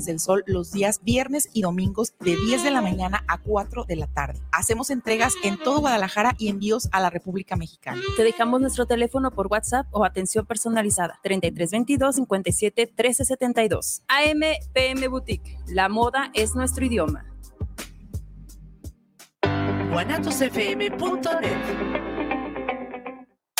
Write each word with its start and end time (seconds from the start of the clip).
Brindis 0.00 0.06
del 0.06 0.18
Sol 0.18 0.44
los 0.46 0.72
días 0.72 1.00
viernes 1.02 1.48
y 1.52 1.62
domingos 1.62 2.14
de 2.20 2.36
10 2.36 2.64
de 2.64 2.70
la 2.70 2.80
mañana 2.80 3.24
a 3.28 3.38
4 3.38 3.84
de 3.84 3.96
la 3.96 4.06
tarde. 4.06 4.40
Hacemos 4.52 4.90
entregas 4.90 5.34
en 5.42 5.58
todo 5.58 5.80
Guadalajara 5.80 6.34
y 6.38 6.48
envíos 6.48 6.88
a 6.92 7.00
la 7.00 7.10
República 7.10 7.56
Mexicana. 7.56 8.00
Te 8.16 8.22
dejamos 8.22 8.60
nuestro 8.60 8.86
teléfono 8.86 9.30
por 9.30 9.48
WhatsApp 9.48 9.86
o 9.90 10.04
atención 10.04 10.46
personalizada 10.46 11.18
3322 11.22 12.16
57 12.16 12.86
1372. 12.86 14.02
AMPM 14.08 15.10
Boutique. 15.10 15.58
La 15.68 15.88
moda 15.88 16.30
es 16.34 16.54
nuestro 16.54 16.84
idioma. 16.84 17.26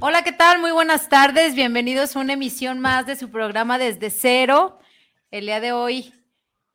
Hola, 0.00 0.22
¿qué 0.22 0.30
tal? 0.30 0.60
Muy 0.60 0.70
buenas 0.70 1.08
tardes. 1.08 1.56
Bienvenidos 1.56 2.14
a 2.14 2.20
una 2.20 2.34
emisión 2.34 2.78
más 2.78 3.04
de 3.04 3.16
su 3.16 3.32
programa 3.32 3.78
Desde 3.78 4.10
Cero. 4.10 4.78
El 5.32 5.46
día 5.46 5.58
de 5.58 5.72
hoy 5.72 6.14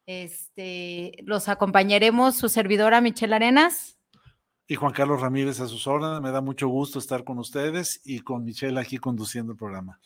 este, 0.05 1.13
los 1.23 1.47
acompañaremos 1.47 2.35
su 2.35 2.49
servidora 2.49 2.99
Michelle 2.99 3.33
Arenas. 3.33 3.97
Y 4.67 4.75
Juan 4.75 4.91
Carlos 4.91 5.21
Ramírez 5.21 5.61
a 5.61 5.69
sus 5.69 5.87
órdenes. 5.87 6.19
Me 6.19 6.31
da 6.31 6.41
mucho 6.41 6.67
gusto 6.67 6.99
estar 6.99 7.23
con 7.23 7.39
ustedes 7.39 8.01
y 8.03 8.19
con 8.19 8.43
Michelle 8.43 8.77
aquí 8.77 8.97
conduciendo 8.97 9.53
el 9.53 9.57
programa. 9.57 10.01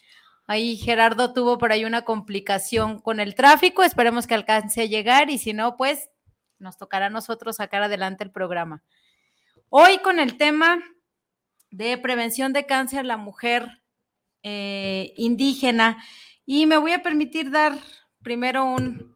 Ahí 0.46 0.78
Gerardo 0.78 1.34
tuvo 1.34 1.58
por 1.58 1.72
ahí 1.72 1.86
una 1.86 2.04
complicación 2.04 3.00
con 3.02 3.20
el 3.20 3.34
tráfico. 3.34 3.82
Esperemos 3.82 4.28
que 4.28 4.36
alcance 4.36 4.84
a 4.84 4.86
llegar 4.86 5.32
y 5.32 5.40
si 5.40 5.54
no, 5.54 5.76
pues 5.76 6.12
nos 6.60 6.78
tocará 6.78 7.08
a 7.08 7.10
nosotros 7.10 7.56
sacar 7.56 7.82
adelante 7.82 8.24
el 8.24 8.30
programa. 8.30 8.84
Hoy 9.70 9.98
con 10.04 10.20
el 10.20 10.38
tema 10.38 10.84
de 11.78 11.96
prevención 12.00 12.54
de 12.54 12.66
cáncer 12.66 13.06
la 13.06 13.18
mujer 13.18 13.84
eh, 14.42 15.14
indígena. 15.16 16.04
Y 16.44 16.66
me 16.66 16.78
voy 16.78 16.94
a 16.94 17.04
permitir 17.04 17.52
dar 17.52 17.78
primero 18.24 18.66
un 18.66 19.16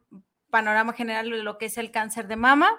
panorama 0.52 0.94
general 0.94 1.32
de 1.32 1.42
lo 1.42 1.58
que 1.58 1.66
es 1.66 1.80
el 1.80 1.90
cáncer 1.90 2.28
de 2.28 2.36
mama. 2.36 2.70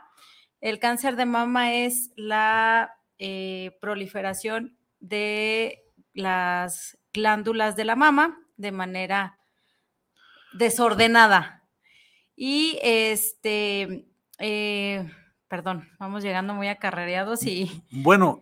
El 0.61 0.79
cáncer 0.79 1.17
de 1.17 1.27
mama 1.27 1.75
es 1.75 2.13
la 2.15 2.95
eh, 3.19 3.77
proliferación 3.81 4.79
de 5.01 5.83
las 6.15 6.97
glándulas 7.13 7.75
de 7.75 7.85
la 7.85 7.97
mama 7.97 8.39
de 8.57 8.71
manera 8.71 9.41
desordenada. 10.53 11.65
Y 12.37 12.79
este, 12.83 14.07
eh, 14.39 15.11
perdón, 15.53 15.87
vamos 15.99 16.23
llegando 16.25 16.55
muy 16.55 16.69
acarreados 16.69 17.43
y... 17.43 17.85
Bueno, 17.91 18.41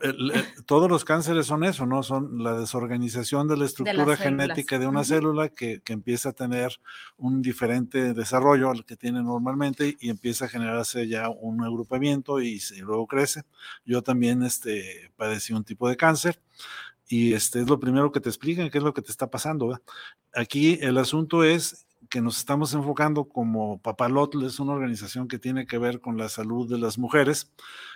todos 0.65 0.89
los 0.89 1.05
cánceres 1.05 1.45
son 1.45 1.65
eso, 1.65 1.85
¿no? 1.85 2.05
Son 2.05 2.45
la 2.45 2.55
desorganización 2.57 3.49
de 3.49 3.57
la 3.57 3.65
estructura 3.65 4.17
genética 4.17 4.79
de 4.79 4.87
una 4.87 5.03
célula 5.03 5.49
que, 5.49 5.83
empieza 5.89 6.29
a 6.29 6.33
tener 6.35 6.71
un 7.17 7.43
diferente 7.43 8.15
desarrollo 8.15 8.71
al 8.71 8.85
que 8.85 8.97
tiene 8.97 9.25
normalmente 9.25 9.97
y 9.99 10.09
empieza 10.09 10.45
a 10.45 10.49
generarse 10.49 11.09
ya 11.09 11.29
un 11.31 11.65
agrupamiento 11.65 12.41
y, 12.41 12.61
luego 12.81 13.09
crece. 13.09 13.43
Yo 13.85 14.03
también 14.03 14.45
este, 14.45 15.11
padecí 15.17 15.53
un 15.53 15.65
tipo 15.65 15.89
de 15.89 15.97
cáncer 15.97 16.41
y 17.09 17.33
este 17.33 17.59
es 17.59 17.69
lo 17.69 17.81
primero 17.81 18.13
que 18.13 18.21
te 18.21 18.29
explican, 18.29 18.71
qué 18.71 18.79
es 18.79 18.85
lo 18.85 18.95
que 18.95 19.03
te 19.03 19.11
está 19.11 19.29
pasando. 19.29 19.81
Aquí 20.33 20.79
el 20.81 20.97
asunto 20.97 21.43
es 21.43 21.89
que 22.11 22.21
nos 22.21 22.39
estamos 22.39 22.75
enfocando 22.75 23.25
como 23.25 23.81
Papalotl, 23.81 24.45
es 24.45 24.59
una 24.59 24.73
organización 24.73 25.29
que 25.29 25.39
tiene 25.39 25.67
que 25.67 25.79
ver 25.79 26.01
con 26.01 26.19
la 26.19 26.29
salud 26.29 26.69
de 26.69 26.77
las 26.77 26.99
mujeres. 26.99 27.53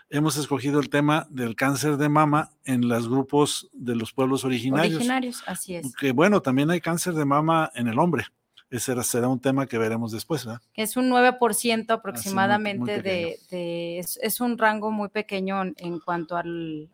Hemos 0.09 0.37
escogido 0.37 0.79
el 0.79 0.89
tema 0.89 1.27
del 1.31 1.57
cáncer 1.57 1.97
de 1.97 2.09
mama 2.09 2.51
en 2.65 2.89
los 2.89 3.09
grupos 3.09 3.69
de 3.73 3.97
los 3.97 4.13
pueblos 4.13 4.45
originarios. 4.45 4.95
Originarios, 4.95 5.43
así 5.47 5.75
es. 5.75 5.95
Que 5.97 6.13
bueno, 6.13 6.41
también 6.41 6.71
hay 6.71 6.81
cáncer 6.81 7.15
de 7.15 7.25
mama 7.25 7.73
en 7.75 7.89
el 7.89 7.99
hombre. 7.99 8.27
Ese 8.75 9.01
será 9.05 9.29
un 9.29 9.39
tema 9.39 9.69
que 9.69 9.79
veremos 9.79 10.11
después, 10.11 10.45
¿verdad? 10.45 10.61
Es 10.75 10.97
un 10.97 11.09
9% 11.09 11.93
aproximadamente 11.93 13.01
de, 13.01 13.99
es, 14.01 14.41
un 14.41 14.59
rango 14.59 14.91
muy 14.91 15.11
pequeño 15.11 15.63
en 15.77 16.01
cuanto 16.01 16.37
al, 16.37 16.91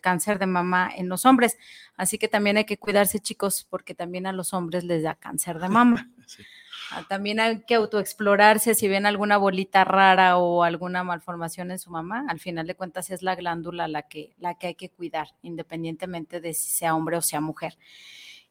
cáncer 0.00 0.38
de 0.38 0.46
mama 0.46 0.88
en 0.94 1.08
los 1.08 1.26
hombres. 1.26 1.58
Así 1.96 2.16
que 2.16 2.28
también 2.28 2.58
hay 2.58 2.64
que 2.64 2.78
cuidarse, 2.78 3.18
chicos, 3.18 3.66
porque 3.68 3.92
también 3.92 4.28
a 4.28 4.32
los 4.32 4.54
hombres 4.54 4.84
les 4.84 5.02
da 5.02 5.16
cáncer 5.16 5.58
de 5.58 5.68
mama. 5.68 6.08
Ah, 6.92 7.04
también 7.08 7.38
hay 7.38 7.62
que 7.62 7.76
autoexplorarse 7.76 8.74
si 8.74 8.88
ven 8.88 9.06
alguna 9.06 9.36
bolita 9.36 9.84
rara 9.84 10.38
o 10.38 10.64
alguna 10.64 11.04
malformación 11.04 11.70
en 11.70 11.78
su 11.78 11.88
mamá. 11.88 12.24
Al 12.26 12.40
final 12.40 12.66
de 12.66 12.74
cuentas 12.74 13.10
es 13.10 13.22
la 13.22 13.36
glándula 13.36 13.86
la 13.86 14.02
que, 14.02 14.34
la 14.38 14.56
que 14.56 14.68
hay 14.68 14.74
que 14.74 14.90
cuidar, 14.90 15.28
independientemente 15.42 16.40
de 16.40 16.52
si 16.52 16.68
sea 16.68 16.96
hombre 16.96 17.16
o 17.16 17.22
sea 17.22 17.40
mujer. 17.40 17.78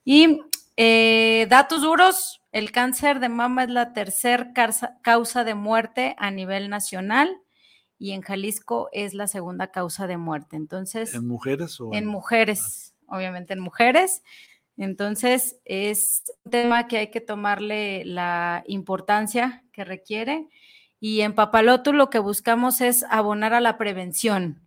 Y 0.06 0.40
eh, 0.82 1.46
datos 1.50 1.82
duros, 1.82 2.42
el 2.54 2.72
cáncer 2.72 3.20
de 3.20 3.28
mama 3.28 3.66
es 3.66 3.70
la 3.70 3.92
tercera 3.92 4.54
causa 5.02 5.44
de 5.44 5.54
muerte 5.54 6.16
a 6.18 6.32
nivel 6.32 6.70
nacional 6.70 7.38
y 7.98 8.14
en 8.14 8.22
Jalisco 8.22 8.88
es 8.94 9.14
la 9.14 9.28
segunda 9.28 9.72
causa 9.72 10.08
de 10.08 10.16
muerte. 10.16 10.56
Entonces, 10.56 11.14
¿en 11.14 11.28
mujeres 11.28 11.82
o 11.82 11.94
en, 11.94 12.06
mujeres? 12.06 12.96
Obviamente 13.08 13.52
en 13.52 13.60
mujeres. 13.60 14.24
Entonces, 14.78 15.60
es 15.66 16.24
un 16.46 16.52
tema 16.52 16.88
que 16.88 17.00
hay 17.00 17.12
que 17.12 17.20
tomarle 17.20 18.06
la 18.06 18.64
importancia 18.66 19.66
que 19.74 19.84
requiere. 19.84 20.48
Y 21.02 21.20
en 21.22 21.36
Papaloto 21.36 21.92
lo 21.92 22.10
que 22.10 22.20
buscamos 22.20 22.80
es 22.80 23.04
abonar 23.10 23.54
a 23.54 23.60
la 23.60 23.78
prevención. 23.78 24.66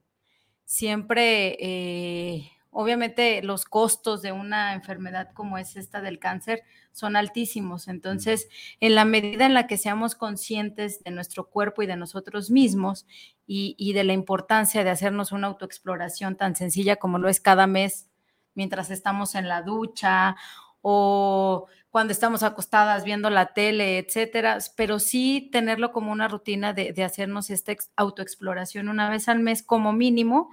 Siempre 0.66 1.56
eh, 1.58 2.51
obviamente 2.72 3.42
los 3.42 3.66
costos 3.66 4.22
de 4.22 4.32
una 4.32 4.72
enfermedad 4.72 5.30
como 5.34 5.58
es 5.58 5.76
esta 5.76 6.00
del 6.00 6.18
cáncer 6.18 6.62
son 6.90 7.16
altísimos. 7.16 7.86
Entonces, 7.86 8.48
en 8.80 8.94
la 8.94 9.04
medida 9.04 9.46
en 9.46 9.54
la 9.54 9.66
que 9.66 9.76
seamos 9.76 10.14
conscientes 10.14 11.04
de 11.04 11.10
nuestro 11.10 11.48
cuerpo 11.48 11.82
y 11.82 11.86
de 11.86 11.96
nosotros 11.96 12.50
mismos 12.50 13.06
y, 13.46 13.92
de 13.92 14.04
la 14.04 14.14
importancia 14.14 14.82
de 14.82 14.90
hacernos 14.90 15.32
una 15.32 15.48
autoexploración 15.48 16.36
tan 16.36 16.56
sencilla 16.56 16.96
como 16.96 17.18
lo 17.18 17.28
es 17.28 17.40
cada 17.40 17.66
mes 17.66 18.08
mientras 18.54 18.90
estamos 18.90 19.34
en 19.34 19.48
la 19.48 19.60
ducha 19.60 20.36
o 20.80 21.66
cuando 21.90 22.12
estamos 22.12 22.42
acostadas 22.42 23.04
viendo 23.04 23.28
la 23.28 23.52
tele, 23.52 23.98
etcétera, 23.98 24.58
pero 24.76 24.98
sí 24.98 25.50
tenerlo 25.52 25.92
como 25.92 26.10
una 26.10 26.26
rutina 26.26 26.72
de, 26.72 26.94
hacernos 27.04 27.50
esta 27.50 27.74
autoexploración 27.96 28.88
una 28.88 29.10
vez 29.10 29.28
al 29.28 29.40
mes 29.40 29.62
como 29.62 29.92
mínimo, 29.92 30.50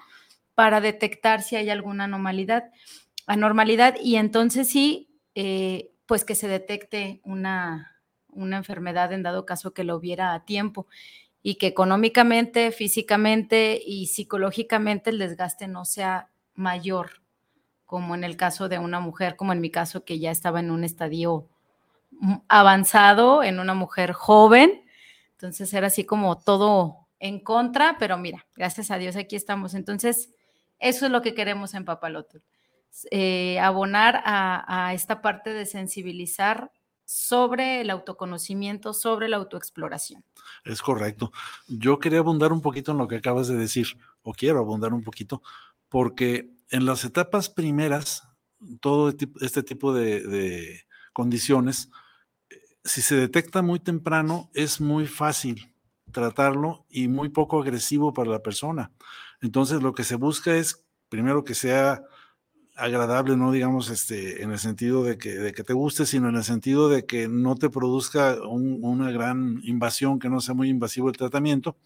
para 0.59 0.81
detectar 0.81 1.41
si 1.41 1.55
hay 1.55 1.69
alguna 1.69 2.03
anormalidad, 2.03 2.69
anormalidad 3.27 3.95
y 4.03 4.17
entonces 4.17 4.67
sí, 4.67 5.09
eh, 5.33 5.93
pues 6.05 6.25
que 6.25 6.35
se 6.35 6.49
detecte 6.49 7.21
una, 7.23 8.03
una 8.27 8.57
enfermedad 8.57 9.13
en 9.13 9.23
dado 9.23 9.45
caso 9.45 9.73
que 9.73 9.85
lo 9.85 9.95
hubiera 9.95 10.33
a 10.33 10.43
tiempo 10.43 10.85
y 11.41 11.55
que 11.55 11.67
económicamente, 11.67 12.73
físicamente 12.73 13.81
y 13.81 14.07
psicológicamente 14.07 15.11
el 15.11 15.19
desgaste 15.19 15.69
no 15.69 15.85
sea 15.85 16.29
mayor, 16.55 17.21
como 17.85 18.13
en 18.13 18.25
el 18.25 18.35
caso 18.35 18.67
de 18.67 18.79
una 18.79 18.99
mujer, 18.99 19.37
como 19.37 19.53
en 19.53 19.61
mi 19.61 19.71
caso 19.71 20.03
que 20.03 20.19
ya 20.19 20.29
estaba 20.29 20.59
en 20.59 20.71
un 20.71 20.83
estadio 20.83 21.47
avanzado, 22.49 23.43
en 23.43 23.61
una 23.61 23.75
mujer 23.75 24.11
joven. 24.11 24.83
Entonces 25.31 25.73
era 25.73 25.87
así 25.87 26.03
como 26.03 26.37
todo 26.37 27.07
en 27.21 27.39
contra, 27.39 27.95
pero 27.97 28.17
mira, 28.17 28.45
gracias 28.57 28.91
a 28.91 28.97
Dios 28.97 29.15
aquí 29.15 29.37
estamos. 29.37 29.73
Entonces, 29.73 30.33
eso 30.79 31.05
es 31.05 31.11
lo 31.11 31.21
que 31.21 31.33
queremos 31.33 31.73
en 31.73 31.85
Papaloto. 31.85 32.41
Eh, 33.11 33.59
abonar 33.59 34.21
a, 34.25 34.93
esta 34.93 35.21
parte 35.21 35.53
de 35.53 35.65
sensibilizar 35.65 36.71
sobre 37.05 37.81
el 37.81 37.89
autoconocimiento, 37.89 38.93
sobre 38.93 39.29
la 39.29 39.37
autoexploración. 39.37 40.23
Es 40.63 40.81
correcto. 40.81 41.31
Yo 41.67 41.99
quería 41.99 42.19
abundar 42.19 42.51
un 42.51 42.61
poquito 42.61 42.91
en 42.91 42.97
lo 42.97 43.07
que 43.07 43.17
acabas 43.17 43.47
de 43.47 43.57
decir, 43.57 43.87
o 44.21 44.33
quiero 44.33 44.59
abundar 44.59 44.93
un 44.93 45.03
poquito, 45.03 45.41
porque 45.87 46.51
en 46.69 46.85
las 46.85 47.03
etapas 47.05 47.49
primeras, 47.49 48.27
todo 48.79 49.13
este 49.41 49.63
tipo 49.63 49.93
de 49.93 50.85
condiciones, 51.13 51.89
si 52.83 53.01
se 53.01 53.15
detecta 53.15 53.61
muy 53.61 53.79
temprano, 53.79 54.49
es 54.53 54.81
muy 54.81 55.05
fácil 55.05 55.73
tratarlo 56.11 56.85
y 56.89 57.07
muy 57.07 57.29
poco 57.29 57.61
agresivo 57.61 58.13
para 58.13 58.31
la 58.31 58.41
persona. 58.41 58.91
Entonces, 59.41 59.81
lo 59.81 59.93
que 59.93 60.03
se 60.03 60.15
busca 60.15 60.55
es, 60.55 60.85
primero, 61.09 61.43
que 61.43 61.55
sea 61.55 62.03
agradable, 62.79 63.35
no 63.35 63.51
digamos 63.51 63.89
este, 63.89 64.41
en 64.41 64.51
el 64.51 64.59
sentido 64.59 65.03
de 65.03 65.17
que, 65.17 65.35
de 65.35 65.51
que 65.53 65.63
te 65.63 65.73
guste, 65.73 66.05
sino 66.05 66.29
en 66.29 66.35
el 66.35 66.43
sentido 66.43 66.89
de 66.89 67.05
que 67.05 67.27
no 67.27 67.55
te 67.55 67.69
produzca 67.69 68.37
una 68.41 69.11
gran 69.11 69.59
invasión, 69.63 70.17
que 70.19 70.29
no 70.29 70.39
sea 70.41 70.55
muy 70.55 70.69
invasivo 70.69 71.09
el 71.09 71.17
tratamiento. 71.17 71.77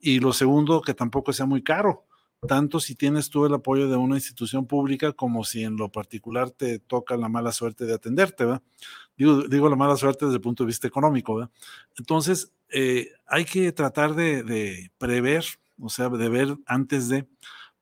Y 0.00 0.20
lo 0.20 0.32
segundo, 0.32 0.80
que 0.80 0.94
tampoco 0.94 1.32
sea 1.32 1.46
muy 1.46 1.62
caro, 1.62 2.04
tanto 2.46 2.80
si 2.80 2.94
tienes 2.94 3.30
tú 3.30 3.46
el 3.46 3.54
apoyo 3.54 3.88
de 3.88 3.96
una 3.96 4.16
institución 4.16 4.66
pública 4.66 5.12
como 5.12 5.44
si 5.44 5.64
en 5.64 5.76
lo 5.76 5.90
particular 5.90 6.50
te 6.50 6.78
toca 6.78 7.16
la 7.16 7.28
mala 7.28 7.52
suerte 7.52 7.84
de 7.84 7.94
atenderte, 7.94 8.44
¿verdad? 8.44 8.62
Digo, 9.16 9.42
digo 9.42 9.68
la 9.68 9.76
mala 9.76 9.96
suerte 9.96 10.24
desde 10.24 10.36
el 10.36 10.42
punto 10.42 10.64
de 10.64 10.68
vista 10.68 10.88
económico. 10.88 11.50
Entonces, 11.96 12.52
eh, 12.68 13.10
hay 13.26 13.44
que 13.44 13.70
tratar 13.72 14.14
de 14.14 14.90
prever, 14.98 15.44
o 15.80 15.88
sea, 15.88 16.08
de 16.08 16.28
ver 16.28 16.56
antes 16.66 17.08
de, 17.08 17.28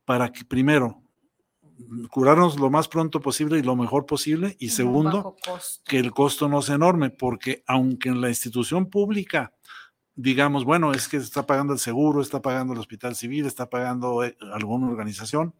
para 0.04 0.30
que 0.32 0.44
primero 0.44 1.02
curarnos 2.10 2.60
lo 2.60 2.68
más 2.68 2.88
pronto 2.88 3.20
posible 3.20 3.58
y 3.58 3.62
lo 3.62 3.74
mejor 3.74 4.04
posible. 4.04 4.56
Y 4.58 4.70
segundo, 4.70 5.36
que 5.84 5.98
el 5.98 6.12
costo 6.12 6.48
no 6.48 6.60
sea 6.62 6.74
enorme, 6.74 7.10
porque 7.10 7.62
aunque 7.66 8.10
en 8.10 8.20
la 8.20 8.28
institución 8.28 8.90
pública 8.90 9.52
digamos, 10.22 10.64
bueno, 10.64 10.92
es 10.92 11.08
que 11.08 11.16
está 11.16 11.46
pagando 11.46 11.72
el 11.72 11.78
seguro, 11.78 12.20
está 12.20 12.42
pagando 12.42 12.72
el 12.72 12.78
hospital 12.78 13.14
civil, 13.14 13.46
está 13.46 13.70
pagando 13.70 14.24
eh, 14.24 14.36
alguna 14.52 14.88
organización, 14.88 15.54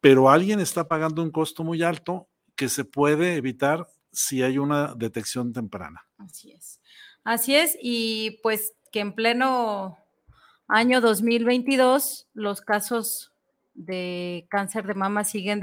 pero 0.00 0.30
alguien 0.30 0.60
está 0.60 0.88
pagando 0.88 1.22
un 1.22 1.30
costo 1.30 1.64
muy 1.64 1.82
alto 1.82 2.28
que 2.56 2.68
se 2.68 2.84
puede 2.84 3.36
evitar 3.36 3.86
si 4.12 4.42
hay 4.42 4.58
una 4.58 4.94
detección 4.94 5.52
temprana. 5.52 6.06
Así 6.18 6.52
es. 6.52 6.80
Así 7.24 7.54
es, 7.54 7.76
y 7.80 8.38
pues 8.42 8.74
que 8.92 9.00
en 9.00 9.14
pleno 9.14 9.96
año 10.68 11.00
2022 11.00 12.28
los 12.34 12.60
casos 12.60 13.32
de 13.74 14.46
cáncer 14.50 14.86
de 14.86 14.94
mama 14.94 15.24
siguen 15.24 15.60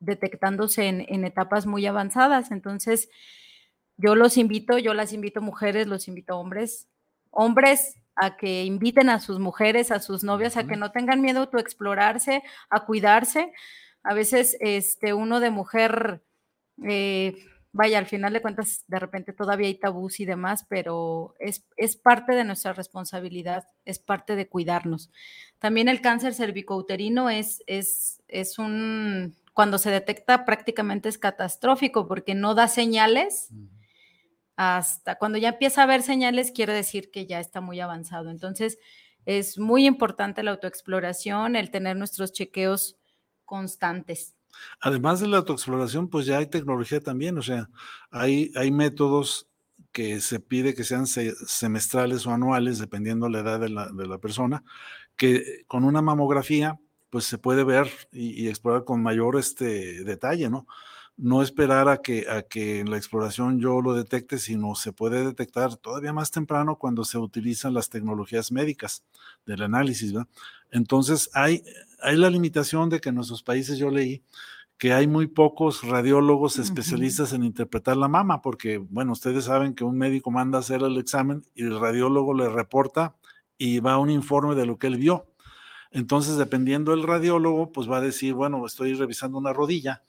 detectándose 0.00 0.86
en, 0.86 1.24
etapas 1.24 1.66
muy 1.66 1.86
avanzadas. 1.86 2.50
Entonces, 2.50 3.08
yo 3.96 4.14
los 4.14 4.36
invito, 4.36 4.78
yo 4.78 4.94
las 4.94 5.12
invito 5.12 5.40
mujeres, 5.40 5.86
los 5.86 6.08
invito 6.08 6.38
hombres, 6.38 6.88
hombres 7.30 7.96
a 8.16 8.36
que 8.36 8.64
inviten 8.64 9.08
a 9.08 9.18
sus 9.18 9.38
mujeres, 9.38 9.90
a 9.90 9.98
sus 9.98 10.22
novias, 10.22 10.56
a 10.56 10.66
que 10.66 10.76
no 10.76 10.92
tengan 10.92 11.20
miedo 11.20 11.40
a 11.40 11.42
autoexplorarse, 11.44 12.42
a 12.70 12.84
cuidarse. 12.84 13.52
A 14.02 14.14
veces, 14.14 14.56
este, 14.60 15.14
uno 15.14 15.40
de 15.40 15.50
mujer, 15.50 16.22
eh, 16.86 17.34
vaya, 17.74 17.98
al 17.98 18.06
final 18.06 18.32
de 18.32 18.40
cuentas, 18.40 18.84
de 18.86 19.00
repente 19.00 19.32
todavía 19.32 19.66
hay 19.66 19.74
tabús 19.74 20.20
y 20.20 20.24
demás, 20.24 20.64
pero 20.68 21.34
es, 21.40 21.66
es, 21.76 21.96
parte 21.96 22.32
de 22.32 22.44
nuestra 22.44 22.72
responsabilidad, 22.72 23.66
es 23.84 23.98
parte 23.98 24.36
de 24.36 24.48
cuidarnos. 24.48 25.10
También 25.58 25.88
el 25.88 26.00
cáncer 26.00 26.34
cervicouterino 26.34 27.30
es, 27.30 27.64
es, 27.66 28.22
es 28.28 28.60
un, 28.60 29.34
cuando 29.54 29.78
se 29.78 29.90
detecta 29.90 30.44
prácticamente 30.44 31.08
es 31.08 31.18
catastrófico 31.18 32.06
porque 32.06 32.36
no 32.36 32.54
da 32.54 32.68
señales. 32.68 33.48
Hasta 34.54 35.16
cuando 35.16 35.36
ya 35.38 35.48
empieza 35.48 35.80
a 35.80 35.84
haber 35.84 36.02
señales, 36.02 36.52
quiere 36.52 36.72
decir 36.72 37.10
que 37.10 37.26
ya 37.26 37.40
está 37.40 37.60
muy 37.60 37.80
avanzado. 37.80 38.30
Entonces, 38.30 38.78
es 39.26 39.58
muy 39.58 39.84
importante 39.84 40.44
la 40.44 40.52
autoexploración, 40.52 41.56
el 41.56 41.72
tener 41.72 41.96
nuestros 41.96 42.32
chequeos 42.32 42.96
constantes. 43.44 44.36
Además 44.80 45.20
de 45.20 45.28
la 45.28 45.38
autoexploración, 45.38 46.08
pues 46.08 46.26
ya 46.26 46.38
hay 46.38 46.46
tecnología 46.46 47.00
también, 47.00 47.38
o 47.38 47.42
sea, 47.42 47.70
hay, 48.10 48.50
métodos 48.70 49.48
que 49.92 50.20
se 50.20 50.40
pide 50.40 50.74
que 50.74 50.84
sean 50.84 51.06
semestrales 51.06 52.26
o 52.26 52.30
anuales, 52.32 52.78
dependiendo 52.78 53.28
la 53.28 53.40
edad 53.40 53.60
de 53.60 53.68
la, 53.68 54.18
persona, 54.18 54.64
que 55.16 55.64
con 55.66 55.84
una 55.84 56.02
mamografía, 56.02 56.78
pues 57.10 57.24
se 57.24 57.38
puede 57.38 57.64
ver 57.64 57.88
y, 58.12 58.48
explorar 58.48 58.84
con 58.84 59.02
mayor 59.02 59.38
este, 59.38 60.04
detalle, 60.04 60.50
¿no? 60.50 60.66
No 61.16 61.42
esperar 61.42 61.88
a 61.88 61.98
que, 61.98 62.26
a 62.28 62.42
que 62.42 62.80
en 62.80 62.90
la 62.90 62.96
exploración 62.96 63.60
yo 63.60 63.80
lo 63.80 63.94
detecte, 63.94 64.38
sino 64.38 64.74
se 64.74 64.92
puede 64.92 65.24
detectar 65.24 65.76
todavía 65.76 66.12
más 66.12 66.32
temprano 66.32 66.76
cuando 66.76 67.04
se 67.04 67.18
utilizan 67.18 67.72
las 67.72 67.88
tecnologías 67.88 68.50
médicas 68.50 69.04
del 69.46 69.62
análisis. 69.62 70.12
Entonces, 70.72 71.30
hay, 71.34 71.62
hay 72.04 72.16
la 72.16 72.30
limitación 72.30 72.88
de 72.88 73.00
que 73.00 73.08
en 73.08 73.16
nuestros 73.16 73.42
países 73.42 73.78
yo 73.78 73.90
leí 73.90 74.22
que 74.78 74.92
hay 74.92 75.06
muy 75.06 75.28
pocos 75.28 75.82
radiólogos 75.82 76.58
especialistas 76.58 77.32
en 77.32 77.44
interpretar 77.44 77.96
la 77.96 78.08
mama, 78.08 78.42
porque, 78.42 78.78
bueno, 78.78 79.12
ustedes 79.12 79.44
saben 79.44 79.74
que 79.74 79.84
un 79.84 79.96
médico 79.96 80.30
manda 80.30 80.58
a 80.58 80.60
hacer 80.60 80.82
el 80.82 80.98
examen 80.98 81.42
y 81.54 81.62
el 81.62 81.78
radiólogo 81.78 82.34
le 82.34 82.48
reporta 82.48 83.14
y 83.56 83.78
va 83.78 83.98
un 83.98 84.10
informe 84.10 84.54
de 84.54 84.66
lo 84.66 84.76
que 84.78 84.88
él 84.88 84.96
vio. 84.96 85.26
Entonces, 85.92 86.36
dependiendo 86.36 86.90
del 86.90 87.04
radiólogo, 87.04 87.70
pues 87.70 87.88
va 87.88 87.98
a 87.98 88.00
decir, 88.00 88.34
bueno, 88.34 88.66
estoy 88.66 88.94
revisando 88.94 89.38
una 89.38 89.52
rodilla, 89.52 90.02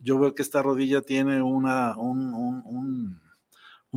yo 0.00 0.18
veo 0.18 0.34
que 0.34 0.42
esta 0.42 0.62
rodilla 0.62 1.02
tiene 1.02 1.42
una, 1.42 1.96
un, 1.96 2.32
un 2.34 2.62
un 2.64 3.20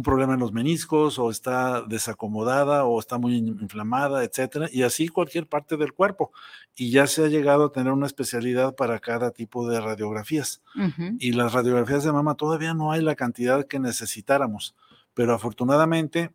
problema 0.03 0.33
en 0.33 0.39
los 0.39 0.51
meniscos 0.51 1.19
o 1.19 1.29
está 1.29 1.81
desacomodada 1.81 2.85
o 2.85 2.99
está 2.99 3.17
muy 3.17 3.37
inflamada, 3.37 4.23
etcétera, 4.23 4.67
y 4.71 4.83
así 4.83 5.07
cualquier 5.07 5.47
parte 5.47 5.77
del 5.77 5.93
cuerpo. 5.93 6.31
Y 6.75 6.91
ya 6.91 7.07
se 7.07 7.23
ha 7.23 7.27
llegado 7.27 7.65
a 7.65 7.71
tener 7.71 7.91
una 7.93 8.07
especialidad 8.07 8.75
para 8.75 8.99
cada 8.99 9.31
tipo 9.31 9.67
de 9.67 9.79
radiografías. 9.81 10.61
Y 11.19 11.33
las 11.33 11.53
radiografías 11.53 12.03
de 12.03 12.11
mama 12.11 12.35
todavía 12.35 12.73
no 12.73 12.91
hay 12.91 13.01
la 13.01 13.15
cantidad 13.15 13.65
que 13.65 13.79
necesitáramos, 13.79 14.75
pero 15.13 15.33
afortunadamente 15.33 16.31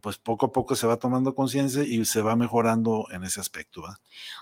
pues 0.00 0.18
poco 0.18 0.46
a 0.46 0.52
poco 0.52 0.74
se 0.74 0.86
va 0.86 0.96
tomando 0.96 1.34
conciencia 1.34 1.84
y 1.84 2.04
se 2.04 2.20
va 2.20 2.34
mejorando 2.34 3.06
en 3.12 3.22
ese 3.22 3.40
aspecto. 3.40 3.82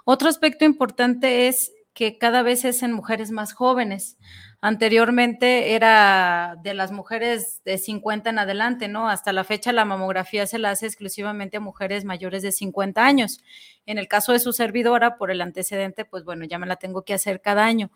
Otro 0.05 0.29
aspecto 0.29 0.65
importante 0.65 1.49
es 1.49 1.73
que 1.95 2.19
cada 2.19 2.43
vez 2.43 2.65
es 2.65 2.83
en 2.83 2.93
mujeres 2.93 3.31
más 3.31 3.53
jóvenes. 3.53 4.19
Anteriormente 4.61 5.75
era 5.75 6.57
de 6.63 6.75
las 6.75 6.91
mujeres 6.91 7.63
de 7.65 7.79
50 7.79 8.31
en 8.31 8.39
adelante, 8.41 8.89
¿no? 8.89 9.09
Hasta 9.09 9.33
la 9.33 9.45
fecha 9.45 9.73
la 9.73 9.85
mamografía 9.85 10.47
se 10.47 10.59
la 10.59 10.71
hace 10.71 10.87
exclusivamente 10.87 11.59
a 11.59 11.61
mujeres 11.61 12.05
mayores 12.05 12.43
de 12.43 12.51
50 12.51 13.05
años. 13.05 13.41
En 13.87 13.99
el 13.99 14.09
caso 14.09 14.33
de 14.33 14.41
su 14.41 14.53
servidora, 14.53 15.17
por 15.17 15.31
el 15.31 15.41
antecedente, 15.41 16.05
pues 16.05 16.25
bueno, 16.25 16.45
ya 16.45 16.59
me 16.59 16.67
la 16.67 16.77
tengo 16.77 17.03
que 17.05 17.15
hacer 17.15 17.41
cada 17.41 17.65
año. 17.65 17.91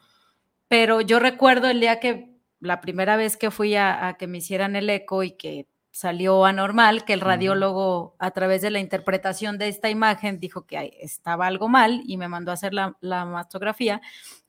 Pero 0.68 1.00
yo 1.00 1.18
recuerdo 1.18 1.68
el 1.68 1.80
día 1.80 2.00
que 2.00 2.36
la 2.60 2.80
primera 2.80 3.16
vez 3.16 3.36
que 3.36 3.50
fui 3.50 3.74
a, 3.74 4.08
a 4.08 4.16
que 4.16 4.28
me 4.28 4.38
hicieran 4.38 4.76
el 4.76 4.90
eco 4.90 5.24
y 5.24 5.32
que 5.32 5.66
salió 5.98 6.44
anormal, 6.44 7.04
que 7.04 7.12
el 7.12 7.20
radiólogo 7.20 8.14
a 8.20 8.30
través 8.30 8.62
de 8.62 8.70
la 8.70 8.78
interpretación 8.78 9.58
de 9.58 9.66
esta 9.66 9.90
imagen 9.90 10.38
dijo 10.38 10.64
que 10.64 10.96
estaba 11.00 11.48
algo 11.48 11.68
mal 11.68 12.02
y 12.06 12.16
me 12.18 12.28
mandó 12.28 12.52
a 12.52 12.54
hacer 12.54 12.72
la, 12.72 12.94
mastografía. 13.00 14.00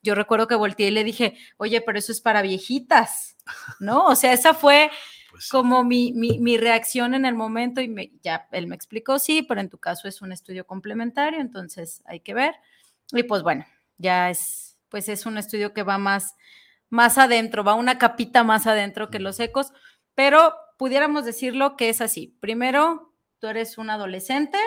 Yo 0.03 0.13
recuerdo 0.13 0.45
que 0.45 0.53
volteé 0.53 0.89
y 0.89 0.91
le 0.91 1.03
dije, 1.03 1.35
oye, 1.57 1.81
pero 1.81 1.97
eso 1.97 2.11
es 2.11 2.21
para 2.21 2.43
viejitas, 2.43 3.35
¿no? 3.79 4.05
O 4.05 4.15
sea, 4.15 4.31
esa 4.31 4.53
fue 4.53 4.91
pues 5.31 5.49
como 5.49 5.83
mi, 5.83 6.13
mi, 6.13 6.57
reacción 6.57 7.15
en 7.15 7.25
el 7.25 7.33
momento 7.33 7.81
y 7.81 7.87
me, 7.87 8.11
ya 8.21 8.47
él 8.51 8.67
me 8.67 8.75
explicó, 8.75 9.17
sí, 9.17 9.41
pero 9.41 9.59
en 9.59 9.69
tu 9.69 9.79
caso 9.79 10.07
es 10.07 10.21
un 10.21 10.31
estudio 10.31 10.67
complementario, 10.67 11.39
entonces 11.39 12.03
hay 12.05 12.19
que 12.19 12.35
ver. 12.35 12.53
Y 13.11 13.23
pues 13.23 13.41
bueno, 13.41 13.65
ya 13.97 14.29
es, 14.29 14.77
pues 14.87 15.09
es 15.09 15.25
un 15.25 15.39
estudio 15.39 15.73
que 15.73 15.81
va 15.81 15.97
más, 15.97 16.35
más 16.91 17.17
adentro, 17.17 17.63
va 17.63 17.73
una 17.73 17.97
capita 17.97 18.43
más 18.43 18.67
adentro 18.67 19.09
que 19.09 19.17
los 19.17 19.39
ecos, 19.39 19.73
pero 20.13 20.53
pudiéramos 20.79 21.25
decirlo 21.25 21.75
que 21.75 21.89
es 21.89 21.99
así. 21.99 22.37
Primero, 22.39 23.13
tú 23.39 23.47
eres 23.47 23.77
un 23.77 23.89
adolescente, 23.89 24.57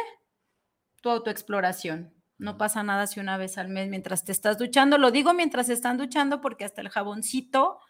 tu 1.00 1.08
autoexploración. 1.08 2.12
No 2.36 2.58
pasa 2.58 2.82
nada 2.82 3.06
si 3.06 3.18
una 3.18 3.38
vez 3.38 3.56
al 3.56 3.70
mes 3.70 3.88
mientras 3.88 4.22
te 4.22 4.30
estás 4.30 4.58
duchando, 4.58 4.98
lo 4.98 5.10
digo 5.10 5.32
mientras 5.32 5.70
están 5.70 5.96
duchando 5.96 6.42
porque 6.42 6.66
hasta 6.66 6.82
el 6.82 6.90
jaboncito 6.90 7.80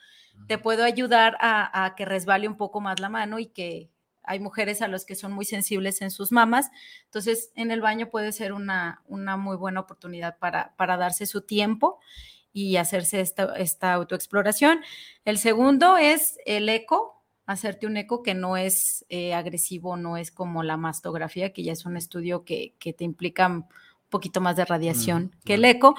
te 0.46 0.56
puede 0.56 0.84
ayudar 0.84 1.36
a, 1.40 1.94
que 1.96 2.04
resbale 2.04 2.46
un 2.46 2.56
poco 2.56 2.80
más 2.80 3.00
la 3.00 3.08
mano 3.08 3.40
y 3.40 3.46
que 3.46 3.90
hay 4.22 4.38
mujeres 4.38 4.82
a 4.82 4.88
las 4.88 5.04
que 5.04 5.16
son 5.16 5.32
muy 5.32 5.44
sensibles 5.44 6.00
en 6.00 6.12
sus 6.12 6.30
mamas. 6.30 6.70
Entonces, 7.06 7.50
en 7.56 7.72
el 7.72 7.80
baño 7.80 8.08
puede 8.08 8.30
ser 8.30 8.52
una, 8.52 9.02
una 9.06 9.36
muy 9.36 9.56
buena 9.56 9.80
oportunidad 9.80 10.38
para, 10.38 10.76
para 10.76 10.96
darse 10.96 11.26
su 11.26 11.42
tiempo 11.42 11.98
y 12.52 12.76
hacerse 12.76 13.20
esta, 13.20 13.56
esta 13.56 13.92
autoexploración. 13.94 14.80
El 15.24 15.38
segundo 15.38 15.96
es 15.96 16.38
el 16.46 16.68
eco, 16.68 17.11
hacerte 17.46 17.86
un 17.86 17.96
eco 17.96 18.22
que 18.22 18.34
no 18.34 18.56
es 18.56 19.04
eh, 19.08 19.34
agresivo, 19.34 19.96
no 19.96 20.16
es 20.16 20.30
como 20.30 20.62
la 20.62 20.76
mastografía, 20.76 21.52
que 21.52 21.62
ya 21.62 21.72
es 21.72 21.84
un 21.84 21.96
estudio 21.96 22.44
que, 22.44 22.74
te 22.80 23.04
implica 23.04 23.46
un 23.46 23.66
poquito 24.08 24.40
más 24.40 24.56
de 24.56 24.64
radiación 24.64 25.34
que 25.44 25.54
el 25.54 25.64
eco. 25.64 25.96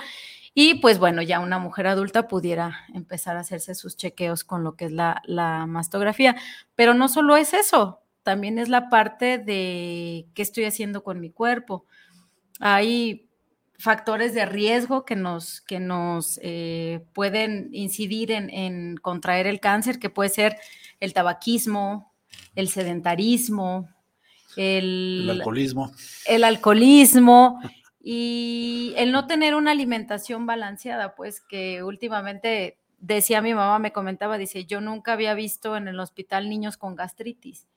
Y 0.54 0.76
pues 0.76 1.00
bueno, 1.00 1.22
ya 1.22 1.40
una 1.40 1.58
mujer 1.58 1.88
adulta 1.88 2.28
pudiera 2.28 2.82
empezar 2.94 3.38
a 3.38 3.42
hacerse 3.42 3.74
sus 3.74 3.98
chequeos 3.98 4.44
con 4.44 4.64
lo 4.64 4.76
que 4.76 4.86
es 4.86 4.92
la, 4.92 5.22
la 5.26 5.66
mastografía. 5.66 6.36
Pero 6.76 6.94
no 6.94 7.08
solo 7.08 7.36
es 7.38 7.54
eso, 7.54 8.02
también 8.22 8.60
es 8.60 8.70
la 8.70 8.90
parte 8.90 9.38
de 9.38 10.28
qué 10.34 10.42
estoy 10.42 10.66
haciendo 10.66 11.04
con 11.04 11.20
mi 11.20 11.32
cuerpo. 11.32 11.86
Hay 12.60 13.30
factores 13.78 14.34
de 14.34 14.46
riesgo 14.46 15.06
que 15.06 15.16
nos, 15.16 15.62
que 15.62 15.80
nos 15.80 16.40
eh, 16.42 17.06
pueden 17.14 17.70
incidir 17.72 18.32
en, 18.32 18.50
en, 18.50 18.98
contraer 18.98 19.48
el 19.48 19.60
cáncer, 19.60 20.00
que 20.00 20.10
puede 20.10 20.30
ser 20.30 20.58
el 21.00 21.14
tabaquismo, 21.14 22.14
el 22.56 22.70
sedentarismo, 22.70 23.90
el, 24.56 25.28
alcoholismo. 25.30 25.92
El 26.26 26.44
alcoholismo. 26.44 27.60
Y 28.02 28.94
el 28.98 29.12
no 29.12 29.28
tener 29.28 29.56
una 29.56 29.72
alimentación 29.72 30.46
balanceada, 30.46 31.16
pues 31.16 31.42
que 31.42 31.84
últimamente 31.84 32.78
decía 33.00 33.42
mi 33.42 33.54
mamá, 33.54 33.80
me 33.80 33.94
comentaba, 33.94 34.38
dice, 34.38 34.66
yo 34.66 34.82
nunca 34.82 35.14
había 35.14 35.34
visto 35.34 35.78
en 35.78 35.88
el 35.88 36.00
hospital 36.00 36.50
niños 36.50 36.78
con 36.78 36.96
gastritis 36.96 37.68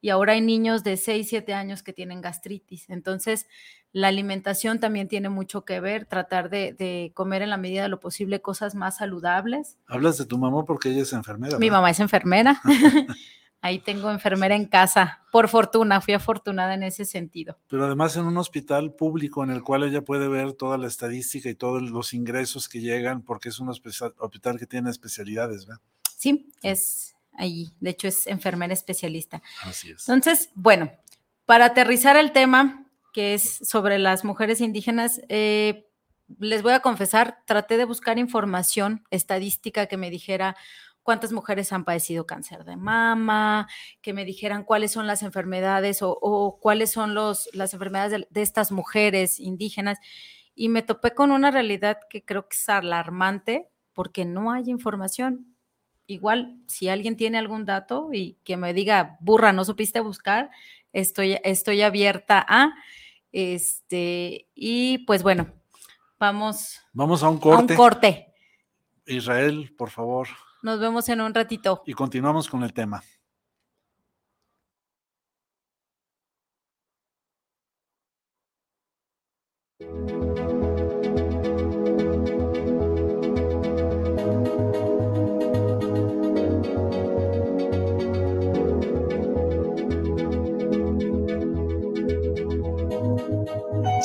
y 0.00 0.08
ahora 0.10 0.32
hay 0.32 0.40
niños 0.40 0.82
de 0.82 0.96
6, 0.96 1.28
7 1.28 1.52
años 1.54 1.82
que 1.82 1.92
tienen 1.92 2.20
gastritis. 2.20 2.88
Entonces, 2.88 3.46
la 3.92 4.08
alimentación 4.08 4.80
también 4.80 5.08
tiene 5.08 5.28
mucho 5.28 5.64
que 5.64 5.80
ver, 5.80 6.06
tratar 6.06 6.48
de, 6.48 7.12
comer 7.14 7.42
en 7.42 7.50
la 7.50 7.56
medida 7.56 7.82
de 7.82 7.88
lo 7.88 8.00
posible 8.00 8.40
cosas 8.40 8.74
más 8.74 8.98
saludables. 8.98 9.78
Hablas 9.86 10.16
de 10.18 10.26
tu 10.26 10.38
mamá 10.38 10.64
porque 10.64 10.90
ella 10.90 11.02
es 11.02 11.12
enfermera. 11.12 11.58
Mi 11.58 11.70
mamá 11.70 11.90
es 11.90 12.00
enfermera. 12.00 12.60
Ahí 13.62 13.78
tengo 13.78 14.10
enfermera 14.10 14.56
en 14.56 14.64
casa. 14.64 15.20
Por 15.30 15.48
fortuna, 15.48 16.00
fui 16.00 16.14
afortunada 16.14 16.72
en 16.72 16.82
ese 16.82 17.04
sentido. 17.04 17.58
Pero 17.68 17.84
además 17.84 18.16
en 18.16 18.24
un 18.24 18.38
hospital 18.38 18.94
público 18.94 19.44
en 19.44 19.50
el 19.50 19.62
cual 19.62 19.84
ella 19.84 20.02
puede 20.02 20.28
ver 20.28 20.54
toda 20.54 20.78
la 20.78 20.86
estadística 20.86 21.50
y 21.50 21.54
todos 21.54 21.82
los 21.82 22.14
ingresos 22.14 22.70
que 22.70 22.80
llegan, 22.80 23.22
porque 23.22 23.50
es 23.50 23.60
un 23.60 23.68
hospital 23.68 24.58
que 24.58 24.66
tiene 24.66 24.88
especialidades, 24.88 25.66
¿verdad? 25.66 25.82
Sí, 26.16 26.50
es 26.62 27.16
allí. 27.32 27.72
De 27.80 27.90
hecho, 27.90 28.08
es 28.08 28.26
enfermera 28.26 28.72
especialista. 28.72 29.42
Así 29.62 29.90
es. 29.90 30.08
Entonces, 30.08 30.50
bueno, 30.54 30.92
para 31.46 31.66
aterrizar 31.66 32.16
el 32.16 32.32
tema, 32.32 32.86
que 33.12 33.34
es 33.34 33.58
sobre 33.62 33.98
las 33.98 34.24
mujeres 34.24 34.60
indígenas, 34.60 35.20
eh, 35.28 35.86
les 36.38 36.62
voy 36.62 36.72
a 36.72 36.80
confesar, 36.80 37.38
traté 37.44 37.76
de 37.76 37.84
buscar 37.84 38.18
información 38.18 39.04
estadística 39.10 39.86
que 39.86 39.96
me 39.96 40.10
dijera 40.10 40.56
cuántas 41.02 41.32
mujeres 41.32 41.72
han 41.72 41.84
padecido 41.84 42.26
cáncer 42.26 42.64
de 42.64 42.76
mama, 42.76 43.68
que 44.00 44.12
me 44.12 44.24
dijeran 44.24 44.64
cuáles 44.64 44.92
son 44.92 45.06
las 45.06 45.22
enfermedades 45.22 46.00
o, 46.02 46.58
cuáles 46.60 46.92
son 46.92 47.14
los, 47.14 47.48
las 47.52 47.74
enfermedades 47.74 48.26
de, 48.30 48.42
estas 48.42 48.70
mujeres 48.70 49.40
indígenas. 49.40 49.98
Y 50.54 50.68
me 50.68 50.82
topé 50.82 51.12
con 51.12 51.32
una 51.32 51.50
realidad 51.50 51.98
que 52.08 52.24
creo 52.24 52.48
que 52.48 52.56
es 52.56 52.68
alarmante 52.68 53.68
porque 53.92 54.24
no 54.24 54.52
hay 54.52 54.70
información 54.70 55.49
igual, 56.10 56.56
si 56.66 56.88
alguien 56.88 57.16
tiene 57.16 57.38
algún 57.38 57.64
dato 57.64 58.10
y 58.12 58.36
que 58.44 58.56
me 58.56 58.74
diga, 58.74 59.16
burra, 59.20 59.52
no 59.52 59.64
supiste 59.64 60.00
buscar, 60.00 60.50
estoy, 60.92 61.38
estoy 61.44 61.82
abierta 61.82 62.44
a, 62.48 62.74
este, 63.32 64.48
y 64.54 64.98
pues 65.06 65.22
bueno, 65.22 65.52
vamos. 66.18 66.80
Vamos 66.92 67.22
a 67.22 67.28
un 67.28 67.38
corte. 67.38 67.74
A 67.74 67.76
un 67.76 67.76
corte. 67.76 68.34
Israel, 69.06 69.72
por 69.76 69.90
favor. 69.90 70.28
Nos 70.62 70.80
vemos 70.80 71.08
en 71.08 71.20
un 71.20 71.32
ratito. 71.32 71.82
Y 71.86 71.92
continuamos 71.92 72.48
con 72.48 72.64
el 72.64 72.72
tema. 72.72 73.02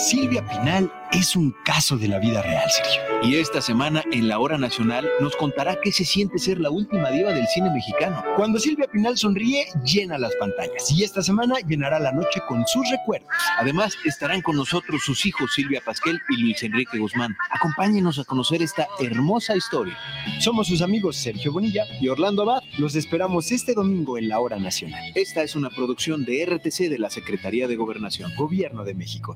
Silvia 0.05 0.45
Pinal 0.47 0.93
es 1.13 1.35
un 1.35 1.51
caso 1.65 1.97
de 1.97 2.07
la 2.07 2.19
vida 2.19 2.43
real, 2.43 2.69
Sergio. 2.69 3.01
Y 3.24 3.38
esta 3.38 3.59
semana 3.59 4.03
en 4.12 4.27
la 4.27 4.38
Hora 4.38 4.55
Nacional 4.55 5.09
nos 5.19 5.35
contará 5.35 5.79
qué 5.81 5.91
se 5.91 6.05
siente 6.05 6.38
ser 6.38 6.59
la 6.59 6.69
última 6.69 7.09
diva 7.09 7.31
del 7.31 7.47
cine 7.47 7.71
mexicano. 7.71 8.24
Cuando 8.35 8.59
Silvia 8.59 8.85
Pinal 8.85 9.17
sonríe, 9.17 9.65
llena 9.83 10.19
las 10.19 10.35
pantallas. 10.35 10.91
Y 10.91 11.03
esta 11.03 11.24
semana 11.24 11.55
llenará 11.67 11.97
la 12.00 12.12
noche 12.12 12.39
con 12.47 12.67
sus 12.67 12.88
recuerdos. 12.91 13.29
Además, 13.57 13.95
estarán 14.05 14.43
con 14.43 14.57
nosotros 14.57 15.01
sus 15.03 15.25
hijos 15.25 15.55
Silvia 15.55 15.81
Pasquel 15.83 16.19
y 16.29 16.38
Luis 16.38 16.62
Enrique 16.62 17.00
Guzmán. 17.00 17.35
Acompáñenos 17.50 18.19
a 18.19 18.25
conocer 18.25 18.62
esta 18.62 18.88
hermosa 19.00 19.55
historia. 19.55 19.97
Somos 20.39 20.67
sus 20.67 20.83
amigos 20.83 21.15
Sergio 21.15 21.51
Bonilla 21.51 21.83
y 22.00 22.09
Orlando 22.09 22.43
Abad. 22.43 22.62
Los 22.77 22.95
esperamos 22.95 23.51
este 23.51 23.74
domingo 23.74 24.19
en 24.19 24.29
la 24.29 24.39
Hora 24.39 24.59
Nacional. 24.59 25.01
Esta 25.15 25.41
es 25.41 25.55
una 25.55 25.71
producción 25.71 26.25
de 26.25 26.45
RTC 26.45 26.89
de 26.91 27.00
la 27.00 27.09
Secretaría 27.09 27.67
de 27.67 27.75
Gobernación, 27.75 28.35
Gobierno 28.35 28.83
de 28.83 28.93
México 28.93 29.35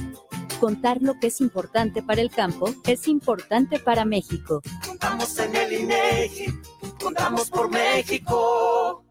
Contar 0.59 1.01
lo 1.01 1.19
que 1.19 1.27
es 1.27 1.41
importante 1.41 2.03
para 2.03 2.21
el 2.21 2.29
campo 2.29 2.69
es 2.85 3.07
importante 3.07 3.79
para 3.79 4.05
México. 4.05 4.61
Contamos 4.85 5.37
en 5.39 5.55
el 5.55 5.73
INEGI, 5.73 6.53
contamos 7.01 7.49
por 7.49 7.69
México. 7.69 9.03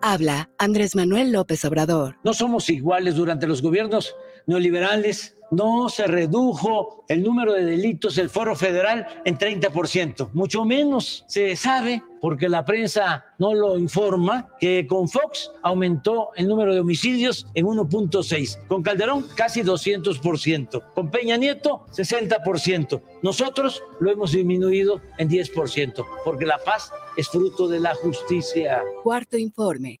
Habla 0.00 0.50
Andrés 0.58 0.94
Manuel 0.94 1.32
López 1.32 1.64
Obrador. 1.64 2.16
No 2.24 2.32
somos 2.32 2.70
iguales 2.70 3.16
durante 3.16 3.46
los 3.46 3.60
gobiernos 3.60 4.14
neoliberales. 4.46 5.35
No 5.50 5.88
se 5.88 6.06
redujo 6.06 7.04
el 7.08 7.22
número 7.22 7.52
de 7.52 7.64
delitos 7.64 8.16
del 8.16 8.30
foro 8.30 8.56
federal 8.56 9.06
en 9.24 9.38
30%. 9.38 10.30
Mucho 10.32 10.64
menos 10.64 11.24
se 11.28 11.54
sabe 11.56 12.02
porque 12.20 12.48
la 12.48 12.64
prensa 12.64 13.24
no 13.38 13.54
lo 13.54 13.78
informa, 13.78 14.48
que 14.58 14.86
con 14.86 15.08
Fox 15.08 15.52
aumentó 15.62 16.30
el 16.34 16.48
número 16.48 16.74
de 16.74 16.80
homicidios 16.80 17.46
en 17.54 17.66
1.6, 17.66 18.66
con 18.66 18.82
Calderón 18.82 19.26
casi 19.36 19.62
200%, 19.62 20.82
con 20.94 21.10
Peña 21.10 21.36
Nieto 21.36 21.86
60%. 21.92 23.02
Nosotros 23.22 23.82
lo 24.00 24.10
hemos 24.10 24.32
disminuido 24.32 25.00
en 25.18 25.28
10%, 25.28 26.04
porque 26.24 26.46
la 26.46 26.58
paz 26.58 26.90
es 27.16 27.28
fruto 27.28 27.68
de 27.68 27.80
la 27.80 27.94
justicia. 27.94 28.82
Cuarto 29.04 29.38
informe. 29.38 30.00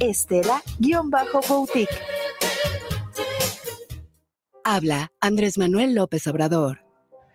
Estela-Boutique. 0.00 1.98
Habla 4.64 5.12
Andrés 5.20 5.58
Manuel 5.58 5.94
López 5.94 6.26
Obrador. 6.26 6.82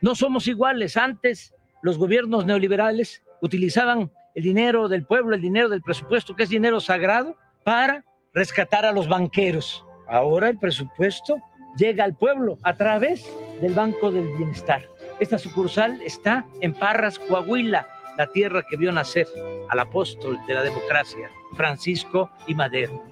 No 0.02 0.16
somos 0.16 0.48
iguales. 0.48 0.98
Antes 0.98 1.54
los 1.84 2.00
gobiernos 2.00 2.48
neoliberales 2.48 3.22
utilizaban 3.42 4.12
el 4.34 4.44
dinero 4.44 4.88
del 4.88 5.06
pueblo, 5.06 5.36
el 5.36 5.42
dinero 5.42 5.70
del 5.70 5.84
presupuesto, 5.84 6.36
que 6.36 6.42
es 6.44 6.50
dinero 6.50 6.80
sagrado, 6.80 7.38
para 7.64 8.04
rescatar 8.34 8.88
a 8.88 8.92
los 8.92 9.08
banqueros. 9.08 9.86
Ahora 10.08 10.50
el 10.50 10.58
presupuesto 10.58 11.38
llega 11.78 12.04
al 12.04 12.16
pueblo 12.16 12.58
a 12.64 12.74
través 12.76 13.24
del 13.62 13.74
Banco 13.74 14.10
del 14.12 14.36
Bienestar. 14.36 14.90
Esta 15.20 15.38
sucursal 15.38 16.02
está 16.02 16.48
en 16.60 16.74
Parras, 16.74 17.20
Coahuila 17.20 17.88
la 18.18 18.28
tierra 18.28 18.64
que 18.68 18.78
vio 18.78 18.92
nacer 18.92 19.28
al 19.70 19.80
apóstol 19.80 20.40
de 20.48 20.54
la 20.54 20.64
democracia, 20.64 21.30
Francisco 21.56 22.30
y 22.48 22.56
Madero. 22.56 23.04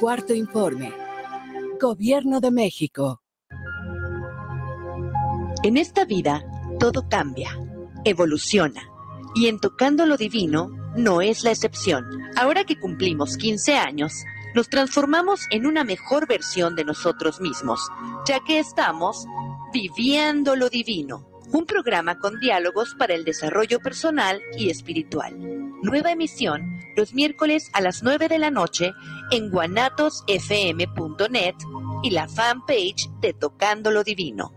Cuarto 0.00 0.34
informe. 0.34 0.92
Gobierno 1.80 2.40
de 2.40 2.50
México. 2.50 3.22
En 5.62 5.76
esta 5.76 6.04
vida, 6.04 6.44
todo 6.78 7.08
cambia, 7.08 7.58
evoluciona, 8.04 8.82
y 9.34 9.46
en 9.46 9.60
Tocando 9.60 10.06
lo 10.06 10.16
Divino 10.16 10.70
no 10.96 11.22
es 11.22 11.44
la 11.44 11.50
excepción. 11.50 12.04
Ahora 12.36 12.64
que 12.64 12.78
cumplimos 12.78 13.36
15 13.36 13.76
años, 13.76 14.12
nos 14.54 14.68
transformamos 14.68 15.46
en 15.50 15.66
una 15.66 15.84
mejor 15.84 16.26
versión 16.26 16.74
de 16.76 16.84
nosotros 16.84 17.40
mismos, 17.40 17.88
ya 18.26 18.40
que 18.40 18.58
estamos 18.58 19.24
viviendo 19.72 20.56
lo 20.56 20.68
divino 20.68 21.31
un 21.52 21.66
programa 21.66 22.18
con 22.18 22.40
diálogos 22.40 22.94
para 22.98 23.14
el 23.14 23.24
desarrollo 23.24 23.78
personal 23.80 24.40
y 24.56 24.70
espiritual. 24.70 25.36
Nueva 25.82 26.12
emisión 26.12 26.80
los 26.96 27.14
miércoles 27.14 27.70
a 27.72 27.80
las 27.80 28.02
9 28.02 28.28
de 28.28 28.38
la 28.38 28.50
noche 28.50 28.92
en 29.30 29.50
guanatosfm.net 29.50 31.54
y 32.02 32.10
la 32.10 32.28
fanpage 32.28 33.08
de 33.20 33.32
Tocando 33.32 33.90
lo 33.90 34.04
Divino. 34.04 34.52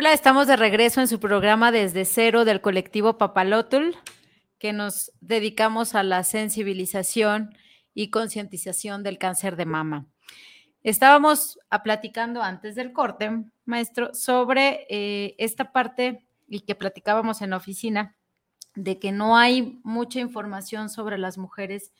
Hola, 0.00 0.12
estamos 0.12 0.46
de 0.46 0.54
regreso 0.54 1.00
en 1.00 1.08
su 1.08 1.18
programa 1.18 1.72
Desde 1.72 2.04
Cero 2.04 2.44
del 2.44 2.60
colectivo 2.60 3.18
Papalotul, 3.18 3.96
que 4.60 4.72
nos 4.72 5.10
dedicamos 5.20 5.96
a 5.96 6.04
la 6.04 6.22
sensibilización 6.22 7.52
y 7.94 8.08
concientización 8.10 9.02
del 9.02 9.18
cáncer 9.18 9.56
de 9.56 9.66
mama. 9.66 10.06
Estábamos 10.84 11.58
platicando 11.82 12.44
antes 12.44 12.76
del 12.76 12.92
corte, 12.92 13.42
maestro, 13.64 14.14
sobre 14.14 14.86
eh, 14.88 15.34
esta 15.36 15.72
parte 15.72 16.24
y 16.46 16.60
que 16.60 16.76
platicábamos 16.76 17.42
en 17.42 17.50
la 17.50 17.56
oficina, 17.56 18.14
de 18.76 19.00
que 19.00 19.10
no 19.10 19.36
hay 19.36 19.80
mucha 19.82 20.20
información 20.20 20.90
sobre 20.90 21.18
las 21.18 21.38
mujeres 21.38 21.92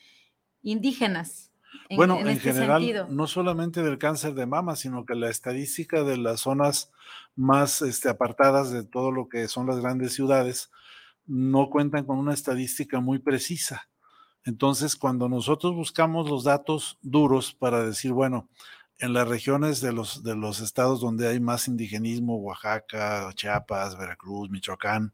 indígenas 0.62 1.47
bueno, 1.96 2.18
en, 2.18 2.28
este 2.28 2.52
general, 2.52 3.06
no 3.10 3.26
solamente 3.26 3.82
del 3.82 3.98
cáncer 3.98 4.34
de 4.34 4.46
mama, 4.46 4.76
sino 4.76 5.04
que 5.04 5.14
la 5.14 5.30
estadística 5.30 6.04
de 6.04 6.16
las 6.16 6.40
zonas 6.40 6.92
más 7.34 7.82
este, 7.82 8.08
apartadas 8.08 8.70
de 8.70 8.84
todo 8.84 9.10
lo 9.10 9.28
que 9.28 9.48
son 9.48 9.66
las 9.66 9.80
grandes 9.80 10.12
ciudades 10.12 10.70
no 11.26 11.70
cuentan 11.70 12.04
con 12.04 12.18
una 12.18 12.34
estadística 12.34 13.00
muy 13.00 13.18
precisa. 13.18 13.88
Entonces, 14.44 14.96
cuando 14.96 15.28
nosotros 15.28 15.74
buscamos 15.74 16.28
los 16.28 16.44
datos 16.44 16.98
duros 17.02 17.54
para 17.54 17.84
decir, 17.84 18.12
bueno, 18.12 18.48
en 18.98 19.12
las 19.12 19.28
regiones 19.28 19.80
de 19.80 19.92
los, 19.92 20.22
de 20.22 20.34
los 20.34 20.60
estados 20.60 21.00
donde 21.00 21.28
hay 21.28 21.38
más 21.38 21.68
indigenismo, 21.68 22.36
Oaxaca, 22.36 23.30
Chiapas, 23.34 23.96
Veracruz, 23.96 24.50
Michoacán, 24.50 25.12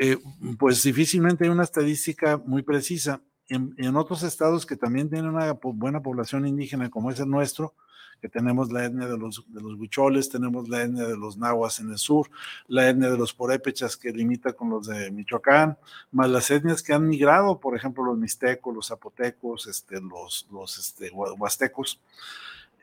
eh, 0.00 0.18
pues 0.58 0.82
difícilmente 0.82 1.44
hay 1.44 1.50
una 1.50 1.64
estadística 1.64 2.36
muy 2.38 2.62
precisa 2.62 3.20
en, 3.48 3.96
otros 3.96 4.22
estados 4.22 4.66
que 4.66 4.76
también 4.76 5.08
tienen 5.08 5.30
una 5.30 5.52
buena 5.52 6.02
población 6.02 6.46
indígena, 6.46 6.90
como 6.90 7.10
es 7.10 7.18
el 7.20 7.30
nuestro, 7.30 7.74
que 8.20 8.28
tenemos 8.28 8.72
la 8.72 8.84
etnia 8.84 9.06
de 9.06 9.16
los, 9.16 9.44
de 9.48 9.60
los 9.60 10.28
tenemos 10.28 10.68
la 10.68 10.82
etnia 10.82 11.06
de 11.06 11.16
los 11.16 11.36
nahuas 11.36 11.78
en 11.80 11.90
el 11.90 11.98
sur, 11.98 12.28
la 12.66 12.88
etnia 12.88 13.10
de 13.10 13.16
los 13.16 13.32
porépechas 13.32 13.96
que 13.96 14.10
limita 14.10 14.52
con 14.52 14.70
los 14.70 14.86
de 14.88 15.10
Michoacán, 15.10 15.78
más 16.10 16.28
las 16.28 16.50
etnias 16.50 16.82
que 16.82 16.92
han 16.92 17.08
migrado, 17.08 17.60
por 17.60 17.76
ejemplo, 17.76 18.04
los 18.04 18.18
mixtecos, 18.18 18.74
los 18.74 18.88
zapotecos, 18.88 19.66
este, 19.66 20.00
los, 20.00 20.46
los 20.50 20.78
este, 20.78 21.10
huastecos. 21.10 22.00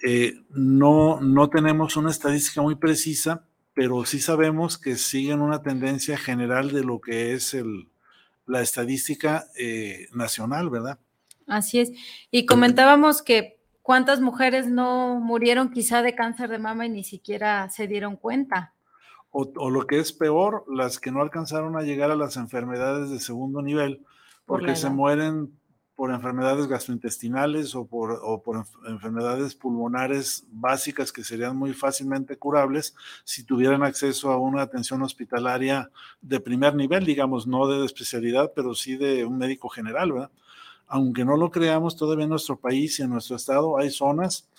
Eh, 0.04 0.42
no, 0.50 1.20
no 1.22 1.50
tenemos 1.50 1.98
una 1.98 2.12
estadística 2.12 2.62
muy 2.62 2.76
precisa, 2.76 3.44
pero 3.74 4.06
sí 4.06 4.20
sabemos 4.20 4.78
que 4.78 4.96
siguen 4.96 5.42
una 5.42 5.62
tendencia 5.62 6.18
general 6.18 6.72
de 6.72 6.84
lo 6.84 7.02
que 7.02 7.34
es 7.34 7.54
el, 7.54 7.88
la 8.46 8.62
estadística 8.62 9.48
eh, 9.58 10.08
nacional, 10.14 10.70
¿verdad? 10.70 11.00
Así 11.48 11.80
es. 11.80 11.92
Y 12.32 12.46
comentábamos 12.46 13.22
que 13.22 13.60
cuántas 13.82 14.20
mujeres 14.20 14.68
no 14.68 15.20
murieron 15.20 15.72
quizá 15.72 16.02
de 16.02 16.16
cáncer 16.16 16.50
de 16.50 16.60
mama 16.60 16.86
y 16.86 16.90
ni 16.90 17.04
siquiera 17.04 17.70
se 17.70 17.88
dieron 17.88 18.16
cuenta. 18.16 18.74
O, 19.30 19.70
lo 19.70 19.86
que 19.86 20.00
es 20.00 20.14
peor, 20.14 20.64
las 20.74 20.98
que 20.98 21.12
no 21.12 21.22
alcanzaron 21.22 21.76
a 21.76 21.82
llegar 21.82 22.10
a 22.10 22.16
las 22.16 22.38
enfermedades 22.38 23.10
de 23.10 23.20
segundo 23.20 23.62
nivel, 23.62 24.06
porque 24.46 24.78
se 24.78 24.90
mueren 24.90 25.52
por 25.96 26.12
enfermedades 26.12 26.68
gastrointestinales 26.68 27.74
o 27.74 27.88
por, 27.88 28.66
enfermedades 28.86 29.56
pulmonares 29.56 30.46
básicas 30.52 31.12
que 31.12 31.24
serían 31.24 31.56
muy 31.56 31.74
fácilmente 31.74 32.38
curables 32.38 32.96
si 33.24 33.44
tuvieran 33.44 33.82
acceso 33.82 34.32
a 34.32 34.38
una 34.38 34.62
atención 34.62 35.02
hospitalaria 35.02 35.90
de 36.22 36.40
primer 36.42 36.76
nivel, 36.76 37.06
digamos, 37.06 37.48
no 37.48 37.68
de 37.68 37.86
especialidad, 37.86 38.52
pero 38.54 38.76
sí 38.76 38.98
de 38.98 39.24
un 39.24 39.38
médico 39.38 39.70
general, 39.70 40.12
¿verdad? 40.12 40.32
Aunque 40.88 41.24
no 41.24 41.38
lo 41.38 41.50
creamos, 41.50 41.96
todavía 41.96 42.26
en 42.26 42.30
nuestro 42.30 42.60
país 42.60 43.00
y 43.00 43.04
en 43.04 43.10
nuestro 43.12 43.38
estado 43.38 43.78
hay 43.78 43.90
zonas 43.90 44.50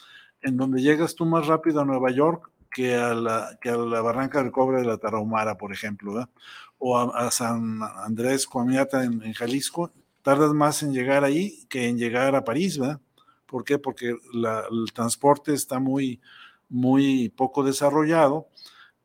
en 0.40 0.56
donde 0.56 0.80
llegas 0.80 1.14
tú 1.14 1.26
más 1.26 1.46
rápido 1.46 1.80
a 1.80 1.84
Nueva 1.84 2.10
York 2.10 2.50
que 2.70 2.94
a 2.94 3.14
la, 3.14 3.58
Barranca 4.02 4.42
del 4.42 4.52
Cobre 4.52 4.80
de 4.80 4.86
la 4.86 4.98
Tarahumara, 4.98 5.56
por 5.56 5.72
ejemplo, 5.72 6.14
¿verdad? 6.14 6.30
o 6.78 6.98
a, 6.98 7.30
San 7.30 7.80
Andrés 7.82 8.46
Coamiata 8.46 9.04
en 9.04 9.32
Jalisco, 9.32 9.92
tardas 10.26 10.52
más 10.52 10.82
en 10.82 10.92
llegar 10.92 11.22
ahí 11.22 11.68
que 11.68 11.86
en 11.86 11.98
llegar 11.98 12.34
a 12.34 12.42
París, 12.42 12.78
¿verdad? 12.78 13.00
¿Por 13.46 13.62
qué? 13.62 13.78
Porque 13.78 14.08
el 14.08 14.92
transporte 14.92 15.54
está 15.54 15.78
muy, 15.78 16.20
muy 16.68 17.28
poco 17.28 17.62
desarrollado 17.62 18.48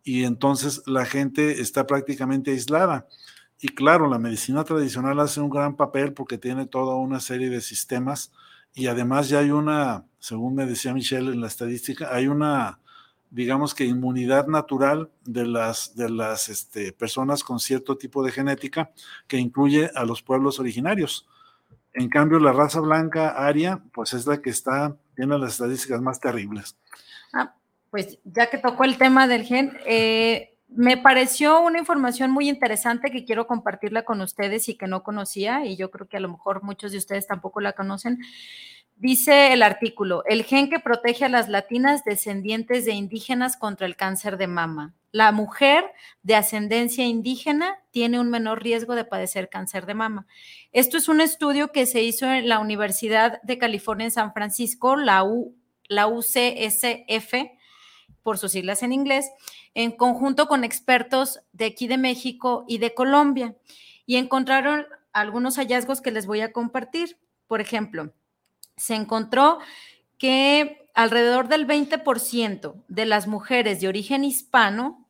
y 0.04 0.24
entonces 0.24 0.82
la 0.88 1.06
gente 1.06 1.62
está 1.62 1.86
prácticamente 1.86 2.50
aislada. 2.50 3.08
Y 3.60 3.68
claro, 3.68 4.10
la 4.10 4.18
medicina 4.18 4.64
tradicional 4.64 5.20
hace 5.20 5.42
un 5.42 5.52
gran 5.52 5.76
papel 5.76 6.14
porque 6.14 6.40
tiene 6.40 6.66
toda 6.66 6.96
una 6.96 7.20
serie 7.20 7.52
de 7.52 7.62
sistemas 7.62 8.32
y 8.74 8.88
además 8.88 9.30
ya 9.30 9.42
hay 9.42 9.52
una, 9.52 10.08
según 10.18 10.56
me 10.56 10.66
decía 10.66 10.92
Michelle 10.92 11.32
en 11.34 11.42
la 11.42 11.48
estadística, 11.50 12.10
hay 12.12 12.26
una, 12.26 12.80
digamos 13.32 13.74
que 13.74 13.86
inmunidad 13.86 14.48
natural 14.48 15.10
de 15.24 15.48
las, 15.48 15.96
de 15.96 16.10
las 16.10 16.50
este, 16.50 16.92
personas 16.92 17.44
con 17.44 17.60
cierto 17.60 17.98
tipo 17.98 18.24
de 18.24 18.32
genética 18.32 18.92
que 19.28 19.38
incluye 19.38 19.90
a 19.96 20.04
los 20.06 20.22
pueblos 20.22 20.60
originarios. 20.60 21.28
En 21.94 22.10
cambio, 22.10 22.40
la 22.40 22.52
raza 22.52 22.82
blanca 22.82 23.30
aria, 23.30 23.82
pues 23.94 24.14
es 24.14 24.28
la 24.28 24.42
que 24.42 24.50
está, 24.50 24.96
tiene 25.16 25.38
las 25.38 25.54
estadísticas 25.54 26.02
más 26.02 26.20
terribles. 26.20 26.78
Ah, 27.34 27.56
pues 27.90 28.20
ya 28.26 28.50
que 28.50 28.58
tocó 28.58 28.84
el 28.84 28.98
tema 28.98 29.28
del 29.28 29.44
gen, 29.44 29.78
eh, 29.86 30.51
me 30.74 30.98
pareció 30.98 31.62
una 31.62 31.80
información 31.80 32.32
muy 32.32 32.48
interesante 32.48 33.12
que 33.12 33.26
quiero 33.26 33.46
compartirla 33.46 34.04
con 34.04 34.22
ustedes 34.22 34.70
y 34.70 34.76
que 34.76 34.88
no 34.88 35.04
conocía, 35.04 35.66
y 35.66 35.76
yo 35.76 35.92
creo 35.92 36.08
que 36.08 36.18
a 36.18 36.22
lo 36.22 36.30
mejor 36.30 36.64
muchos 36.64 36.94
de 36.94 36.98
ustedes 36.98 37.28
tampoco 37.28 37.60
la 37.60 37.74
conocen. 37.74 38.20
Dice 38.96 39.52
el 39.52 39.64
artículo, 39.64 40.24
el 40.26 40.44
gen 40.44 40.70
que 40.70 40.80
protege 40.80 41.26
a 41.26 41.30
las 41.30 41.50
latinas 41.50 42.04
descendientes 42.04 42.86
de 42.86 42.94
indígenas 42.94 43.58
contra 43.58 43.88
el 43.88 43.96
cáncer 43.96 44.38
de 44.38 44.48
mama. 44.48 44.94
La 45.12 45.32
mujer 45.32 45.84
de 46.24 46.36
ascendencia 46.36 47.06
indígena 47.06 47.80
tiene 47.90 48.20
un 48.20 48.30
menor 48.30 48.64
riesgo 48.64 48.96
de 48.96 49.04
padecer 49.04 49.50
cáncer 49.50 49.86
de 49.86 49.96
mama. 49.96 50.28
Esto 50.72 50.98
es 50.98 51.10
un 51.10 51.20
estudio 51.20 51.72
que 51.72 51.86
se 51.86 52.02
hizo 52.02 52.32
en 52.32 52.48
la 52.48 52.60
Universidad 52.60 53.42
de 53.42 53.58
California 53.58 54.06
en 54.06 54.12
San 54.12 54.34
Francisco, 54.34 54.96
la, 54.96 55.24
UCSF, 55.24 57.34
por 58.24 58.38
sus 58.38 58.52
siglas 58.52 58.84
en 58.84 58.94
inglés, 58.94 59.30
en 59.74 59.92
conjunto 59.92 60.48
con 60.48 60.64
expertos 60.64 61.40
de 61.54 61.66
aquí 61.66 61.88
de 61.88 61.98
México 61.98 62.66
y 62.68 62.78
de 62.78 62.94
Colombia. 62.94 63.56
Y 64.06 64.18
encontraron 64.18 64.86
algunos 65.14 65.58
hallazgos 65.58 66.02
que 66.02 66.12
les 66.12 66.26
voy 66.26 66.42
a 66.42 66.52
compartir. 66.52 67.18
Por 67.48 67.62
ejemplo, 67.62 68.14
se 68.78 68.96
encontró 68.96 69.60
que 70.18 70.88
alrededor 70.94 71.48
del 71.48 71.68
20% 71.68 72.84
de 72.88 73.06
las 73.06 73.28
mujeres 73.28 73.82
de 73.82 73.88
origen 73.88 74.24
hispano 74.24 75.08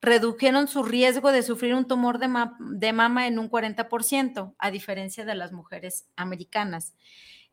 redujeron 0.00 0.68
su 0.68 0.82
riesgo 0.82 1.32
de 1.32 1.42
sufrir 1.42 1.74
un 1.74 1.86
tumor 1.86 2.18
de, 2.18 2.28
de, 2.58 2.92
mama 2.92 3.26
en 3.26 3.38
un 3.38 3.50
40%, 3.50 4.54
a 4.58 4.70
diferencia 4.70 5.24
de 5.24 5.34
las 5.34 5.52
mujeres 5.52 6.06
americanas. 6.14 6.94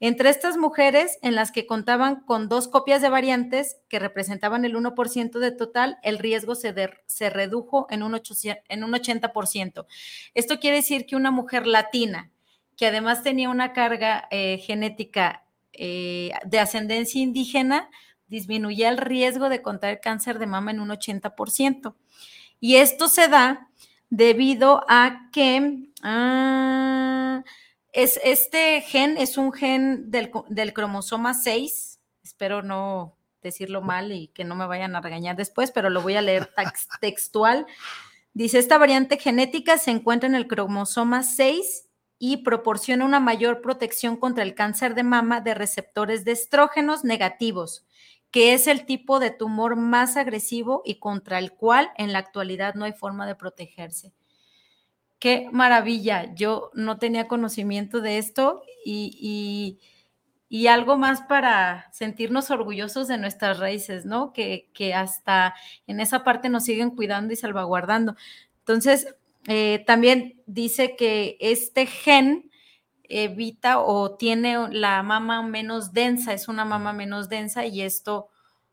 Entre 0.04 0.32
estas 0.32 0.58
mujeres, 0.58 1.20
en 1.22 1.36
las 1.36 1.52
que 1.52 1.68
contaban 1.68 2.22
con 2.22 2.50
dos 2.50 2.68
copias 2.68 3.04
de 3.04 3.10
variantes 3.10 3.78
que 3.88 4.00
representaban 4.00 4.66
el 4.66 4.76
1% 4.76 5.38
de 5.38 5.52
total, 5.52 6.00
el 6.02 6.18
riesgo 6.18 6.56
se, 6.56 7.30
redujo 7.30 7.86
en 7.92 8.02
un, 8.02 8.20
en 8.68 8.84
un 8.84 8.92
80%. 8.94 9.86
Esto 10.34 10.60
quiere 10.60 10.78
decir 10.78 11.06
que 11.06 11.16
una 11.16 11.30
mujer 11.30 11.68
latina, 11.68 12.32
que 12.76 12.88
además 12.88 13.22
tenía 13.22 13.52
una 13.52 13.74
carga 13.74 14.28
eh, 14.32 14.58
genética 14.58 15.46
eh, 15.72 16.32
de 16.46 16.60
ascendencia 16.60 17.22
indígena, 17.22 17.88
disminuía 18.28 18.90
el 18.90 18.98
riesgo 18.98 19.50
de 19.50 19.62
contraer 19.62 20.00
cáncer 20.02 20.40
de 20.40 20.48
mama 20.48 20.72
en 20.72 20.80
un 20.80 20.90
80%. 20.90 21.94
Y 22.60 22.78
esto 22.78 23.08
se 23.08 23.28
da 23.28 23.70
debido 24.10 24.84
a 24.90 25.30
que... 25.32 25.92
Ah, 26.02 27.44
es, 27.92 28.20
este 28.24 28.82
gen 28.82 29.18
es 29.18 29.38
un 29.38 29.52
gen 29.52 30.12
del, 30.12 30.74
cromosoma 30.74 31.34
6, 31.34 32.00
espero 32.24 32.62
no 32.62 33.18
decirlo 33.42 33.82
mal 33.82 34.12
y 34.12 34.28
que 34.30 34.44
no 34.44 34.56
me 34.56 34.68
vayan 34.68 34.96
a 34.96 35.02
regañar 35.02 35.36
después, 35.36 35.72
pero 35.72 35.90
lo 35.90 36.02
voy 36.02 36.16
a 36.16 36.22
leer 36.22 36.50
textual. 37.02 37.66
Dice, 38.34 38.60
esta 38.60 38.78
variante 38.78 39.18
genética 39.18 39.78
se 39.78 39.92
encuentra 39.92 40.30
en 40.30 40.36
el 40.36 40.48
cromosoma 40.48 41.24
6 41.24 41.90
y 42.18 42.38
proporciona 42.38 43.04
una 43.04 43.20
mayor 43.20 43.62
protección 43.62 44.16
contra 44.16 44.44
el 44.44 44.54
cáncer 44.54 44.94
de 44.94 45.04
mama 45.04 45.42
de 45.42 45.56
receptores 45.56 46.24
de 46.24 46.34
estrógenos 46.34 47.04
negativos, 47.04 47.86
que 48.30 48.54
es 48.54 48.68
el 48.68 48.86
tipo 48.86 49.20
de 49.20 49.32
tumor 49.32 49.76
más 49.76 50.16
agresivo 50.18 50.84
y 50.86 51.00
contra 51.00 51.40
el 51.40 51.52
cual 51.52 51.92
en 51.98 52.14
la 52.14 52.20
actualidad 52.20 52.76
no 52.76 52.86
hay 52.86 52.94
forma 52.94 53.26
de 53.26 53.36
protegerse 53.36 54.14
qué 55.22 55.48
maravilla. 55.54 56.34
Yo 56.34 56.72
no 56.74 56.98
tenía 56.98 57.30
conocimiento 57.30 58.02
de 58.02 58.18
esto 58.18 58.64
y, 58.84 59.80
algo 60.68 60.98
más 60.98 61.22
para 61.22 61.88
sentirnos 61.94 62.50
orgullosos 62.52 63.08
de 63.08 63.18
nuestras 63.18 63.60
raíces, 63.60 64.06
¿no? 64.06 64.34
Que, 64.34 64.68
hasta 64.96 65.54
en 65.88 66.02
esa 66.02 66.24
parte 66.26 66.50
nos 66.50 66.66
siguen 66.66 66.90
cuidando 66.90 67.34
y 67.34 67.38
salvaguardando. 67.38 68.16
Entonces, 68.60 69.16
eh, 69.48 69.84
también 69.88 70.42
dice 70.48 70.96
que 70.98 71.38
este 71.40 71.86
gen 71.86 72.52
evita 73.04 73.80
o 73.80 74.16
tiene 74.16 74.70
la 74.72 75.04
mama 75.04 75.44
menos 75.44 75.94
densa, 75.94 76.34
es 76.34 76.48
una 76.48 76.66
mama 76.66 76.94
menos 76.94 77.30
densa 77.30 77.66
y 77.66 77.82
esto 77.82 78.30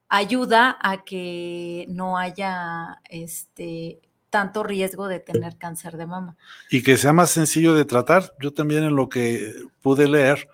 ayuda 0.09 0.79
a 0.81 1.05
que 1.05 1.87
no 1.89 2.17
haya 2.17 3.01
este 3.11 4.08
tanto 4.31 4.63
riesgo 4.63 5.09
de 5.09 5.21
tener 5.21 5.57
cáncer 5.57 5.97
de 5.97 6.07
mama. 6.07 6.37
Y 6.71 6.83
que 6.83 6.97
sea 6.97 7.13
más 7.13 7.31
sencillo 7.31 7.75
de 7.75 7.85
tratar. 7.85 8.35
Yo 8.41 8.53
también 8.53 8.85
en 8.85 8.97
lo 8.97 9.09
que 9.09 9.55
pude 9.81 10.09
leer, 10.09 10.49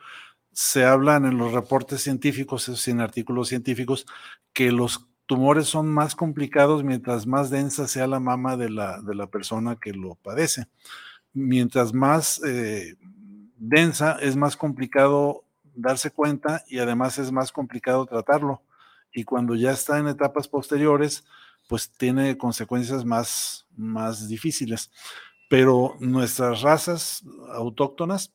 se 0.52 0.84
hablan 0.84 1.24
en 1.24 1.36
los 1.36 1.52
reportes 1.52 2.02
científicos, 2.02 2.88
en 2.88 3.00
artículos 3.00 3.48
científicos, 3.48 4.06
que 4.52 4.70
los 4.70 5.08
tumores 5.26 5.66
son 5.66 5.88
más 5.88 6.14
complicados 6.14 6.84
mientras 6.84 7.26
más 7.26 7.50
densa 7.50 7.88
sea 7.88 8.06
la 8.06 8.20
mama 8.20 8.56
de 8.56 8.70
la, 8.70 9.00
de 9.00 9.14
la 9.14 9.26
persona 9.26 9.76
que 9.76 9.92
lo 9.92 10.14
padece. 10.16 10.66
Mientras 11.32 11.92
más 11.92 12.40
eh, 12.44 12.94
densa 13.56 14.18
es 14.20 14.36
más 14.36 14.56
complicado 14.56 15.44
darse 15.74 16.10
cuenta 16.10 16.62
y 16.68 16.78
además 16.78 17.18
es 17.18 17.32
más 17.32 17.50
complicado 17.50 18.06
tratarlo. 18.06 18.62
Y 19.12 19.24
cuando 19.24 19.54
ya 19.54 19.72
está 19.72 19.98
en 19.98 20.08
etapas 20.08 20.48
posteriores, 20.48 21.24
pues 21.68 21.90
tiene 21.90 22.36
consecuencias 22.36 23.04
más, 23.04 23.66
más 23.76 24.28
difíciles. 24.28 24.90
Pero 25.48 25.96
nuestras 26.00 26.62
razas 26.62 27.22
autóctonas, 27.52 28.32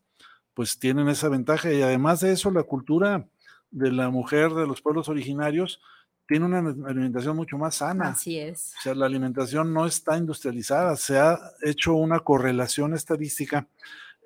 pues 0.53 0.77
tienen 0.79 1.07
esa 1.09 1.29
ventaja 1.29 1.71
y 1.71 1.81
además 1.81 2.19
de 2.19 2.31
eso, 2.31 2.51
la 2.51 2.63
cultura 2.63 3.27
de 3.71 3.91
la 3.91 4.09
mujer 4.09 4.53
de 4.53 4.67
los 4.67 4.81
pueblos 4.81 5.09
originarios 5.09 5.81
tiene 6.27 6.45
una 6.45 6.59
alimentación 6.59 7.35
mucho 7.35 7.57
más 7.57 7.75
sana. 7.75 8.09
Así 8.09 8.37
es. 8.37 8.73
O 8.77 8.81
sea, 8.83 8.93
la 8.93 9.07
alimentación 9.07 9.73
no 9.73 9.87
está 9.87 10.15
industrializada. 10.15 10.95
Se 10.95 11.17
ha 11.17 11.39
hecho 11.63 11.95
una 11.95 12.19
correlación 12.19 12.93
estadística 12.93 13.67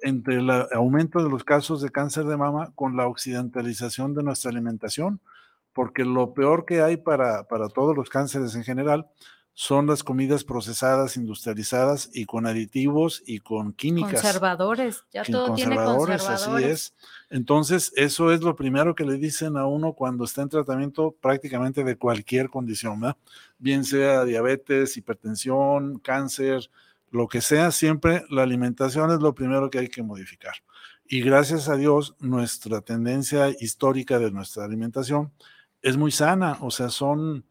entre 0.01 0.35
el 0.35 0.49
aumento 0.73 1.23
de 1.23 1.29
los 1.29 1.45
casos 1.45 1.81
de 1.81 1.89
cáncer 1.89 2.25
de 2.25 2.35
mama 2.35 2.73
con 2.75 2.97
la 2.97 3.07
occidentalización 3.07 4.13
de 4.13 4.23
nuestra 4.23 4.51
alimentación 4.51 5.21
porque 5.73 6.05
lo 6.05 6.33
peor 6.33 6.65
que 6.65 6.81
hay 6.81 6.97
para, 6.97 7.47
para 7.47 7.69
todos 7.69 7.95
los 7.95 8.09
cánceres 8.09 8.55
en 8.55 8.63
general 8.63 9.07
son 9.55 9.85
las 9.85 10.03
comidas 10.03 10.43
procesadas, 10.43 11.15
industrializadas 11.15 12.09
y 12.11 12.25
con 12.25 12.47
aditivos 12.47 13.21
y 13.25 13.39
con 13.39 13.73
químicas. 13.73 14.21
Conservadores, 14.21 15.03
ya 15.11 15.23
todo 15.23 15.53
tiene 15.53 15.75
conservadores. 15.75 16.27
Así 16.27 16.63
es. 16.63 16.95
Entonces, 17.29 17.93
eso 17.95 18.31
es 18.31 18.41
lo 18.41 18.55
primero 18.55 18.95
que 18.95 19.05
le 19.05 19.17
dicen 19.17 19.55
a 19.57 19.67
uno 19.67 19.93
cuando 19.93 20.23
está 20.23 20.41
en 20.41 20.49
tratamiento 20.49 21.15
prácticamente 21.21 21.83
de 21.83 21.97
cualquier 21.97 22.49
condición, 22.49 22.99
¿verdad? 22.99 23.17
Bien 23.59 23.83
sea 23.83 24.25
diabetes, 24.25 24.97
hipertensión, 24.97 25.99
cáncer, 25.99 26.69
lo 27.11 27.27
que 27.27 27.41
sea, 27.41 27.69
siempre 27.69 28.25
la 28.29 28.41
alimentación 28.41 29.11
es 29.11 29.19
lo 29.19 29.35
primero 29.35 29.69
que 29.69 29.77
hay 29.77 29.87
que 29.87 30.01
modificar. 30.01 30.55
Y 31.05 31.21
gracias 31.21 31.69
a 31.69 31.75
Dios, 31.75 32.15
nuestra 32.19 32.81
tendencia 32.81 33.49
histórica 33.59 34.17
de 34.17 34.31
nuestra 34.31 34.65
alimentación 34.65 35.31
es 35.83 35.97
muy 35.97 36.11
sana, 36.11 36.57
o 36.61 36.71
sea, 36.71 36.89
son 36.89 37.45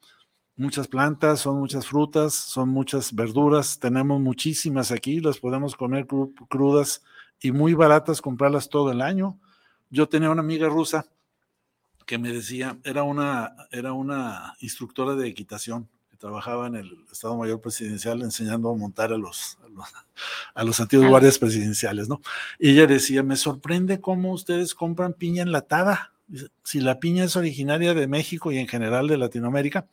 muchas 0.57 0.89
plantas, 0.89 1.41
son 1.41 1.59
muchas 1.59 1.87
frutas, 1.87 2.35
son 2.35 2.71
muchas 2.71 3.15
verduras, 3.15 3.79
tenemos 3.79 4.21
muchísimas 4.21 4.91
aquí, 4.91 5.21
las 5.21 5.39
podemos 5.39 5.77
comer 5.77 6.07
crudas 6.49 7.05
y 7.41 7.53
muy 7.53 7.75
baratas 7.75 8.23
comprarlas 8.23 8.71
todo 8.71 8.91
el 8.91 9.03
año. 9.03 9.39
Yo 9.91 10.09
tenía 10.09 10.31
una 10.31 10.41
amiga 10.41 10.69
rusa 10.69 11.07
que 12.07 12.17
me 12.19 12.33
decía, 12.33 12.79
era 12.85 13.03
una, 13.03 13.55
era 13.71 13.93
una 13.93 14.55
instructora 14.61 15.15
de 15.15 15.29
equitación 15.29 15.89
que 16.11 16.17
trabajaba 16.17 16.67
en 16.69 16.77
el 16.77 17.05
Estado 17.13 17.37
Mayor 17.37 17.61
Presidencial 17.61 18.23
enseñando 18.23 18.71
a 18.71 18.77
montar 18.77 19.13
a 19.13 19.19
los, 19.19 19.59
a 20.55 20.65
los, 20.65 20.81
antiguos 20.81 21.09
guardias 21.09 21.39
presidenciales, 21.39 22.09
¿no? 22.09 22.23
Y 22.59 22.71
ella 22.71 22.87
decía, 22.87 23.23
me 23.23 23.37
sorprende 23.37 24.01
cómo 24.01 24.33
ustedes 24.33 24.75
compran 24.75 25.13
piña 25.13 25.43
enlatada 25.43 26.12
si 26.65 26.81
la 26.81 27.01
piña 27.01 27.25
es 27.25 27.37
originaria 27.37 27.95
de 27.95 28.07
México 28.07 28.53
y 28.53 28.59
en 28.59 28.69
general 28.69 29.09
de 29.09 29.19
Latinoamérica, 29.19 29.89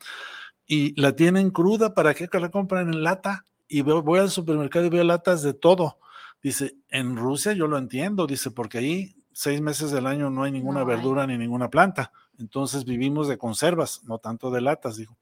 y 0.66 1.00
la 1.02 1.16
tienen 1.16 1.50
cruda, 1.50 1.96
¿para 1.96 2.14
qué 2.14 2.30
la 2.40 2.50
compran 2.50 2.94
en 2.94 3.04
lata? 3.04 3.46
Y 3.68 3.82
voy 3.82 4.20
al 4.20 4.30
supermercado 4.30 4.86
y 4.86 4.90
veo 4.90 5.04
latas 5.04 5.42
de 5.42 5.54
todo. 5.54 5.98
Dice, 6.42 6.76
en 6.90 7.18
Rusia 7.18 7.54
yo 7.54 7.68
lo 7.68 7.78
entiendo, 7.78 8.28
dice, 8.28 8.52
porque 8.52 8.78
ahí 8.78 9.16
seis 9.34 9.62
meses 9.62 9.92
del 9.92 10.06
año 10.06 10.30
no 10.30 10.44
hay 10.44 10.52
ninguna 10.52 10.84
verdura 10.84 11.26
ni 11.26 11.38
ninguna 11.38 11.70
planta. 11.70 12.12
Entonces 12.38 12.86
vivimos 12.86 13.28
de 13.28 13.38
conservas, 13.38 14.04
no 14.04 14.20
tanto 14.20 14.52
de 14.52 14.62
latas, 14.62 14.98
dijo. 14.98 15.18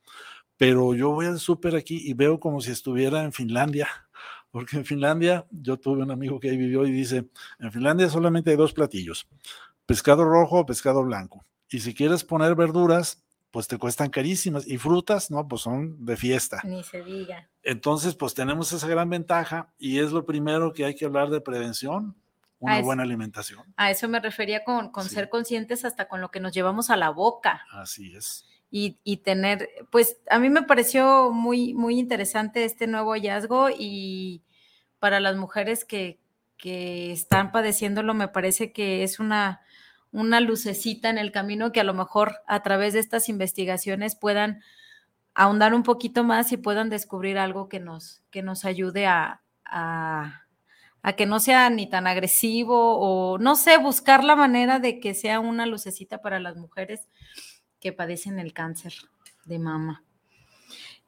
Pero 0.57 0.93
yo 0.95 1.11
voy 1.11 1.27
al 1.27 1.39
súper 1.39 1.75
aquí 1.75 2.01
y 2.03 2.13
veo 2.13 2.39
como 2.39 2.61
si 2.61 2.71
estuviera 2.71 3.23
en 3.23 3.31
Finlandia, 3.31 3.87
porque 4.51 4.77
en 4.77 4.85
Finlandia, 4.85 5.45
yo 5.49 5.77
tuve 5.77 6.03
un 6.03 6.11
amigo 6.11 6.39
que 6.39 6.49
ahí 6.49 6.57
vivió 6.57 6.85
y 6.85 6.91
dice, 6.91 7.29
en 7.59 7.71
Finlandia 7.71 8.09
solamente 8.09 8.51
hay 8.51 8.57
dos 8.57 8.73
platillos, 8.73 9.27
pescado 9.87 10.23
rojo 10.23 10.59
o 10.59 10.65
pescado 10.67 11.03
blanco. 11.03 11.43
Y 11.69 11.79
si 11.79 11.95
quieres 11.95 12.23
poner 12.23 12.53
verduras, 12.53 13.23
pues 13.49 13.67
te 13.67 13.77
cuestan 13.79 14.09
carísimas. 14.09 14.67
Y 14.67 14.77
frutas, 14.77 15.31
no, 15.31 15.47
pues 15.47 15.63
son 15.63 16.05
de 16.05 16.15
fiesta. 16.15 16.61
Ni 16.63 16.83
se 16.83 17.01
diga. 17.01 17.49
Entonces, 17.63 18.13
pues 18.13 18.35
tenemos 18.35 18.71
esa 18.71 18.87
gran 18.87 19.09
ventaja 19.09 19.73
y 19.79 19.99
es 19.99 20.11
lo 20.11 20.25
primero 20.25 20.73
que 20.73 20.85
hay 20.85 20.93
que 20.93 21.05
hablar 21.05 21.29
de 21.29 21.41
prevención, 21.41 22.15
una 22.59 22.81
buena 22.81 23.03
alimentación. 23.03 23.63
A 23.77 23.89
eso 23.89 24.07
me 24.07 24.19
refería 24.19 24.63
con, 24.63 24.91
ser 25.09 25.29
conscientes 25.29 25.85
hasta 25.85 26.07
con 26.07 26.21
lo 26.21 26.29
que 26.29 26.39
nos 26.39 26.53
llevamos 26.53 26.89
a 26.89 26.97
la 26.97 27.09
boca. 27.09 27.65
Así 27.71 28.15
es. 28.15 28.45
Y, 28.69 28.99
y, 29.05 29.17
tener, 29.17 29.69
pues 29.91 30.17
a 30.29 30.39
mí 30.39 30.49
me 30.49 30.63
pareció 30.63 31.31
muy, 31.31 31.73
muy 31.73 31.97
interesante 31.97 32.65
este 32.65 32.85
nuevo 32.85 33.13
hallazgo 33.13 33.69
y 33.69 34.43
para 34.99 35.21
las 35.21 35.37
mujeres 35.37 35.85
que, 35.85 36.19
que 36.57 37.13
están 37.13 37.51
padeciéndolo, 37.53 38.13
me 38.13 38.27
parece 38.27 38.73
que 38.73 39.03
es 39.03 39.19
una, 39.19 39.61
una 40.17 40.41
lucecita 40.41 41.11
en 41.11 41.19
el 41.19 41.31
camino 41.31 41.71
que 41.71 41.79
a 41.79 41.83
lo 41.83 41.93
mejor 41.93 42.37
a 42.47 42.63
través 42.63 42.93
de 42.93 42.99
estas 42.99 43.29
investigaciones 43.29 44.15
puedan 44.15 44.63
ahondar 45.35 45.75
un 45.75 45.83
poquito 45.83 46.23
más 46.23 46.51
y 46.51 46.57
puedan 46.57 46.89
descubrir 46.89 47.37
algo 47.37 47.69
que 47.69 47.79
nos, 47.79 48.23
que 48.31 48.41
nos 48.41 48.65
ayude 48.65 49.05
a, 49.05 49.43
a, 49.63 50.43
que 51.15 51.27
no 51.27 51.39
sea 51.39 51.69
ni 51.69 51.87
tan 51.87 52.07
agresivo 52.07 52.97
o 52.97 53.37
no 53.37 53.55
sé, 53.55 53.77
buscar 53.77 54.23
la 54.23 54.35
manera 54.35 54.79
de 54.79 54.99
que 54.99 55.13
sea 55.13 55.39
una 55.39 55.67
lucecita 55.67 56.19
para 56.19 56.39
las 56.39 56.57
mujeres 56.57 57.07
que 57.79 57.93
padecen 57.93 58.39
el 58.39 58.53
cáncer 58.53 58.93
de 59.45 59.59
mama. 59.59 60.03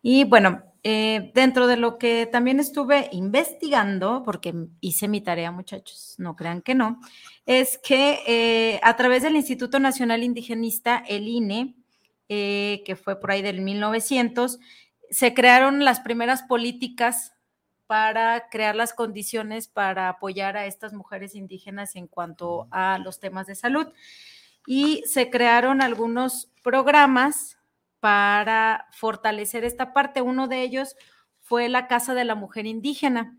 Y 0.03 0.23
bueno, 0.23 0.63
eh, 0.83 1.31
dentro 1.33 1.67
de 1.67 1.75
lo 1.75 1.97
que 1.97 2.25
también 2.25 2.59
estuve 2.59 3.09
investigando, 3.11 4.23
porque 4.23 4.53
hice 4.79 5.09
mi 5.09 5.19
tarea, 5.19 5.51
muchachos, 5.51 6.15
no 6.19 6.35
crean 6.37 6.61
que 6.61 6.73
no, 6.73 7.01
es 7.49 7.79
que 7.79 8.19
eh, 8.27 8.79
a 8.83 8.95
través 8.95 9.23
del 9.23 9.35
Instituto 9.35 9.79
Nacional 9.79 10.21
Indigenista, 10.23 11.03
el 11.07 11.27
INE, 11.27 11.73
eh, 12.27 12.83
que 12.85 12.95
fue 12.95 13.19
por 13.19 13.31
ahí 13.31 13.41
del 13.41 13.61
1900, 13.61 14.59
se 15.09 15.33
crearon 15.33 15.83
las 15.83 15.99
primeras 15.99 16.43
políticas 16.43 17.33
para 17.87 18.49
crear 18.51 18.75
las 18.75 18.93
condiciones 18.93 19.67
para 19.67 20.09
apoyar 20.09 20.57
a 20.57 20.67
estas 20.67 20.93
mujeres 20.93 21.33
indígenas 21.33 21.95
en 21.95 22.05
cuanto 22.05 22.67
a 22.69 22.99
los 22.99 23.19
temas 23.19 23.47
de 23.47 23.55
salud. 23.55 23.87
Y 24.67 25.01
se 25.07 25.31
crearon 25.31 25.81
algunos 25.81 26.51
programas 26.61 27.57
para 27.99 28.85
fortalecer 28.91 29.65
esta 29.65 29.91
parte. 29.91 30.21
Uno 30.21 30.47
de 30.47 30.61
ellos 30.61 30.95
fue 31.41 31.67
la 31.67 31.87
Casa 31.87 32.13
de 32.13 32.25
la 32.25 32.35
Mujer 32.35 32.67
Indígena. 32.67 33.38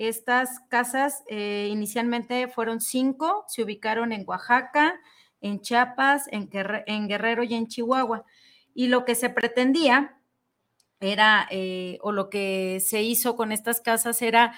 Estas 0.00 0.60
casas 0.70 1.24
eh, 1.28 1.68
inicialmente 1.70 2.48
fueron 2.48 2.80
cinco, 2.80 3.44
se 3.48 3.62
ubicaron 3.62 4.12
en 4.12 4.24
Oaxaca, 4.26 4.98
en 5.42 5.60
Chiapas, 5.60 6.24
en, 6.32 6.48
Guerrero 6.48 7.42
y 7.42 7.52
en 7.52 7.66
Chihuahua. 7.66 8.24
Y 8.72 8.86
lo 8.86 9.04
que 9.04 9.14
se 9.14 9.28
pretendía 9.28 10.16
era, 11.00 11.46
eh, 11.50 11.98
o 12.00 12.12
lo 12.12 12.30
que 12.30 12.80
se 12.80 13.02
hizo 13.02 13.36
con 13.36 13.52
estas 13.52 13.82
casas 13.82 14.22
era 14.22 14.54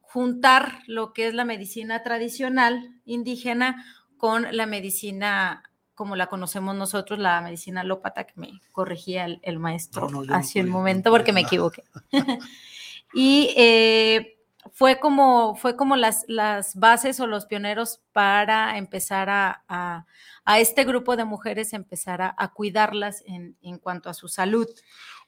juntar 0.00 0.80
lo 0.88 1.12
que 1.12 1.28
es 1.28 1.34
la 1.34 1.44
medicina 1.44 2.02
tradicional 2.02 3.00
indígena 3.04 3.84
con 4.16 4.48
la 4.50 4.66
medicina 4.66 5.62
como 5.94 6.16
la 6.16 6.26
conocemos 6.26 6.74
nosotros, 6.74 7.20
la 7.20 7.40
medicina 7.40 7.82
alópata, 7.82 8.24
que 8.24 8.32
me 8.34 8.60
corregía 8.72 9.26
el, 9.26 9.58
maestro 9.60 10.10
hace 10.30 10.60
un 10.60 10.70
momento 10.70 11.12
porque 11.12 11.32
me 11.32 11.42
equivoqué. 11.42 11.84
y 13.14 13.54
eh, 13.56 14.38
fue 14.72 14.98
como, 14.98 15.54
fue 15.56 15.76
como 15.76 15.96
las, 15.96 16.24
las 16.28 16.74
bases 16.74 17.20
o 17.20 17.26
los 17.26 17.46
pioneros 17.46 18.00
para 18.12 18.76
empezar 18.78 19.30
a, 19.30 19.62
a, 19.68 20.58
este 20.58 20.84
grupo 20.84 21.16
de 21.16 21.24
mujeres, 21.24 21.72
empezar 21.72 22.20
a, 22.22 22.52
cuidarlas 22.52 23.22
en, 23.26 23.56
en 23.62 23.78
cuanto 23.78 24.10
a 24.10 24.14
su 24.14 24.28
salud. 24.28 24.68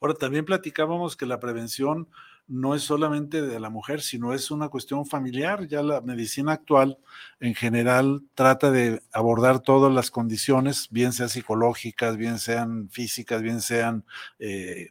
Ahora, 0.00 0.14
también 0.14 0.44
platicábamos 0.44 1.16
que 1.16 1.26
la 1.26 1.40
prevención 1.40 2.08
no 2.48 2.74
es 2.74 2.82
solamente 2.82 3.42
de 3.42 3.60
la 3.60 3.70
mujer, 3.70 4.00
sino 4.00 4.32
es 4.32 4.50
una 4.50 4.68
cuestión 4.68 5.04
familiar. 5.04 5.66
Ya 5.66 5.82
la 5.82 6.00
medicina 6.00 6.52
actual 6.52 6.98
en 7.40 7.54
general 7.54 8.22
trata 8.34 8.70
de 8.70 9.02
abordar 9.12 9.60
todas 9.60 9.92
las 9.92 10.10
condiciones, 10.10 10.88
bien 10.90 11.12
sean 11.12 11.28
psicológicas, 11.28 12.16
bien 12.16 12.38
sean 12.38 12.88
físicas, 12.88 13.42
bien 13.42 13.60
sean, 13.60 14.04
eh, 14.38 14.90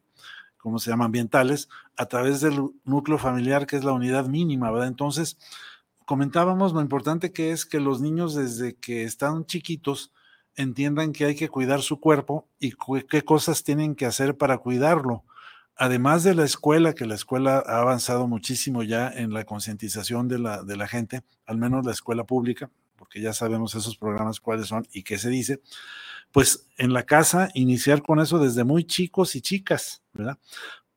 ¿cómo 0.66 0.80
se 0.80 0.90
llama?, 0.90 1.06
ambientales, 1.06 1.70
a 1.96 2.08
través 2.08 2.42
del 2.42 2.72
núcleo 2.86 3.20
familiar, 3.20 3.68
que 3.68 3.76
es 3.78 3.84
la 3.84 3.94
unidad 3.94 4.26
mínima, 4.26 4.72
¿verdad? 4.72 4.88
Entonces, 4.88 5.38
comentábamos 6.06 6.74
lo 6.74 6.82
importante 6.82 7.32
que 7.32 7.52
es 7.52 7.68
que 7.68 7.80
los 7.80 8.02
niños 8.02 8.34
desde 8.34 8.76
que 8.76 9.04
están 9.04 9.46
chiquitos 9.46 10.12
entiendan 10.56 11.14
que 11.14 11.26
hay 11.26 11.36
que 11.36 11.50
cuidar 11.50 11.84
su 11.84 12.00
cuerpo 12.00 12.48
y 12.60 12.74
qué 13.08 13.22
cosas 13.22 13.64
tienen 13.64 13.94
que 13.94 14.08
hacer 14.08 14.36
para 14.38 14.58
cuidarlo 14.58 15.24
además 15.76 16.24
de 16.24 16.36
la 16.36 16.46
escuela, 16.46 16.94
que 16.94 17.06
la 17.06 17.16
escuela 17.16 17.64
ha 17.66 17.82
avanzado 17.82 18.28
muchísimo 18.28 18.84
ya 18.84 19.10
en 19.10 19.34
la 19.34 19.44
concientización 19.44 20.28
de 20.28 20.40
la, 20.40 20.64
de 20.64 20.78
la 20.78 20.88
gente, 20.88 21.22
al 21.46 21.58
menos 21.58 21.86
la 21.86 21.92
escuela 21.92 22.24
pública, 22.24 22.72
porque 22.96 23.22
ya 23.22 23.34
sabemos 23.34 23.76
esos 23.76 23.98
programas 23.98 24.40
cuáles 24.40 24.68
son 24.68 24.88
y 24.92 25.04
qué 25.04 25.18
se 25.18 25.30
dice, 25.30 25.62
pues 26.36 26.68
en 26.78 26.92
la 26.92 27.04
casa 27.04 27.50
iniciar 27.54 28.02
con 28.02 28.20
eso 28.20 28.40
desde 28.40 28.66
muy 28.66 28.84
chicos 28.84 29.38
y 29.38 29.42
chicas, 29.42 30.04
¿verdad? 30.12 30.38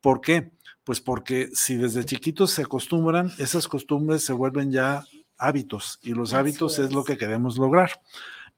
¿Por 0.00 0.20
qué? 0.20 0.50
Pues 0.82 1.00
porque 1.00 1.50
si 1.54 1.76
desde 1.76 2.04
chiquitos 2.04 2.50
se 2.50 2.62
acostumbran, 2.62 3.30
esas 3.38 3.68
costumbres 3.68 4.24
se 4.24 4.32
vuelven 4.32 4.72
ya 4.72 5.04
hábitos 5.36 6.00
y 6.02 6.10
los 6.10 6.34
hábitos 6.34 6.80
es. 6.80 6.92
lo 6.92 7.04
que 7.04 7.16
queremos 7.16 7.56
lograr. 7.56 8.02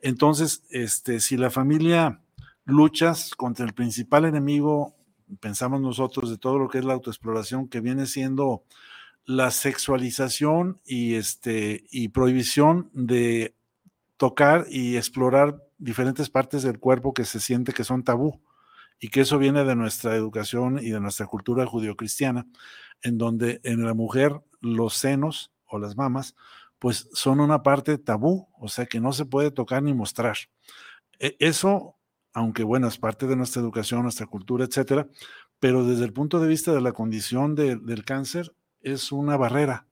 Entonces, 0.01 0.63
este, 0.71 1.21
si 1.21 1.37
la 1.37 1.51
familia 1.51 2.23
luchas 2.65 3.35
contra 3.35 3.67
el 3.67 3.75
principal 3.75 4.25
enemigo 4.25 4.97
pensamos 5.39 5.83
nosotros 5.83 6.31
de 6.31 6.39
todo 6.39 6.59
lo 6.59 6.71
que 6.71 6.79
es 6.79 6.87
la 6.87 6.95
autoexploración, 6.95 7.69
que 7.69 7.81
viene 7.81 8.07
siendo 8.07 8.65
la 9.27 9.51
sexualización 9.51 10.81
y, 10.87 11.17
este, 11.17 11.85
y 11.91 12.09
prohibición 12.09 12.89
de 12.95 13.55
tocar 14.17 14.65
y 14.71 14.97
explorar 14.97 15.63
diferentes 15.81 16.31
partes 16.31 16.63
del 16.63 16.79
cuerpo 16.79 17.13
que 17.13 17.25
se 17.25 17.41
siente 17.41 17.73
que 17.73 17.85
son 17.85 18.05
tabú 18.05 18.41
y 19.01 19.09
que 19.09 19.23
eso 19.23 19.39
viene 19.39 19.65
de 19.65 19.75
nuestra 19.75 20.15
educación 20.15 20.79
y 20.79 20.91
de 20.91 21.01
nuestra 21.01 21.27
cultura 21.27 21.67
judio-cristiana, 21.67 22.47
en 23.03 23.19
donde 23.19 23.61
en 23.65 23.85
la 23.85 23.95
mujer 23.95 24.41
los 24.61 24.95
senos 24.95 25.53
o 25.67 25.79
las 25.79 25.97
mamas 25.97 26.37
pues 26.79 27.09
son 27.13 27.41
una 27.41 27.63
parte 27.63 27.99
tabú, 27.99 28.49
o 28.59 28.69
sea 28.69 28.87
que 28.87 29.01
no 29.01 29.13
se 29.13 29.27
puede 29.27 29.51
tocar 29.51 29.83
ni 29.83 29.93
mostrar. 29.93 30.37
E, 31.19 31.37
eso 31.41 31.97
aunque 32.33 32.63
bueno, 32.65 32.89
es 32.89 32.99
parte 32.99 33.27
de 33.27 33.37
nuestra 33.37 33.61
educación, 33.61 34.03
nuestra 34.03 34.27
cultura, 34.27 34.65
etcétera, 34.65 35.09
pero 35.59 35.85
desde 35.85 36.05
el 36.05 36.13
punto 36.13 36.41
de 36.41 36.49
vista 36.49 36.73
de 36.73 36.81
la 36.81 36.93
condición 36.93 37.55
del 37.55 38.05
cáncer, 38.05 38.55
es 38.81 39.13
una 39.13 39.37
barrera. 39.37 39.87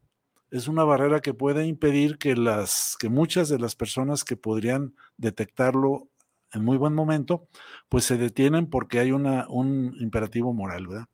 Es 0.50 0.68
una 0.68 0.84
barrera 0.84 1.20
que 1.20 1.34
puede 1.34 1.66
impedir 1.66 2.18
que, 2.18 2.34
las, 2.34 2.96
que 2.98 3.08
muchas 3.08 3.48
de 3.48 3.58
las 3.58 3.76
personas 3.76 4.24
que 4.24 4.37
podrían 4.37 4.94
detectarlo 5.16 6.08
en 6.52 6.64
muy 6.64 6.78
buen 6.78 6.94
momento, 6.94 7.48
pues 7.88 8.04
se 8.04 8.16
detienen 8.16 8.68
porque 8.68 9.00
hay 9.00 9.12
una, 9.12 9.46
un 9.48 9.94
imperativo 10.00 10.54
moral, 10.54 10.87
¿verdad? 10.87 11.06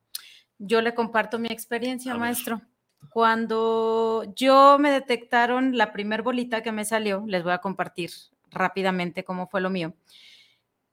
Yo 0.58 0.80
le 0.80 0.94
comparto 0.94 1.38
mi 1.38 1.48
experiencia, 1.48 2.14
maestro. 2.14 2.62
Cuando 3.10 4.32
yo 4.36 4.78
me 4.78 4.90
detectaron 4.90 5.76
la 5.76 5.92
primer 5.92 6.22
bolita 6.22 6.62
que 6.62 6.72
me 6.72 6.84
salió, 6.84 7.24
les 7.26 7.42
voy 7.42 7.52
a 7.52 7.58
compartir 7.58 8.10
rápidamente 8.50 9.24
cómo 9.24 9.48
fue 9.48 9.60
lo 9.60 9.70
mío 9.70 9.94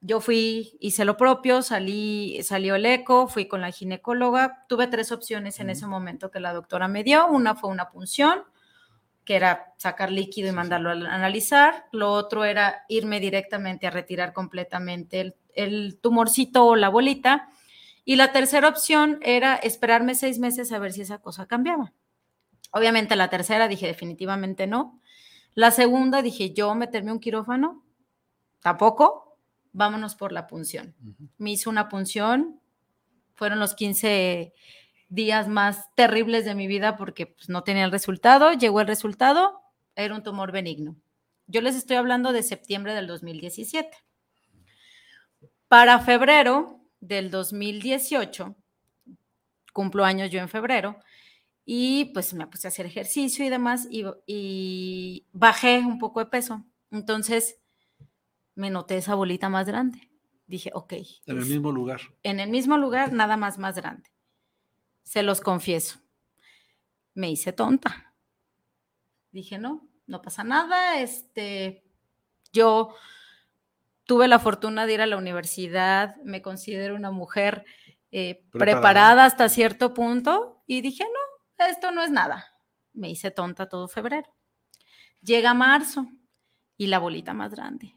yo 0.04 0.20
fui, 0.20 0.76
hice 0.80 1.04
lo 1.04 1.16
propio, 1.16 1.62
salí, 1.62 2.42
salió 2.42 2.74
el 2.74 2.84
eco, 2.86 3.28
fui 3.28 3.46
con 3.46 3.60
la 3.60 3.70
ginecóloga. 3.70 4.66
Tuve 4.68 4.88
tres 4.88 5.12
opciones 5.12 5.60
en 5.60 5.70
ese 5.70 5.86
momento 5.86 6.32
que 6.32 6.40
la 6.40 6.52
doctora 6.52 6.88
me 6.88 7.04
dio. 7.04 7.28
Una 7.28 7.54
fue 7.54 7.70
una 7.70 7.88
punción, 7.88 8.42
que 9.24 9.36
era 9.36 9.72
sacar 9.78 10.10
líquido 10.10 10.48
y 10.48 10.52
mandarlo 10.52 10.90
a 10.90 11.14
analizar. 11.14 11.86
Lo 11.92 12.10
otro 12.10 12.44
era 12.44 12.84
irme 12.88 13.20
directamente 13.20 13.86
a 13.86 13.90
retirar 13.90 14.32
completamente 14.32 15.20
el, 15.20 15.36
el 15.54 16.00
tumorcito 16.00 16.66
o 16.66 16.74
la 16.74 16.88
bolita. 16.88 17.48
Y 18.04 18.16
la 18.16 18.32
tercera 18.32 18.68
opción 18.68 19.20
era 19.22 19.54
esperarme 19.54 20.16
seis 20.16 20.40
meses 20.40 20.72
a 20.72 20.80
ver 20.80 20.92
si 20.92 21.02
esa 21.02 21.18
cosa 21.18 21.46
cambiaba. 21.46 21.92
Obviamente 22.72 23.14
la 23.14 23.30
tercera 23.30 23.68
dije 23.68 23.86
definitivamente 23.86 24.66
no. 24.66 25.00
La 25.54 25.70
segunda 25.70 26.22
dije 26.22 26.52
yo 26.52 26.74
meterme 26.74 27.12
un 27.12 27.20
quirófano, 27.20 27.84
tampoco 28.60 29.31
vámonos 29.72 30.14
por 30.14 30.32
la 30.32 30.46
punción. 30.46 30.94
Me 31.38 31.52
hizo 31.52 31.70
una 31.70 31.88
punción, 31.88 32.60
fueron 33.34 33.58
los 33.58 33.74
15 33.74 34.52
días 35.08 35.48
más 35.48 35.94
terribles 35.94 36.44
de 36.44 36.54
mi 36.54 36.66
vida 36.66 36.96
porque 36.96 37.26
pues, 37.26 37.48
no 37.48 37.64
tenía 37.64 37.84
el 37.84 37.92
resultado, 37.92 38.52
llegó 38.52 38.80
el 38.80 38.86
resultado, 38.86 39.60
era 39.94 40.14
un 40.14 40.22
tumor 40.22 40.52
benigno. 40.52 40.96
Yo 41.46 41.60
les 41.60 41.76
estoy 41.76 41.96
hablando 41.96 42.32
de 42.32 42.42
septiembre 42.42 42.94
del 42.94 43.06
2017. 43.06 43.90
Para 45.68 45.98
febrero 46.00 46.80
del 47.00 47.30
2018, 47.30 48.54
cumplo 49.72 50.04
años 50.04 50.30
yo 50.30 50.40
en 50.40 50.48
febrero, 50.48 50.98
y 51.64 52.06
pues 52.06 52.32
me 52.34 52.46
puse 52.46 52.66
a 52.66 52.70
hacer 52.70 52.86
ejercicio 52.86 53.44
y 53.44 53.48
demás, 53.48 53.86
y, 53.90 54.04
y 54.26 55.26
bajé 55.32 55.78
un 55.78 55.98
poco 55.98 56.20
de 56.20 56.26
peso 56.26 56.64
Entonces, 56.90 57.61
me 58.54 58.70
noté 58.70 58.96
esa 58.96 59.14
bolita 59.14 59.48
más 59.48 59.66
grande. 59.66 60.10
Dije, 60.46 60.70
ok. 60.74 60.92
En 61.26 61.38
el 61.38 61.46
mismo 61.46 61.72
lugar. 61.72 62.00
En 62.22 62.40
el 62.40 62.50
mismo 62.50 62.76
lugar, 62.76 63.12
nada 63.12 63.36
más 63.36 63.58
más 63.58 63.76
grande. 63.76 64.10
Se 65.02 65.22
los 65.22 65.40
confieso. 65.40 66.00
Me 67.14 67.30
hice 67.30 67.52
tonta. 67.52 68.14
Dije, 69.30 69.58
no, 69.58 69.88
no 70.06 70.20
pasa 70.20 70.44
nada. 70.44 71.00
Este, 71.00 71.84
yo 72.52 72.94
tuve 74.04 74.28
la 74.28 74.38
fortuna 74.38 74.86
de 74.86 74.94
ir 74.94 75.00
a 75.00 75.06
la 75.06 75.16
universidad, 75.16 76.16
me 76.22 76.42
considero 76.42 76.94
una 76.94 77.10
mujer 77.10 77.64
eh, 78.10 78.44
preparada. 78.50 79.24
hasta 79.24 79.48
cierto 79.48 79.94
punto 79.94 80.62
y 80.66 80.82
dije, 80.82 81.04
no, 81.04 81.66
esto 81.66 81.92
no 81.92 82.02
es 82.02 82.10
nada. 82.10 82.44
Me 82.92 83.08
hice 83.08 83.30
tonta 83.30 83.68
todo 83.68 83.88
febrero. 83.88 84.34
Llega 85.22 85.54
marzo 85.54 86.08
y 86.76 86.88
la 86.88 86.98
bolita 86.98 87.32
más 87.32 87.52
grande. 87.52 87.96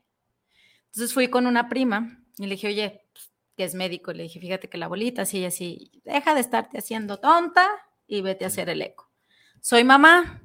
Entonces 0.95 1.13
fui 1.13 1.27
con 1.27 1.45
una 1.45 1.67
prima 1.67 2.23
y 2.37 2.43
le 2.43 2.55
dije, 2.55 2.67
oye, 2.67 3.01
pues, 3.11 3.29
que 3.57 3.65
es 3.65 3.75
médico, 3.75 4.13
le 4.13 4.23
dije, 4.23 4.39
fíjate 4.39 4.69
que 4.69 4.77
la 4.77 4.87
bolita 4.87 5.23
así 5.23 5.39
y 5.39 5.45
así, 5.45 5.91
deja 6.05 6.33
de 6.33 6.39
estarte 6.39 6.77
haciendo 6.77 7.19
tonta 7.19 7.67
y 8.07 8.21
vete 8.21 8.45
a 8.45 8.47
hacer 8.47 8.69
el 8.69 8.81
eco. 8.81 9.11
Soy 9.59 9.83
mamá. 9.83 10.41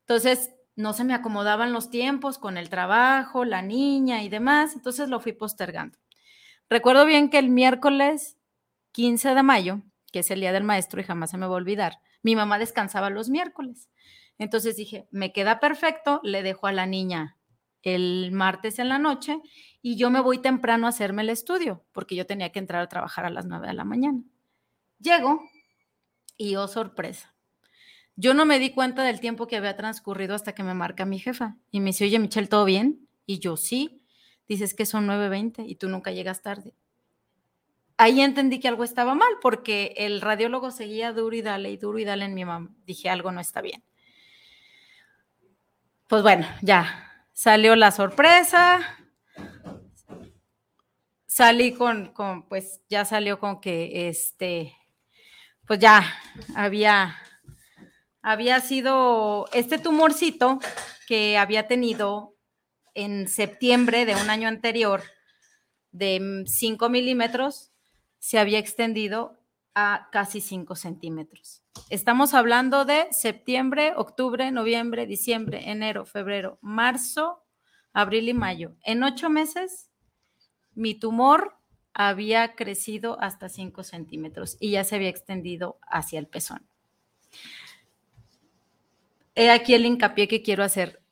Entonces 0.00 0.54
no 0.74 0.94
se 0.94 1.04
me 1.04 1.12
acomodaban 1.12 1.74
los 1.74 1.90
tiempos 1.90 2.38
con 2.38 2.56
el 2.56 2.70
trabajo, 2.70 3.44
la 3.44 3.60
niña 3.60 4.22
y 4.22 4.30
demás, 4.30 4.74
entonces 4.74 5.10
lo 5.10 5.20
fui 5.20 5.32
postergando. 5.32 5.98
Recuerdo 6.70 7.04
bien 7.04 7.28
que 7.28 7.38
el 7.38 7.50
miércoles 7.50 8.38
15 8.92 9.34
de 9.34 9.42
mayo, 9.42 9.82
que 10.10 10.20
es 10.20 10.30
el 10.30 10.40
día 10.40 10.52
del 10.52 10.64
maestro 10.64 10.98
y 11.02 11.04
jamás 11.04 11.30
se 11.30 11.36
me 11.36 11.46
va 11.46 11.52
a 11.52 11.56
olvidar, 11.56 11.98
mi 12.22 12.36
mamá 12.36 12.58
descansaba 12.58 13.10
los 13.10 13.28
miércoles. 13.28 13.90
Entonces 14.38 14.76
dije, 14.76 15.06
me 15.10 15.30
queda 15.32 15.60
perfecto, 15.60 16.20
le 16.22 16.42
dejo 16.42 16.68
a 16.68 16.72
la 16.72 16.86
niña 16.86 17.36
el 17.84 18.32
martes 18.32 18.78
en 18.78 18.88
la 18.88 18.98
noche 18.98 19.38
y 19.82 19.96
yo 19.96 20.10
me 20.10 20.20
voy 20.20 20.38
temprano 20.38 20.86
a 20.86 20.90
hacerme 20.90 21.22
el 21.22 21.30
estudio, 21.30 21.84
porque 21.92 22.16
yo 22.16 22.26
tenía 22.26 22.50
que 22.50 22.58
entrar 22.58 22.82
a 22.82 22.88
trabajar 22.88 23.26
a 23.26 23.30
las 23.30 23.46
9 23.46 23.66
de 23.66 23.74
la 23.74 23.84
mañana. 23.84 24.22
Llego 24.98 25.42
y 26.36 26.56
oh 26.56 26.66
sorpresa, 26.66 27.34
yo 28.16 28.32
no 28.32 28.46
me 28.46 28.58
di 28.58 28.70
cuenta 28.70 29.02
del 29.02 29.20
tiempo 29.20 29.46
que 29.46 29.56
había 29.56 29.76
transcurrido 29.76 30.34
hasta 30.34 30.54
que 30.54 30.62
me 30.62 30.74
marca 30.74 31.04
mi 31.04 31.18
jefa 31.18 31.56
y 31.70 31.80
me 31.80 31.86
dice, 31.86 32.04
oye, 32.04 32.18
Michelle, 32.18 32.48
¿todo 32.48 32.64
bien? 32.64 33.08
Y 33.26 33.38
yo, 33.38 33.56
sí. 33.56 34.00
Dices 34.46 34.74
que 34.74 34.86
son 34.86 35.06
9.20 35.06 35.64
y 35.66 35.76
tú 35.76 35.88
nunca 35.88 36.12
llegas 36.12 36.42
tarde. 36.42 36.74
Ahí 37.96 38.20
entendí 38.20 38.60
que 38.60 38.68
algo 38.68 38.84
estaba 38.84 39.14
mal 39.14 39.32
porque 39.40 39.94
el 39.96 40.20
radiólogo 40.20 40.70
seguía 40.70 41.12
duro 41.12 41.34
y 41.34 41.42
dale 41.42 41.70
y 41.70 41.76
duro 41.76 41.98
y 41.98 42.04
dale 42.04 42.26
en 42.26 42.34
mi 42.34 42.44
mamá. 42.44 42.70
Dije, 42.84 43.08
algo 43.08 43.32
no 43.32 43.40
está 43.40 43.62
bien. 43.62 43.82
Pues 46.06 46.22
bueno, 46.22 46.46
ya 46.60 47.13
salió 47.34 47.76
la 47.76 47.90
sorpresa. 47.90 48.80
Salí 51.26 51.74
con, 51.74 52.12
con 52.14 52.48
pues 52.48 52.80
ya 52.88 53.04
salió 53.04 53.38
con 53.38 53.60
que 53.60 54.08
este, 54.08 54.74
pues 55.66 55.80
ya 55.80 56.02
había 56.54 57.16
había 58.22 58.60
sido 58.60 59.46
este 59.52 59.78
tumorcito 59.78 60.58
que 61.06 61.36
había 61.36 61.68
tenido 61.68 62.36
en 62.94 63.28
septiembre 63.28 64.06
de 64.06 64.14
un 64.14 64.30
año 64.30 64.48
anterior 64.48 65.02
de 65.90 66.44
5 66.46 66.88
milímetros, 66.88 67.72
se 68.18 68.38
había 68.38 68.58
extendido 68.58 69.43
a 69.74 70.08
casi 70.12 70.40
5 70.40 70.76
centímetros. 70.76 71.62
Estamos 71.90 72.34
hablando 72.34 72.84
de 72.84 73.08
septiembre, 73.10 73.92
octubre, 73.96 74.50
noviembre, 74.50 75.06
diciembre, 75.06 75.70
enero, 75.70 76.04
febrero, 76.04 76.58
marzo, 76.60 77.42
abril 77.92 78.28
y 78.28 78.34
mayo. 78.34 78.76
En 78.84 79.02
ocho 79.02 79.30
meses, 79.30 79.90
mi 80.74 80.94
tumor 80.94 81.58
había 81.92 82.54
crecido 82.54 83.20
hasta 83.20 83.48
5 83.48 83.82
centímetros 83.82 84.56
y 84.60 84.72
ya 84.72 84.84
se 84.84 84.96
había 84.96 85.08
extendido 85.08 85.78
hacia 85.88 86.18
el 86.18 86.26
pezón 86.26 86.66
he 89.34 89.50
aquí 89.50 89.74
el 89.74 89.86
hincapié 89.86 90.28
que 90.28 90.42
quiero 90.42 90.64
hacer. 90.64 91.02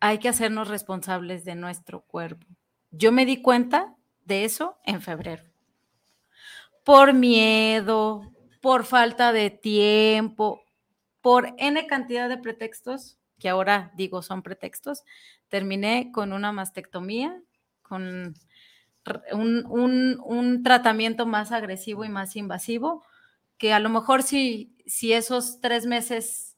Hay 0.00 0.18
que 0.18 0.28
hacernos 0.28 0.68
responsables 0.68 1.44
de 1.44 1.54
nuestro 1.54 2.02
cuerpo. 2.02 2.46
Yo 2.90 3.12
me 3.12 3.26
di 3.26 3.42
cuenta 3.42 3.96
de 4.24 4.44
eso 4.44 4.78
en 4.84 5.02
febrero. 5.02 5.44
Por 6.88 7.12
miedo, 7.12 8.32
por 8.62 8.86
falta 8.86 9.34
de 9.34 9.50
tiempo, 9.50 10.62
por 11.20 11.52
N 11.58 11.86
cantidad 11.86 12.30
de 12.30 12.38
pretextos, 12.38 13.18
que 13.38 13.50
ahora 13.50 13.92
digo 13.94 14.22
son 14.22 14.42
pretextos, 14.42 15.04
terminé 15.48 16.10
con 16.14 16.32
una 16.32 16.50
mastectomía, 16.50 17.42
con 17.82 18.34
un, 19.32 20.18
un, 20.24 20.62
tratamiento 20.62 21.26
más 21.26 21.52
agresivo 21.52 22.06
y 22.06 22.08
más 22.08 22.36
invasivo, 22.36 23.04
que 23.58 23.74
a 23.74 23.80
lo 23.80 23.90
mejor 23.90 24.22
si, 24.22 24.74
si 24.86 25.12
esos 25.12 25.60
tres 25.60 25.84
meses 25.84 26.56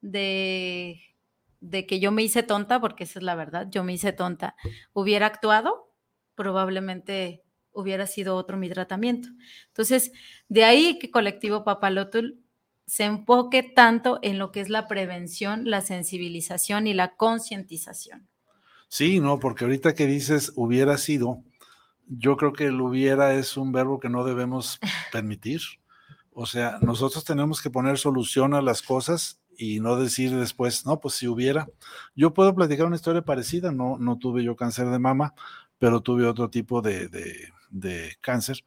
de, 0.00 1.00
que 1.88 1.98
yo 1.98 2.12
me 2.12 2.22
hice 2.22 2.44
tonta, 2.44 2.80
porque 2.80 3.02
esa 3.02 3.18
es 3.18 3.24
la 3.24 3.34
verdad, 3.34 3.66
yo 3.68 3.82
me 3.82 3.94
hice 3.94 4.12
tonta, 4.12 4.54
hubiera 4.92 5.26
actuado, 5.26 5.92
probablemente 6.36 7.42
hubiera 7.72 8.06
sido 8.06 8.36
otro 8.36 8.56
mi 8.56 8.68
tratamiento. 8.68 9.28
Entonces, 9.68 10.12
de 10.48 10.64
ahí 10.64 10.98
que 10.98 11.10
Colectivo 11.10 11.64
Papalotul 11.64 12.42
se 12.86 13.04
enfoque 13.04 13.62
tanto 13.62 14.18
en 14.22 14.38
lo 14.38 14.52
que 14.52 14.60
es 14.60 14.68
la 14.68 14.88
prevención, 14.88 15.70
la 15.70 15.80
sensibilización 15.80 16.86
y 16.86 16.94
la 16.94 17.16
concientización. 17.16 18.28
Sí, 18.88 19.20
no, 19.20 19.38
porque 19.38 19.64
ahorita 19.64 19.94
que 19.94 20.06
dices 20.06 20.52
hubiera 20.56 20.98
sido, 20.98 21.42
yo 22.06 22.36
creo 22.36 22.52
que 22.52 22.66
el 22.66 22.80
hubiera 22.80 23.34
es 23.34 23.56
un 23.56 23.72
verbo 23.72 23.98
que 23.98 24.10
no 24.10 24.24
debemos 24.24 24.78
permitir. 25.12 25.60
O 26.34 26.46
sea, 26.46 26.78
nosotros 26.82 27.24
tenemos 27.24 27.62
que 27.62 27.70
poner 27.70 27.98
solución 27.98 28.54
a 28.54 28.62
las 28.62 28.82
cosas 28.82 29.40
y 29.56 29.80
no 29.80 29.96
decir 29.96 30.34
después, 30.34 30.86
no, 30.86 31.00
pues 31.00 31.14
si 31.14 31.28
hubiera. 31.28 31.68
Yo 32.14 32.34
puedo 32.34 32.54
platicar 32.54 32.86
una 32.86 32.96
historia 32.96 33.22
parecida, 33.22 33.70
no, 33.70 33.98
no 33.98 34.18
tuve 34.18 34.42
yo 34.42 34.56
cáncer 34.56 34.88
de 34.88 34.98
mama, 34.98 35.34
pero 35.78 36.00
tuve 36.00 36.26
otro 36.26 36.48
tipo 36.50 36.82
de, 36.82 37.08
de, 37.08 37.48
cáncer. 38.20 38.64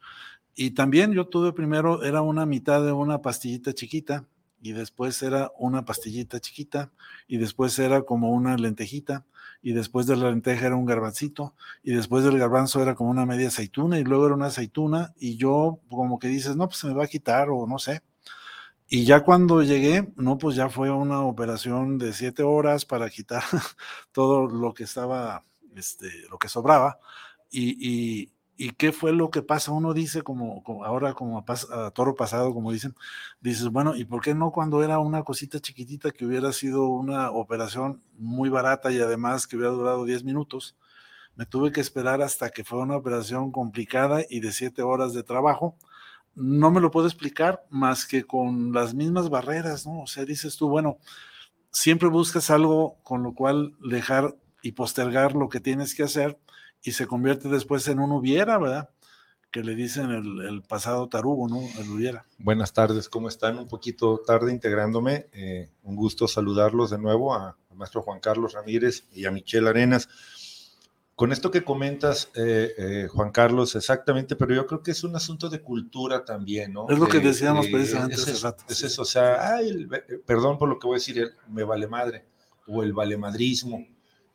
Y 0.54 0.70
también 0.72 1.12
yo 1.12 1.26
tuve 1.28 1.52
primero, 1.52 2.02
era 2.02 2.22
una 2.22 2.46
mitad 2.46 2.82
de 2.84 2.92
una 2.92 3.20
pastillita 3.20 3.74
chiquita, 3.74 4.26
y 4.62 4.72
después 4.72 5.22
era 5.22 5.52
una 5.58 5.84
pastillita 5.84 6.40
chiquita, 6.40 6.90
y 7.28 7.36
después 7.36 7.78
era 7.78 8.02
como 8.02 8.30
una 8.30 8.56
lentejita, 8.56 9.26
y 9.62 9.72
después 9.72 10.06
de 10.06 10.16
la 10.16 10.30
lenteja 10.30 10.66
era 10.66 10.76
un 10.76 10.86
garbancito, 10.86 11.54
y 11.82 11.92
después 11.92 12.24
del 12.24 12.38
garbanzo 12.38 12.82
era 12.82 12.94
como 12.94 13.10
una 13.10 13.26
media 13.26 13.48
aceituna, 13.48 13.98
y 13.98 14.04
luego 14.04 14.26
era 14.26 14.34
una 14.34 14.46
aceituna, 14.46 15.12
y 15.18 15.36
yo 15.36 15.80
como 15.90 16.18
que 16.18 16.28
dices, 16.28 16.56
no, 16.56 16.68
pues 16.68 16.78
se 16.78 16.86
me 16.86 16.94
va 16.94 17.04
a 17.04 17.08
quitar, 17.08 17.50
o 17.50 17.66
no 17.66 17.78
sé. 17.78 18.02
Y 18.88 19.04
ya 19.04 19.20
cuando 19.24 19.62
llegué, 19.62 20.12
no, 20.16 20.38
pues 20.38 20.54
ya 20.56 20.68
fue 20.68 20.90
una 20.90 21.20
operación 21.22 21.98
de 21.98 22.12
siete 22.12 22.42
horas 22.44 22.84
para 22.84 23.10
quitar 23.10 23.42
todo 24.12 24.46
lo 24.46 24.74
que 24.74 24.84
estaba, 24.84 25.44
este, 25.74 26.08
lo 26.30 26.38
que 26.38 26.48
sobraba. 26.48 26.98
Y, 27.50 27.76
y, 28.22 28.32
qué 28.76 28.92
fue 28.92 29.12
lo 29.12 29.30
que 29.30 29.42
pasa? 29.42 29.72
Uno 29.72 29.92
dice, 29.94 30.22
como, 30.22 30.62
ahora 30.84 31.14
como 31.14 31.44
a, 31.46 31.90
toro 31.90 32.14
pasado, 32.14 32.54
como 32.54 32.72
dicen, 32.72 32.94
dices, 33.40 33.68
bueno, 33.68 33.96
¿y 33.96 34.04
por 34.04 34.22
qué 34.22 34.34
no 34.34 34.50
cuando 34.52 34.82
era 34.82 34.98
una 34.98 35.22
cosita 35.22 35.60
chiquitita 35.60 36.10
que 36.10 36.26
hubiera 36.26 36.52
sido 36.52 36.86
una 36.88 37.30
operación 37.30 38.02
muy 38.18 38.48
barata 38.48 38.90
y 38.92 39.00
además 39.00 39.46
que 39.46 39.56
hubiera 39.56 39.72
durado 39.72 40.04
10 40.04 40.24
minutos? 40.24 40.76
Me 41.34 41.46
tuve 41.46 41.72
que 41.72 41.80
esperar 41.80 42.22
hasta 42.22 42.50
que 42.50 42.64
fue 42.64 42.78
una 42.78 42.96
operación 42.96 43.52
complicada 43.52 44.22
y 44.28 44.40
de 44.40 44.52
siete 44.52 44.82
horas 44.82 45.12
de 45.12 45.22
trabajo 45.22 45.76
no 46.36 46.70
me 46.70 46.80
lo 46.80 46.90
puedo 46.90 47.06
explicar 47.06 47.64
más 47.70 48.06
que 48.06 48.24
con 48.24 48.72
las 48.72 48.94
mismas 48.94 49.30
barreras, 49.30 49.86
¿no? 49.86 50.02
O 50.02 50.06
sea, 50.06 50.24
dices 50.24 50.56
tú, 50.56 50.68
bueno, 50.68 50.98
siempre 51.72 52.08
buscas 52.08 52.50
algo 52.50 52.98
con 53.02 53.22
lo 53.22 53.32
cual 53.34 53.74
dejar 53.80 54.36
y 54.62 54.72
postergar 54.72 55.34
lo 55.34 55.48
que 55.48 55.60
tienes 55.60 55.94
que 55.94 56.02
hacer 56.02 56.38
y 56.82 56.92
se 56.92 57.06
convierte 57.06 57.48
después 57.48 57.86
en 57.88 57.98
un 57.98 58.12
hubiera, 58.12 58.58
¿verdad? 58.58 58.90
Que 59.50 59.62
le 59.62 59.74
dicen 59.74 60.10
el, 60.10 60.62
pasado 60.62 61.08
tarugo, 61.08 61.48
¿no? 61.48 61.60
El 61.80 61.90
hubiera. 61.90 62.26
Buenas 62.38 62.72
tardes, 62.72 63.08
¿cómo 63.08 63.28
están? 63.28 63.58
Un 63.58 63.68
poquito 63.68 64.18
tarde 64.26 64.52
integrándome. 64.52 65.28
Eh, 65.32 65.70
un 65.82 65.96
gusto 65.96 66.28
saludarlos 66.28 66.90
de 66.90 66.98
nuevo 66.98 67.34
a, 67.34 67.56
a 67.70 67.74
maestro 67.74 68.02
Juan 68.02 68.20
Carlos 68.20 68.52
Ramírez 68.52 69.06
y 69.12 69.24
a 69.24 69.30
Michelle 69.30 69.68
Arenas. 69.68 70.08
Con 71.16 71.32
esto 71.32 71.50
que 71.50 71.64
comentas, 71.64 72.30
eh, 72.34 72.74
eh, 72.76 73.08
Juan 73.10 73.32
Carlos, 73.32 73.74
exactamente, 73.74 74.36
pero 74.36 74.54
yo 74.54 74.66
creo 74.66 74.82
que 74.82 74.90
es 74.90 75.02
un 75.02 75.16
asunto 75.16 75.48
de 75.48 75.62
cultura 75.62 76.26
también, 76.26 76.74
¿no? 76.74 76.90
Es 76.90 76.98
lo 76.98 77.08
que 77.08 77.20
decíamos 77.20 77.68
precisamente 77.68 78.16
hace 78.16 78.34
rato. 78.34 78.64
Es 78.68 78.82
eso, 78.82 79.00
o 79.00 79.06
sea, 79.06 79.56
ay, 79.56 79.88
perdón 80.26 80.58
por 80.58 80.68
lo 80.68 80.78
que 80.78 80.86
voy 80.86 80.96
a 80.96 80.98
decir, 80.98 81.18
el 81.18 81.32
me 81.48 81.64
vale 81.64 81.88
madre, 81.88 82.26
o 82.66 82.82
el 82.82 82.92
vale 82.92 83.16
madrismo. 83.16 83.86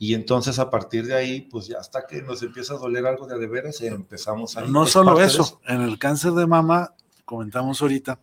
Y 0.04 0.16
entonces 0.16 0.58
a 0.58 0.72
partir 0.72 1.06
de 1.06 1.14
ahí, 1.14 1.42
pues 1.42 1.68
ya 1.68 1.78
hasta 1.78 2.08
que 2.08 2.24
nos 2.24 2.42
empieza 2.42 2.74
a 2.74 2.78
doler 2.78 3.06
algo 3.06 3.28
de 3.28 3.38
de 3.38 3.46
veras, 3.46 3.80
empezamos 3.82 4.58
a... 4.58 4.62
No 4.62 4.88
solo 4.88 5.22
eso, 5.22 5.62
en 5.68 5.82
el 5.82 6.00
cáncer 6.00 6.32
de 6.32 6.48
mama, 6.48 6.96
comentamos 7.24 7.84
ahorita, 7.84 8.20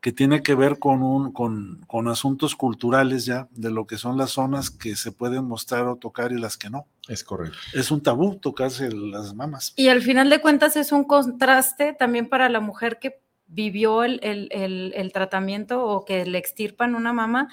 que 0.00 0.10
tiene 0.10 0.42
que 0.42 0.54
ver 0.54 0.78
con, 0.78 1.02
un, 1.02 1.30
con, 1.32 1.84
con, 1.86 2.08
asuntos 2.08 2.56
culturales 2.56 3.26
ya, 3.26 3.46
de 3.50 3.70
lo 3.70 3.86
que 3.86 3.98
son 3.98 4.16
las 4.16 4.30
zonas 4.30 4.70
que 4.70 4.96
se 4.96 5.12
pueden 5.12 5.44
mostrar 5.44 5.86
o 5.86 5.96
tocar 5.96 6.32
y 6.32 6.38
las 6.38 6.56
que 6.56 6.70
no. 6.70 6.86
Es 7.08 7.22
correcto. 7.24 7.58
Es 7.74 7.90
un 7.90 8.02
tabú 8.02 8.36
tocarse 8.36 8.90
las 8.90 9.34
mamas. 9.34 9.74
Y 9.76 9.88
al 9.88 10.00
final 10.00 10.30
de 10.30 10.40
cuentas 10.40 10.76
es 10.76 10.92
un 10.92 11.04
contraste 11.04 11.92
también 11.92 12.30
para 12.30 12.48
la 12.48 12.60
mujer 12.60 12.98
que 12.98 13.20
vivió 13.48 14.02
el, 14.02 14.18
el, 14.22 14.48
el, 14.94 15.12
tratamiento 15.12 15.84
o 15.84 16.06
que 16.06 16.24
le 16.24 16.38
extirpan 16.38 16.94
una 16.94 17.12
mama, 17.12 17.50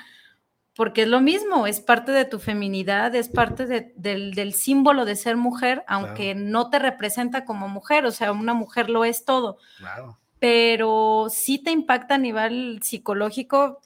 porque 0.76 1.04
es 1.04 1.08
lo 1.08 1.22
mismo, 1.22 1.68
es 1.68 1.80
parte 1.80 2.12
de 2.12 2.26
tu 2.26 2.40
feminidad, 2.40 3.16
es 3.16 3.30
parte 3.30 3.66
de, 3.66 3.94
del, 3.96 4.34
del, 4.34 4.54
símbolo 4.54 5.06
de 5.06 5.16
ser 5.16 5.38
mujer, 5.38 5.84
aunque 5.88 6.36
no 6.36 6.70
te 6.70 6.80
representa 6.80 7.46
como 7.46 7.68
mujer, 7.68 8.06
o 8.06 8.12
sea, 8.12 8.32
una 8.32 8.54
mujer 8.54 8.90
lo 8.90 9.06
es 9.06 9.26
todo. 9.26 9.58
Claro 9.78 10.18
pero 10.40 11.28
sí 11.30 11.58
te 11.58 11.72
impacta 11.72 12.16
a 12.16 12.20
nivel 12.20 12.80
psicológico 12.84 13.82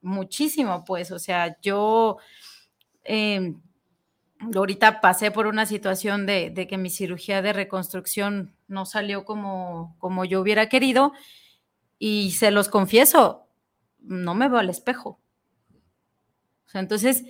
muchísimo, 0.00 0.84
pues, 0.84 1.10
o 1.10 1.18
sea, 1.18 1.58
yo 1.60 2.18
em, 3.04 3.60
ahorita 4.54 5.00
pasé 5.00 5.30
por 5.30 5.46
una 5.46 5.66
situación 5.66 6.26
de, 6.26 6.66
que 6.68 6.78
mi 6.78 6.90
cirugía 6.90 7.42
de 7.42 7.52
reconstrucción 7.52 8.54
no 8.68 8.86
salió 8.86 9.24
como, 9.24 9.96
como 9.98 10.24
yo 10.24 10.40
hubiera 10.40 10.68
querido 10.68 11.12
y 11.98 12.30
se 12.30 12.50
los 12.50 12.68
confieso, 12.68 13.48
no 14.00 14.34
me 14.34 14.48
veo 14.48 14.58
al 14.58 14.70
espejo. 14.70 15.18
O 16.68 16.70
sea, 16.70 16.82
entonces, 16.82 17.24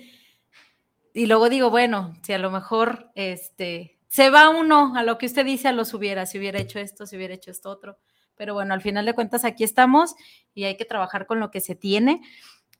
y 1.13 1.25
luego 1.25 1.47
digo, 1.47 1.69
bueno, 1.69 2.13
si 2.23 2.33
a 2.33 2.37
lo 2.37 2.51
mejor 2.51 3.09
este, 3.15 3.97
se 4.09 4.29
va 4.29 4.49
uno 4.49 4.95
a 4.97 5.03
lo 5.03 5.17
que 5.17 5.27
usted 5.27 5.45
dice, 5.45 5.69
a 5.69 5.71
los 5.71 5.93
hubiera, 5.93 6.25
si 6.25 6.37
hubiera 6.37 6.59
hecho 6.59 6.77
esto, 6.77 7.05
si 7.05 7.15
hubiera 7.15 7.33
hecho 7.33 7.49
esto 7.49 7.69
otro. 7.69 7.97
Pero 8.35 8.53
bueno, 8.53 8.73
al 8.73 8.81
final 8.81 9.05
de 9.05 9.13
cuentas 9.13 9.45
aquí 9.45 9.63
estamos 9.63 10.15
y 10.53 10.65
hay 10.65 10.75
que 10.75 10.83
trabajar 10.83 11.25
con 11.25 11.39
lo 11.39 11.51
que 11.51 11.61
se 11.61 11.75
tiene. 11.75 12.21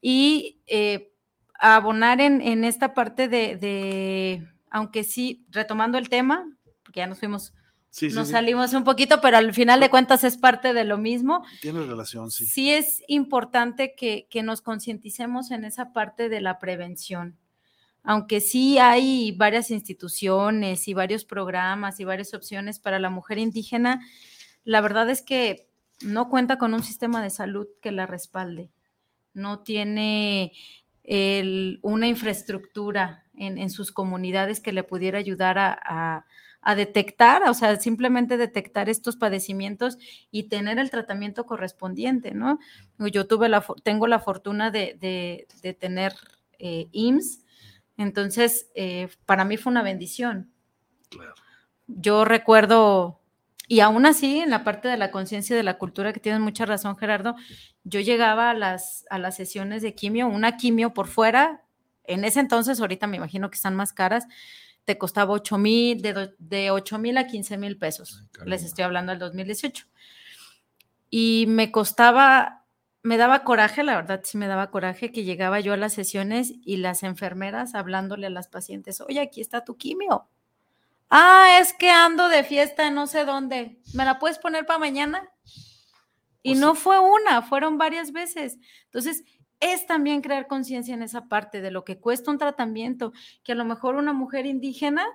Y 0.02 0.60
eh, 0.68 1.14
abonar 1.54 2.20
en, 2.20 2.64
esta 2.66 2.94
parte 2.94 3.30
de, 3.30 4.46
aunque 4.70 5.06
sí, 5.06 5.46
retomando 5.50 5.98
el 5.98 6.10
tema, 6.10 6.46
porque 6.84 7.00
ya 7.00 7.08
nos 7.08 7.20
fuimos, 7.20 7.54
nos 8.14 8.30
salimos 8.30 8.74
un 8.74 8.84
poquito, 8.84 9.22
pero 9.22 9.38
al 9.38 9.54
final 9.54 9.80
de 9.80 9.90
cuentas 9.90 10.24
es 10.24 10.38
parte 10.38 10.74
de 10.74 10.84
lo 10.84 10.98
mismo. 10.98 11.44
Tiene 11.62 11.86
relación, 11.86 12.32
sí. 12.32 12.46
Sí 12.46 12.72
es 12.72 13.02
importante 13.08 13.96
que, 13.96 14.28
que 14.30 14.44
nos 14.44 14.62
concienticemos 14.62 15.52
en 15.52 15.66
esa 15.66 15.94
parte 15.94 16.30
de 16.30 16.42
la 16.42 16.60
prevención 16.60 17.38
aunque 18.04 18.42
sí 18.42 18.78
hay 18.78 19.34
varias 19.34 19.72
instituciones 19.72 20.88
y 20.88 20.94
varios 20.94 21.26
programas 21.26 22.00
y 22.00 22.06
varias 22.06 22.34
opciones 22.34 22.80
para 22.80 23.00
la 23.00 23.10
mujer 23.10 23.38
indígena, 23.38 24.02
la 24.64 24.82
verdad 24.82 25.10
es 25.10 25.22
que 25.22 25.70
no 26.02 26.30
cuenta 26.30 26.58
con 26.58 26.74
un 26.74 26.84
sistema 26.84 27.22
de 27.22 27.30
salud 27.30 27.68
que 27.82 27.92
la 27.92 28.06
respalde, 28.06 28.72
no 29.34 29.60
tiene 29.60 30.54
una 31.82 32.08
infraestructura 32.08 33.26
en, 33.34 33.70
sus 33.70 33.92
comunidades 33.92 34.60
que 34.60 34.74
le 34.74 34.84
pudiera 34.84 35.18
ayudar 35.18 35.58
a, 35.58 36.26
detectar, 36.76 37.44
o 37.50 37.54
sea, 37.54 37.78
simplemente 37.78 38.38
detectar 38.38 38.90
estos 38.90 39.16
padecimientos 39.16 39.98
y 40.30 40.44
tener 40.44 40.78
el 40.80 40.90
tratamiento 40.90 41.46
correspondiente, 41.46 42.34
¿no? 42.34 42.60
Yo 42.98 43.28
tuve 43.28 43.50
la, 43.50 43.66
tengo 43.84 44.08
la 44.08 44.20
fortuna 44.20 44.70
de, 44.72 45.48
tener 45.80 46.14
eh, 46.60 46.88
IMSS, 46.92 47.46
entonces 47.98 48.70
eh, 48.76 49.10
para 49.26 49.46
mí 49.46 49.58
fue 49.58 49.72
una 49.72 49.84
bendición. 49.84 50.52
Yo 51.88 52.26
recuerdo 52.26 53.20
y 53.72 53.82
aún 53.82 54.08
así, 54.08 54.40
en 54.40 54.50
la 54.50 54.64
parte 54.64 54.88
de 54.88 54.98
la 54.98 55.12
conciencia 55.12 55.56
de 55.56 55.62
la 55.62 55.78
cultura, 55.78 56.12
que 56.12 56.20
tienes 56.20 56.42
mucha 56.42 56.66
razón, 56.66 56.98
Gerardo, 56.98 57.36
yo 57.84 58.00
llegaba 58.00 58.50
a 58.50 58.56
las, 58.56 59.06
a 59.12 59.20
las 59.20 59.36
sesiones 59.36 59.84
de 59.84 59.94
quimio, 59.94 60.28
una 60.28 60.58
quimio 60.58 60.92
por 60.92 61.08
fuera, 61.08 61.62
en 62.04 62.26
ese 62.26 62.40
entonces, 62.40 62.82
ahorita 62.82 63.06
me 63.06 63.18
imagino 63.18 63.52
que 63.52 63.58
están 63.58 63.76
más 63.76 63.94
caras, 63.94 64.26
te 64.90 64.98
costaba 64.98 65.34
8 65.34 65.60
mil, 65.60 66.02
de, 66.02 66.34
de 66.40 66.72
8 66.72 66.98
mil 66.98 67.16
a 67.20 67.28
15 67.28 67.60
mil 67.60 67.78
pesos. 67.78 68.24
Les 68.44 68.64
estoy 68.64 68.86
hablando 68.86 69.12
del 69.12 69.20
2018. 69.20 69.86
Y 71.12 71.46
me 71.48 71.72
costaba, 71.72 72.66
me 73.04 73.18
daba 73.18 73.44
coraje, 73.44 73.84
la 73.84 73.96
verdad 73.96 74.22
sí 74.24 74.40
me 74.40 74.48
daba 74.48 74.72
coraje 74.72 75.12
que 75.12 75.24
llegaba 75.24 75.60
yo 75.60 75.74
a 75.74 75.78
las 75.78 75.94
sesiones 75.94 76.54
y 76.66 76.78
las 76.78 77.04
enfermeras 77.04 77.76
hablándole 77.76 78.26
a 78.26 78.32
las 78.32 78.48
pacientes, 78.48 79.00
oye, 79.00 79.20
aquí 79.20 79.42
está 79.42 79.64
tu 79.64 79.78
quimio 79.78 80.28
Ah, 81.12 81.60
es 81.62 81.74
que 81.74 81.92
ando 81.92 82.28
de 82.28 82.44
fiesta 82.44 82.88
en 82.88 82.96
no 82.96 83.06
sé 83.06 83.26
dónde. 83.26 83.80
¿Me 83.94 84.06
la 84.06 84.18
puedes 84.18 84.40
poner 84.40 84.66
para 84.66 84.80
mañana? 84.80 85.30
Y 86.42 86.56
no 86.56 86.74
fue 86.74 86.98
una, 86.98 87.44
fueron 87.44 87.78
varias 87.78 88.12
veces. 88.12 88.58
Entonces, 88.86 89.24
es 89.60 89.88
también 89.88 90.22
crear 90.22 90.48
conciencia 90.48 90.94
en 90.94 91.02
esa 91.02 91.28
parte 91.28 91.62
de 91.62 91.72
lo 91.72 91.84
que 91.84 92.00
cuesta 92.00 92.32
un 92.32 92.38
tratamiento, 92.38 93.14
que 93.44 93.52
a 93.52 93.56
lo 93.56 93.66
mejor 93.66 93.96
una 93.96 94.14
mujer 94.14 94.46
indígena 94.46 95.06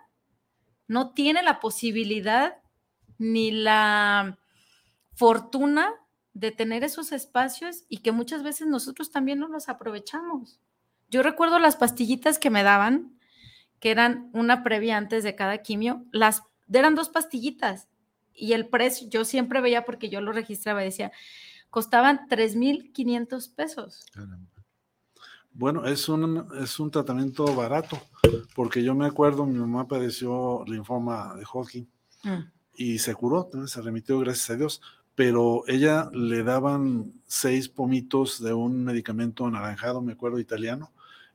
no 0.87 1.13
tiene 1.13 1.43
la 1.43 1.61
posibilidad 1.61 2.57
ni 3.19 3.51
la 3.51 4.39
fortuna 5.15 5.95
de 6.35 6.51
tener 6.51 6.83
esos 6.85 7.13
espacios 7.13 7.85
y 7.89 7.99
que 7.99 8.13
muchas 8.13 8.43
veces 8.43 8.67
nosotros 8.67 9.11
también 9.11 9.39
no 9.39 9.49
los 9.49 9.69
aprovechamos. 9.69 10.61
Yo 11.09 11.23
recuerdo 11.23 11.59
las 11.59 11.77
pastillitas 11.77 12.39
que 12.39 12.51
me 12.51 12.63
daban 12.63 13.19
que 13.81 13.91
eran 13.91 14.31
una 14.33 14.63
previa 14.63 14.97
antes 14.97 15.25
de 15.25 15.35
cada 15.35 15.59
quimio, 15.59 16.05
las 16.11 16.43
eran 16.73 16.95
dos 16.95 17.11
pastillitas 17.11 17.87
y 18.33 18.55
el 18.55 18.67
precio, 18.69 19.09
yo 19.11 19.25
siempre 19.25 19.61
veía 19.61 19.85
porque 19.85 20.09
yo 20.09 20.21
lo 20.21 20.33
registraba 20.33 20.83
y 20.83 20.87
decía, 20.87 21.13
costaban 21.75 22.29
3.500 22.29 23.53
pesos. 23.53 24.07
Bueno, 25.53 25.85
es 25.87 26.09
un, 26.09 26.47
es 26.63 26.79
un 26.79 26.89
tratamiento 26.89 27.53
barato, 27.53 28.01
porque 28.55 28.85
yo 28.85 28.95
me 28.95 29.07
acuerdo, 29.07 29.45
mi 29.45 29.59
mamá 29.59 29.89
padeció 29.89 30.63
linfoma 30.69 31.35
de 31.35 31.45
Hodgkin 31.45 31.89
mm. 32.23 32.39
y 32.77 33.01
se 33.01 33.13
curó, 33.17 33.51
se 33.67 33.83
remitió, 33.83 34.21
gracias 34.21 34.51
a 34.51 34.55
Dios, 34.55 34.83
pero 35.17 35.65
ella 35.67 36.11
le 36.13 36.45
daban 36.45 37.13
seis 37.27 37.69
pomitos 37.69 38.41
de 38.41 38.55
un 38.55 38.85
medicamento 38.85 39.45
anaranjado, 39.45 40.01
me 40.01 40.13
acuerdo, 40.13 40.39
italiano, 40.39 40.93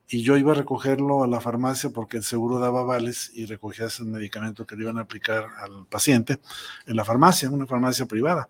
y 0.07 0.21
yo 0.21 0.37
iba 0.37 0.53
a 0.53 0.55
recogerlo 0.55 1.21
a 1.21 1.27
la 1.27 1.41
farmacia 1.41 1.89
porque 1.89 2.15
el 2.15 2.23
seguro 2.23 2.59
daba 2.59 2.83
vales 2.83 3.29
y 3.33 3.45
recogías 3.45 3.99
el 3.99 4.05
medicamento 4.05 4.65
que 4.65 4.77
le 4.77 4.83
iban 4.83 4.99
a 4.99 5.01
aplicar 5.01 5.47
al 5.57 5.85
paciente 5.87 6.39
en 6.85 6.95
la 6.95 7.03
farmacia, 7.03 7.49
en 7.49 7.55
una 7.55 7.67
farmacia 7.67 8.05
privada. 8.05 8.47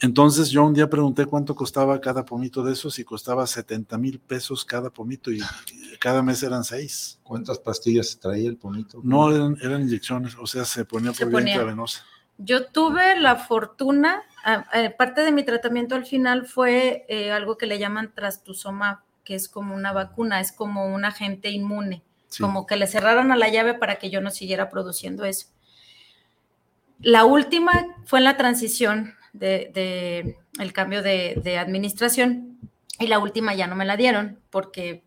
Entonces 0.00 0.50
yo 0.50 0.64
un 0.64 0.74
día 0.74 0.90
pregunté 0.90 1.26
cuánto 1.26 1.54
costaba 1.54 2.00
cada 2.00 2.24
pomito 2.24 2.64
de 2.64 2.72
esos 2.72 2.98
y 2.98 3.04
costaba 3.04 3.46
70 3.46 3.96
mil 3.98 4.18
pesos 4.18 4.64
cada 4.64 4.90
pomito 4.90 5.30
y 5.30 5.40
cada 6.00 6.22
mes 6.22 6.42
eran 6.42 6.64
seis. 6.64 7.20
¿Cuántas 7.22 7.58
pastillas 7.60 8.18
traía 8.18 8.48
el 8.48 8.56
pomito? 8.56 9.00
No, 9.04 9.30
eran, 9.30 9.82
inyecciones, 9.82 10.36
o 10.36 10.46
sea, 10.46 10.64
se 10.64 10.84
ponía 10.84 11.12
por 11.12 11.28
vía 11.28 11.40
intravenosa. 11.40 12.04
Yo 12.38 12.66
tuve 12.66 13.20
la 13.20 13.36
fortuna, 13.36 14.22
parte 14.98 15.20
de 15.20 15.30
mi 15.30 15.44
tratamiento 15.44 15.94
al 15.94 16.06
final 16.06 16.46
fue 16.46 17.04
eh, 17.08 17.30
algo 17.30 17.56
que 17.56 17.66
le 17.66 17.78
llaman 17.78 18.12
trastuzumab 18.12 18.98
que 19.24 19.34
es 19.34 19.48
como 19.48 19.74
una 19.74 19.92
vacuna, 19.92 20.40
es 20.40 20.52
como 20.52 20.86
un 20.86 21.04
agente 21.04 21.50
inmune, 21.50 22.02
como 22.40 22.66
que 22.66 22.76
le 22.76 22.86
cerraron 22.86 23.30
a 23.30 23.36
la 23.36 23.48
llave 23.48 23.74
para 23.74 23.96
que 23.96 24.10
yo 24.10 24.20
no 24.20 24.30
siguiera 24.30 24.68
produciendo 24.68 25.24
eso. 25.24 25.48
La 27.00 27.24
última 27.24 27.72
fue 28.04 28.20
en 28.20 28.24
la 28.24 28.36
transición 28.36 29.14
de, 29.32 30.36
el 30.58 30.72
cambio 30.72 31.02
de, 31.02 31.58
administración 31.58 32.58
y 32.98 33.06
la 33.06 33.18
última 33.18 33.54
ya 33.54 33.66
no 33.66 33.76
me 33.76 33.84
la 33.84 33.96
dieron 33.96 34.38
porque 34.50 35.04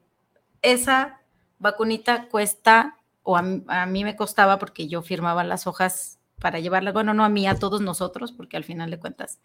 esa 0.61 1.21
vacunita 1.59 2.28
cuesta, 2.28 2.97
o 3.23 3.38
a, 3.38 3.43
a 3.67 3.86
mí 3.86 4.03
me 4.03 4.15
costaba 4.15 4.59
porque 4.59 4.88
yo 4.88 5.01
firmaba 5.01 5.43
las 5.43 5.67
hojas 5.67 6.19
para 6.39 6.59
llevarla, 6.59 6.91
bueno, 6.91 7.13
no 7.13 7.23
a 7.23 7.30
mí, 7.30 7.47
a 7.47 7.55
todos 7.55 7.82
nosotros, 7.82 8.32
porque 8.32 8.57
al 8.57 8.63
final 8.63 8.91
de 8.91 8.99
cuentas 8.99 9.39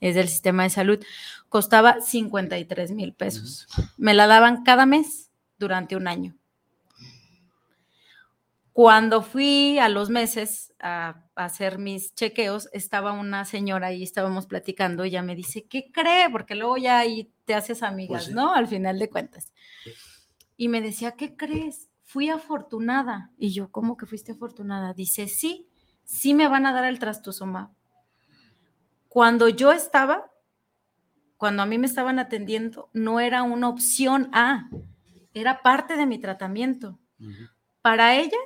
es 0.00 0.14
del 0.14 0.28
sistema 0.28 0.62
de 0.62 0.70
salud, 0.70 0.98
costaba 1.48 2.00
53 2.00 2.92
mil 2.92 3.12
pesos. 3.12 3.66
Me 3.96 4.14
la 4.14 4.26
daban 4.26 4.62
cada 4.62 4.86
mes 4.86 5.30
durante 5.58 5.96
un 5.96 6.06
año. 6.06 6.37
Cuando 8.78 9.22
fui 9.22 9.80
a 9.80 9.88
los 9.88 10.08
meses 10.08 10.72
a, 10.78 11.24
hacer 11.34 11.78
mis 11.78 12.14
chequeos, 12.14 12.68
estaba 12.72 13.10
una 13.10 13.44
señora 13.44 13.88
ahí, 13.88 14.04
estábamos 14.04 14.46
platicando, 14.46 15.04
y 15.04 15.08
ella 15.08 15.22
me 15.24 15.34
dice, 15.34 15.66
¿qué 15.66 15.90
cree? 15.90 16.30
Porque 16.30 16.54
luego 16.54 16.76
ya 16.76 17.00
ahí 17.00 17.32
te 17.44 17.54
haces 17.54 17.82
amigas, 17.82 18.26
pues 18.26 18.36
¿no? 18.36 18.54
Al 18.54 18.68
final 18.68 19.00
de 19.00 19.10
cuentas. 19.10 19.52
Y 20.56 20.68
me 20.68 20.80
decía, 20.80 21.16
¿qué 21.16 21.34
crees? 21.34 21.90
Fui 22.04 22.28
afortunada. 22.28 23.32
Y 23.36 23.50
yo, 23.52 23.72
¿cómo 23.72 23.96
que 23.96 24.06
fuiste 24.06 24.30
afortunada? 24.30 24.94
Dice, 24.94 25.26
sí, 25.26 25.68
sí 26.04 26.32
me 26.32 26.46
van 26.46 26.64
a 26.64 26.72
dar 26.72 26.84
el 26.84 27.00
trastuzumab. 27.00 27.70
Cuando 29.08 29.48
yo 29.48 29.72
estaba, 29.72 30.30
cuando 31.36 31.64
a 31.64 31.66
mí 31.66 31.78
me 31.78 31.88
estaban 31.88 32.20
atendiendo, 32.20 32.90
no 32.92 33.18
era 33.18 33.42
una 33.42 33.70
opción 33.70 34.30
A, 34.32 34.70
era 35.34 35.62
parte 35.62 35.96
de 35.96 36.06
mi 36.06 36.20
tratamiento. 36.20 37.00
Para 37.82 38.14
ella 38.14 38.38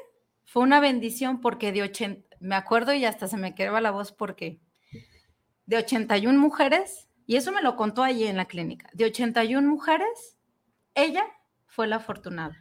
fue 0.45 0.63
una 0.63 0.81
bendición 0.81 1.41
porque 1.41 1.73
de 1.73 1.83
80, 1.83 2.37
me 2.41 2.55
acuerdo 2.55 2.93
y 2.93 3.05
hasta 3.05 3.29
se 3.29 3.37
me 3.37 3.55
quedaba 3.55 3.81
la 3.81 3.91
voz 3.91 4.13
porque 4.13 4.61
de 5.67 5.77
81 5.77 6.39
mujeres, 6.39 7.09
y 7.27 7.37
eso 7.37 7.53
me 7.53 7.63
lo 7.63 7.77
contó 7.77 8.03
allí 8.03 8.25
en 8.25 8.37
la 8.37 8.47
clínica, 8.47 8.91
de 8.93 9.07
81 9.07 9.67
mujeres, 9.69 10.37
ella 10.95 11.25
fue 11.67 11.87
la 11.87 11.97
afortunada. 11.97 12.57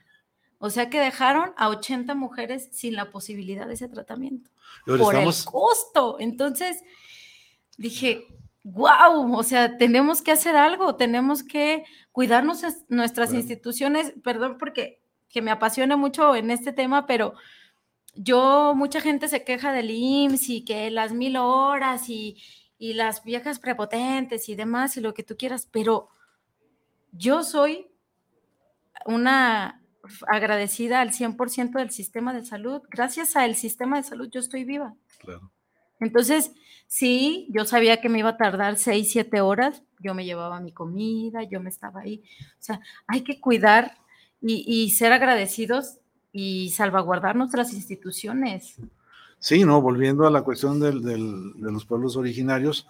O 0.60 0.70
sea 0.70 0.90
que 0.90 1.00
dejaron 1.00 1.54
a 1.58 1.70
80 1.70 2.14
mujeres 2.14 2.70
sin 2.72 2.96
la 2.96 3.10
posibilidad 3.10 3.66
de 3.66 3.74
ese 3.74 3.90
tratamiento. 3.90 4.52
Por 4.86 5.16
el 5.16 5.34
costo. 5.44 6.18
Entonces, 6.20 6.84
dije, 7.78 8.28
wow, 8.64 9.36
o 9.36 9.44
sea, 9.44 9.78
tenemos 9.78 10.22
que 10.22 10.32
hacer 10.32 10.56
algo, 10.56 10.96
tenemos 10.96 11.44
que 11.44 11.84
cuidarnos 12.12 12.62
nuestras 12.90 13.34
instituciones, 13.34 14.14
perdón 14.24 14.58
porque 14.60 15.02
que 15.30 15.42
me 15.42 15.50
apasiona 15.50 15.98
mucho 15.98 16.36
en 16.36 16.52
este 16.52 16.74
tema, 16.74 17.08
pero 17.08 17.34
yo, 18.16 18.74
mucha 18.76 19.01
gente 19.01 19.28
se 19.28 19.43
queja 19.43 19.72
del 19.72 19.91
IMSS 19.91 20.49
y 20.49 20.66
que 20.66 20.91
las 20.91 21.14
mil 21.14 21.38
horas 21.38 22.09
y, 22.09 22.38
y 22.78 22.93
las 22.93 23.24
viejas 23.24 23.59
prepotentes 23.59 24.49
y 24.49 24.55
demás 24.55 24.97
y 24.97 25.01
lo 25.01 25.14
que 25.14 25.24
tú 25.24 25.38
quieras, 25.38 25.68
pero 25.72 26.09
yo 27.12 27.43
soy 27.43 27.88
una 29.05 29.82
agradecida 30.28 31.01
al 31.01 31.12
100% 31.12 31.74
del 31.74 31.91
sistema 31.91 32.34
de 32.34 32.43
salud. 32.43 32.82
Gracias 32.89 33.36
al 33.36 33.55
sistema 33.55 33.97
de 33.97 34.03
salud 34.03 34.30
yo 34.32 34.39
estoy 34.39 34.64
viva. 34.64 34.95
Claro. 35.20 35.51
Entonces, 35.99 36.51
sí, 36.88 37.47
yo 37.51 37.66
sabía 37.66 38.01
que 38.01 38.09
me 38.09 38.20
iba 38.20 38.30
a 38.30 38.38
tardar 38.38 38.78
seis, 38.78 39.12
siete 39.12 39.39
horas, 39.39 39.84
yo 39.99 40.16
me 40.16 40.26
llevaba 40.26 40.59
mi 40.59 40.74
comida, 40.74 41.43
yo 41.43 41.62
me 41.62 41.70
estaba 41.70 42.01
ahí. 42.01 42.24
O 42.59 42.64
sea, 42.64 42.82
hay 43.07 43.22
que 43.22 43.39
cuidar 43.39 43.97
y, 44.41 44.89
ser 44.89 45.14
agradecidos 45.14 45.99
y 46.32 46.70
salvaguardar 46.70 47.36
nuestras 47.36 47.74
instituciones. 47.74 48.78
Sí, 49.40 49.66
no, 49.66 49.82
volviendo 49.82 50.28
a 50.28 50.32
la 50.32 50.44
cuestión 50.44 50.80
de 50.80 50.94
los 51.72 51.86
pueblos 51.86 52.16
originarios, 52.16 52.88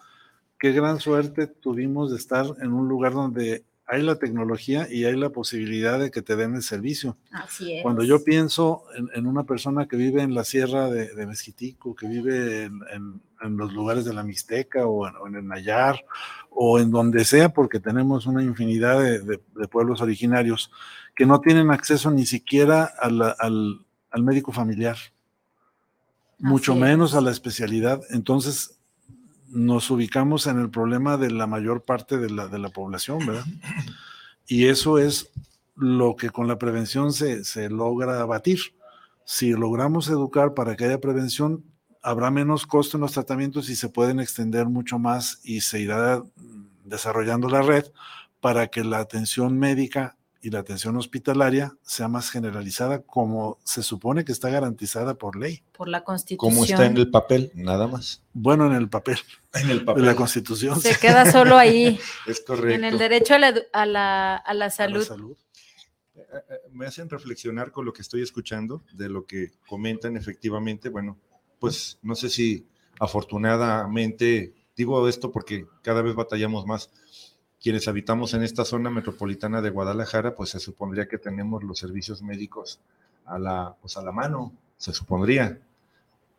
qué 0.60 0.72
gran 0.74 1.00
suerte 1.00 1.48
tuvimos 1.48 2.12
de 2.12 2.18
estar 2.18 2.46
en 2.62 2.74
un 2.74 2.88
lugar 2.88 3.14
donde 3.14 3.64
hay 3.88 4.04
la 4.04 4.16
tecnología 4.16 4.88
y 4.90 5.06
hay 5.06 5.18
la 5.18 5.32
posibilidad 5.32 6.00
de 6.00 6.12
que 6.12 6.22
te 6.22 6.36
den 6.36 6.56
el 6.56 6.64
servicio. 6.64 7.18
Así 7.32 7.74
es. 7.74 7.84
Cuando 7.84 8.04
yo 8.04 8.24
pienso 8.24 8.84
en, 9.14 9.26
una 9.26 9.44
persona 9.44 9.88
que 9.88 9.98
vive 9.98 10.22
en 10.22 10.34
la 10.34 10.44
sierra 10.44 10.90
de, 10.90 11.14
de 11.14 11.28
Mezquitico, 11.28 11.94
que 11.96 12.08
vive 12.08 12.66
en, 12.66 13.22
los 13.42 13.74
lugares 13.74 14.06
de 14.06 14.14
la 14.14 14.24
Mixteca 14.24 14.86
o 14.86 15.08
en, 15.28 15.36
el 15.36 15.48
Nayar 15.48 16.06
o 16.52 16.80
en 16.80 16.92
donde 16.92 17.26
sea, 17.26 17.50
porque 17.50 17.80
tenemos 17.80 18.28
una 18.28 18.44
infinidad 18.44 19.02
de, 19.02 19.40
pueblos 19.68 20.02
originarios 20.02 20.72
que 21.16 21.26
no 21.26 21.42
tienen 21.42 21.72
acceso 21.72 22.12
ni 22.12 22.26
siquiera 22.26 22.86
al, 22.86 23.86
médico 24.24 24.52
familiar, 24.52 24.98
mucho 26.38 26.76
menos 26.76 27.16
a 27.16 27.22
la 27.22 27.32
especialidad. 27.32 28.02
Entonces, 28.10 28.80
nos 29.52 29.92
ubicamos 29.92 30.48
en 30.48 30.60
el 30.60 30.70
problema 30.70 31.18
de 31.18 31.30
la 31.30 31.46
mayor 31.46 31.84
parte 31.84 32.18
de 32.18 32.30
la, 32.30 32.48
de 32.48 32.60
la 32.60 32.70
población, 32.70 33.20
¿verdad? 33.26 33.46
Y 34.48 34.68
eso 34.68 34.98
es 34.98 35.30
lo 35.76 36.16
que 36.18 36.30
con 36.30 36.48
la 36.48 36.58
prevención 36.58 37.14
se, 37.14 37.46
se 37.46 37.70
logra 37.70 38.20
abatir. 38.20 38.60
Si 39.24 39.52
logramos 39.52 40.10
educar 40.10 40.54
para 40.54 40.76
que 40.76 40.86
haya 40.86 41.00
prevención, 41.00 41.64
habrá 42.02 42.32
menos 42.32 42.66
costo 42.66 42.98
en 42.98 43.02
los 43.02 43.14
tratamientos 43.14 43.70
y 43.70 43.76
se 43.76 43.88
pueden 43.88 44.20
extender 44.20 44.66
mucho 44.66 45.00
más 45.00 45.40
y 45.44 45.62
se 45.62 45.80
irá 45.80 46.22
desarrollando 46.84 47.48
la 47.48 47.62
red 47.62 47.86
para 48.42 48.68
que 48.68 48.84
la 48.84 48.98
atención 48.98 49.58
médica 49.58 50.18
y 50.42 50.50
la 50.50 50.60
atención 50.60 50.98
hospitalaria 50.98 51.78
sea 51.84 52.08
más 52.08 52.32
generalizada 52.32 53.04
como 53.04 53.60
se 53.64 53.84
supone 53.84 54.26
que 54.26 54.32
está 54.32 54.50
garantizada 54.50 55.16
por 55.16 55.36
ley. 55.36 55.64
Por 55.72 55.88
la 55.88 56.04
Constitución. 56.04 56.54
Como 56.54 56.66
está 56.66 56.86
en 56.86 56.98
el 56.98 57.12
papel, 57.12 57.52
nada 57.54 57.88
más. 57.88 58.24
Bueno, 58.34 58.66
en 58.66 58.74
el 58.74 58.90
papel. 58.90 59.18
En 59.54 59.70
el 59.70 59.84
papel. 59.84 60.04
De 60.04 60.10
la 60.10 60.16
Constitución. 60.16 60.80
Se 60.80 60.98
queda 60.98 61.30
solo 61.30 61.58
ahí. 61.58 62.00
es 62.26 62.40
correcto. 62.40 62.70
En 62.70 62.86
el 62.86 62.98
derecho 62.98 63.36
a 63.36 63.40
la, 63.40 63.54
a 63.74 63.86
la, 63.86 64.38
a 64.38 64.54
la 64.54 64.70
salud. 64.70 65.06
Eh, 66.16 66.22
eh, 66.32 66.56
me 66.72 66.86
hacen 66.86 67.10
reflexionar 67.10 67.74
con 67.74 67.84
lo 67.84 67.92
que 67.92 68.02
estoy 68.02 68.22
escuchando, 68.22 68.82
de 68.94 69.10
lo 69.10 69.26
que 69.26 69.52
comentan 69.68 70.16
efectivamente. 70.16 70.88
Bueno, 70.88 71.20
pues 71.60 72.00
no 72.02 72.16
sé 72.16 72.30
si 72.30 72.66
afortunadamente, 72.98 74.54
digo 74.76 75.08
esto 75.10 75.32
porque 75.32 75.66
cada 75.82 76.02
vez 76.02 76.16
batallamos 76.16 76.66
más 76.66 76.90
quienes 77.62 77.88
habitamos 77.88 78.34
en 78.34 78.42
esta 78.42 78.66
zona 78.66 78.90
metropolitana 78.90 79.62
de 79.62 79.70
Guadalajara, 79.70 80.36
pues 80.36 80.50
se 80.50 80.60
supondría 80.60 81.08
que 81.08 81.20
tenemos 81.20 81.64
los 81.64 81.78
servicios 81.78 82.24
médicos 82.24 82.80
a 83.26 83.38
la, 83.38 83.76
pues 83.80 83.98
a 83.98 84.02
la 84.02 84.12
mano, 84.12 84.52
se 84.78 84.94
supondría, 84.94 85.60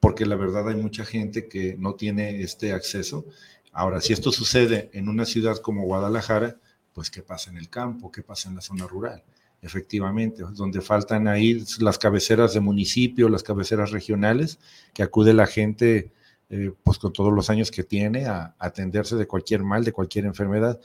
porque 0.01 0.27
la 0.27 0.35
verdad 0.35 0.69
hay 0.69 0.75
mucha 0.75 1.05
gente 1.05 1.49
que 1.49 1.77
no 1.79 1.95
tiene 1.95 2.43
este 2.43 2.73
acceso. 2.73 3.25
Ahora, 3.73 4.01
si 4.01 4.13
esto 4.13 4.33
sucede 4.33 4.91
en 4.93 5.09
una 5.09 5.25
ciudad 5.25 5.59
como 5.59 5.85
Guadalajara, 5.85 6.57
pues 6.93 7.09
¿qué 7.09 7.23
pasa 7.23 7.51
en 7.51 7.57
el 7.57 7.69
campo? 7.71 8.11
¿Qué 8.11 8.23
pasa 8.23 8.49
en 8.49 8.57
la 8.57 8.61
zona 8.61 8.89
rural? 8.89 9.23
Efectivamente, 9.63 10.43
donde 10.55 10.81
faltan 10.81 11.29
ahí 11.29 11.65
las 11.79 11.99
cabeceras 11.99 12.53
de 12.53 12.59
municipio, 12.59 13.29
las 13.29 13.45
cabeceras 13.45 13.93
regionales, 13.93 14.59
que 14.93 15.05
acude 15.05 15.33
la 15.35 15.47
gente, 15.47 16.11
eh, 16.51 16.73
pues 16.83 16.99
con 16.99 17.13
todos 17.13 17.33
los 17.33 17.49
años 17.49 17.71
que 17.71 17.85
tiene, 17.85 18.27
a 18.27 18.57
atenderse 18.59 19.15
de 19.15 19.29
cualquier 19.29 19.63
mal, 19.63 19.85
de 19.85 19.93
cualquier 19.93 20.25
enfermedad 20.25 20.81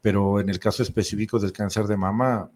pero 0.00 0.40
en 0.40 0.48
el 0.48 0.58
caso 0.58 0.82
específico 0.82 1.38
del 1.38 1.52
cáncer 1.52 1.86
de 1.86 1.96
mama, 1.96 2.50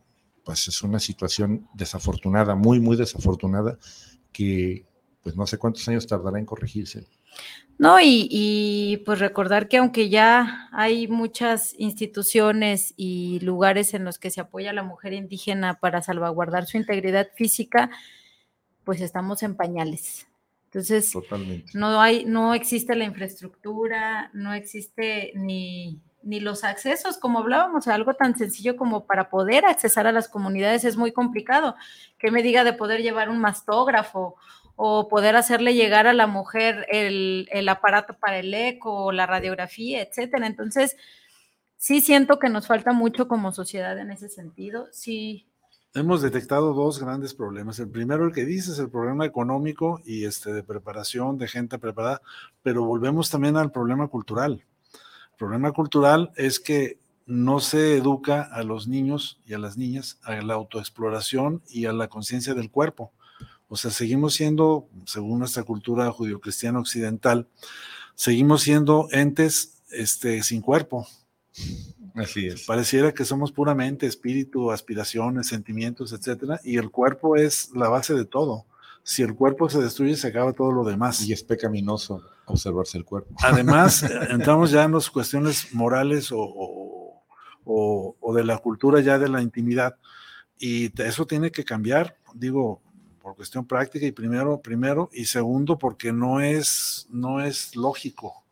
pues 0.44 0.68
es 0.68 0.82
una 0.82 0.98
situación 0.98 1.68
desafortunada, 1.74 2.54
muy, 2.54 2.80
muy 2.80 2.96
desafortunada, 2.96 3.78
que 4.32 4.86
pues 5.22 5.36
no 5.36 5.46
sé 5.46 5.58
cuántos 5.58 5.86
años 5.88 6.06
tardará 6.06 6.38
en 6.38 6.46
corregirse. 6.46 7.06
No, 7.78 7.96
y, 8.02 9.02
pues 9.06 9.20
recordar 9.20 9.66
que 9.66 9.78
aunque 9.78 10.10
ya 10.10 10.68
hay 10.70 11.08
muchas 11.08 11.74
instituciones 11.78 12.92
y 12.96 13.40
lugares 13.40 13.94
en 13.94 14.04
los 14.04 14.18
que 14.18 14.30
se 14.30 14.42
apoya 14.42 14.70
a 14.70 14.74
la 14.74 14.82
mujer 14.82 15.14
indígena 15.14 15.80
para 15.80 16.02
salvaguardar 16.02 16.66
su 16.66 16.76
integridad 16.76 17.28
física, 17.34 17.90
pues 18.84 19.00
estamos 19.00 19.42
en 19.42 19.54
pañales. 19.54 20.26
Entonces, 20.66 21.12
no 21.72 22.00
hay, 22.00 22.26
no 22.26 22.54
existe 22.54 22.94
la 22.94 23.04
infraestructura, 23.04 24.30
no 24.34 24.52
existe 24.52 25.32
ni, 25.34 26.02
ni 26.22 26.40
los 26.40 26.64
accesos, 26.64 27.18
como 27.18 27.38
hablábamos, 27.38 27.88
algo 27.88 28.14
tan 28.14 28.36
sencillo 28.36 28.76
como 28.76 29.06
para 29.06 29.30
poder 29.30 29.64
accesar 29.64 30.06
a 30.06 30.12
las 30.12 30.28
comunidades 30.28 30.84
es 30.84 30.96
muy 30.96 31.12
complicado. 31.12 31.76
Que 32.18 32.30
me 32.30 32.42
diga 32.42 32.64
de 32.64 32.72
poder 32.72 33.02
llevar 33.02 33.30
un 33.30 33.40
mastógrafo 33.40 34.36
o 34.76 35.08
poder 35.08 35.36
hacerle 35.36 35.74
llegar 35.74 36.06
a 36.06 36.12
la 36.12 36.26
mujer 36.26 36.86
el, 36.90 37.46
aparato 37.68 38.14
para 38.14 38.38
el 38.38 38.52
eco 38.52 39.12
la 39.12 39.26
radiografía, 39.26 40.02
etcétera. 40.02 40.46
Entonces, 40.46 40.96
sí 41.76 42.00
siento 42.00 42.38
que 42.38 42.48
nos 42.48 42.66
falta 42.66 42.92
mucho 42.92 43.28
como 43.28 43.52
sociedad 43.52 43.98
en 43.98 44.10
ese 44.10 44.28
sentido. 44.28 44.88
Sí. 44.92 45.46
Hemos 45.94 46.22
detectado 46.22 46.72
dos 46.72 47.00
grandes 47.00 47.34
problemas. 47.34 47.78
El 47.80 47.90
primero, 47.90 48.24
el 48.24 48.32
que 48.32 48.44
dices, 48.44 48.78
el 48.78 48.90
problema 48.90 49.26
económico 49.26 50.00
y 50.04 50.24
este 50.24 50.52
de 50.52 50.62
preparación 50.62 51.36
de 51.36 51.48
gente 51.48 51.78
preparada, 51.78 52.22
pero 52.62 52.84
volvemos 52.84 53.28
también 53.28 53.56
al 53.56 53.72
problema 53.72 54.08
cultural 54.08 54.64
problema 55.40 55.72
cultural 55.72 56.32
es 56.36 56.60
que 56.60 56.98
no 57.24 57.60
se 57.60 57.96
educa 57.96 58.42
a 58.42 58.62
los 58.62 58.86
niños 58.88 59.40
y 59.46 59.54
a 59.54 59.58
las 59.58 59.78
niñas 59.78 60.18
a 60.22 60.34
la 60.34 60.52
autoexploración 60.52 61.62
y 61.66 61.86
a 61.86 61.94
la 61.94 62.08
conciencia 62.08 62.52
del 62.52 62.70
cuerpo. 62.70 63.10
O 63.66 63.76
sea, 63.76 63.90
seguimos 63.90 64.34
siendo, 64.34 64.86
según 65.06 65.38
nuestra 65.38 65.62
cultura 65.62 66.10
judio-cristiana 66.10 66.78
occidental, 66.78 67.48
seguimos 68.14 68.60
siendo 68.60 69.08
entes 69.12 69.80
este, 69.90 70.42
sin 70.42 70.60
cuerpo. 70.60 71.06
Así 72.14 72.48
es. 72.48 72.66
Pareciera 72.66 73.14
que 73.14 73.24
somos 73.24 73.50
puramente 73.50 74.06
espíritu, 74.06 74.70
aspiraciones, 74.70 75.46
sentimientos, 75.46 76.12
etcétera, 76.12 76.60
y 76.64 76.76
el 76.76 76.90
cuerpo 76.90 77.36
es 77.36 77.70
la 77.74 77.88
base 77.88 78.12
de 78.12 78.26
todo. 78.26 78.66
Si 79.02 79.22
el 79.22 79.34
cuerpo 79.34 79.68
se 79.68 79.80
destruye, 79.80 80.16
se 80.16 80.28
acaba 80.28 80.52
todo 80.52 80.72
lo 80.72 80.84
demás. 80.84 81.26
Y 81.26 81.32
es 81.32 81.42
pecaminoso 81.42 82.22
observarse 82.46 82.98
el 82.98 83.04
cuerpo. 83.04 83.34
Además, 83.42 84.02
entramos 84.30 84.70
ya 84.70 84.84
en 84.84 84.92
las 84.92 85.10
cuestiones 85.10 85.72
morales 85.74 86.30
o, 86.32 87.14
o, 87.64 88.34
de 88.34 88.44
la 88.44 88.58
cultura 88.58 89.00
ya 89.00 89.18
de 89.18 89.28
la 89.28 89.42
intimidad. 89.42 89.96
Y 90.58 90.92
eso 91.02 91.26
tiene 91.26 91.50
que 91.50 91.64
cambiar, 91.64 92.16
digo, 92.34 92.82
por 93.20 93.34
cuestión 93.34 93.66
práctica 93.66 94.06
y 94.06 94.12
primero, 94.12 94.60
primero, 94.60 95.08
y 95.12 95.24
segundo, 95.24 95.78
porque 95.78 96.12
no 96.12 96.40
es, 96.40 97.06
no 97.10 97.42
es 97.42 97.76
lógico. 97.76 98.44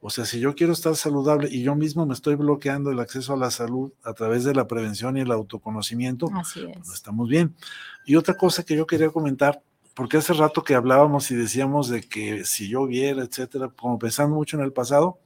O 0.00 0.10
sea, 0.10 0.24
si 0.24 0.38
yo 0.38 0.54
quiero 0.54 0.72
estar 0.72 0.94
saludable 0.94 1.48
y 1.50 1.62
yo 1.62 1.74
mismo 1.74 2.06
me 2.06 2.14
estoy 2.14 2.36
bloqueando 2.36 2.90
el 2.90 3.00
acceso 3.00 3.32
a 3.32 3.36
la 3.36 3.50
salud 3.50 3.92
a 4.04 4.14
través 4.14 4.44
de 4.44 4.54
la 4.54 4.68
prevención 4.68 5.16
y 5.16 5.20
el 5.20 5.32
autoconocimiento, 5.32 6.28
Así 6.34 6.60
es. 6.60 6.76
Pues 6.76 6.92
estamos 6.94 7.28
bien. 7.28 7.56
Y 8.06 8.14
otra 8.14 8.36
cosa 8.36 8.62
que 8.62 8.76
yo 8.76 8.86
quería 8.86 9.10
comentar 9.10 9.60
porque 9.98 10.16
hace 10.16 10.32
rato 10.32 10.62
que 10.62 10.76
hablábamos 10.76 11.28
y 11.32 11.34
decíamos 11.34 11.88
de 11.88 12.02
que 12.02 12.44
si 12.44 12.68
yo 12.68 12.86
viera, 12.86 13.24
etcétera, 13.24 13.68
como 13.68 13.98
pensando 13.98 14.32
mucho 14.36 14.56
en 14.56 14.62
el 14.62 14.72
pasado, 14.72 15.18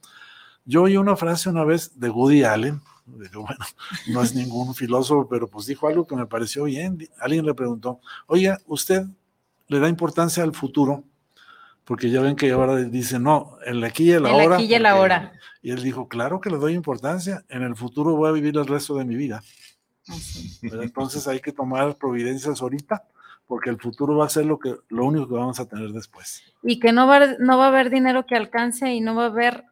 yo 0.65 0.81
oí 0.81 0.97
una 0.97 1.15
frase 1.15 1.47
una 1.47 1.63
vez 1.63 1.99
de 1.99 2.09
Woody 2.09 2.43
Allen, 2.43 2.81
bueno, 3.05 3.45
no 4.07 4.23
es 4.23 4.33
ningún 4.33 4.73
filósofo, 4.73 5.29
pero 5.29 5.47
pues 5.47 5.67
dijo 5.67 5.87
algo 5.87 6.07
que 6.07 6.15
me 6.15 6.25
pareció 6.25 6.63
bien. 6.63 7.07
Alguien 7.19 7.45
le 7.45 7.53
preguntó, 7.53 7.99
oye, 8.25 8.57
¿usted 8.65 9.03
le 9.67 9.79
da 9.79 9.87
importancia 9.87 10.41
al 10.41 10.53
futuro? 10.53 11.03
porque 11.85 12.09
ya 12.09 12.21
ven 12.21 12.35
que 12.35 12.49
ahora 12.51 12.77
dice, 12.77 13.19
no, 13.19 13.57
el 13.67 13.83
aquí 13.83 14.05
y 14.05 14.11
el, 14.13 14.25
ahora. 14.25 14.43
El 14.43 14.53
aquí 14.53 14.63
y 14.63 14.73
el 14.73 14.85
ahora. 14.87 15.33
Y 15.61 15.69
él 15.69 15.83
dijo, 15.83 16.07
claro 16.07 16.41
que 16.41 16.49
le 16.49 16.57
doy 16.57 16.73
importancia, 16.73 17.45
en 17.47 17.61
el 17.61 17.75
futuro 17.75 18.15
voy 18.15 18.29
a 18.29 18.31
vivir 18.31 18.57
el 18.57 18.65
resto 18.65 18.95
de 18.95 19.05
mi 19.05 19.15
vida. 19.15 19.43
entonces 20.63 21.27
hay 21.27 21.41
que 21.41 21.51
tomar 21.51 21.95
providencias 21.95 22.59
ahorita, 22.59 23.03
porque 23.53 23.69
el 23.69 23.79
futuro 23.79 24.17
va 24.17 24.25
a 24.25 24.29
ser 24.29 24.47
lo, 24.47 24.57
que, 24.57 24.77
lo 24.89 25.05
único 25.05 25.27
que 25.27 25.35
vamos 25.35 25.59
a 25.59 25.67
tener 25.67 25.91
después. 25.91 26.41
Y 26.63 26.79
que 26.79 26.91
no 26.91 27.05
va, 27.05 27.19
no 27.37 27.59
va 27.59 27.65
a 27.65 27.67
haber 27.67 27.91
dinero 27.91 28.25
que 28.25 28.35
alcance 28.35 28.91
y 28.91 28.99
no 28.99 29.13
va 29.13 29.25
a 29.25 29.27
haber 29.27 29.65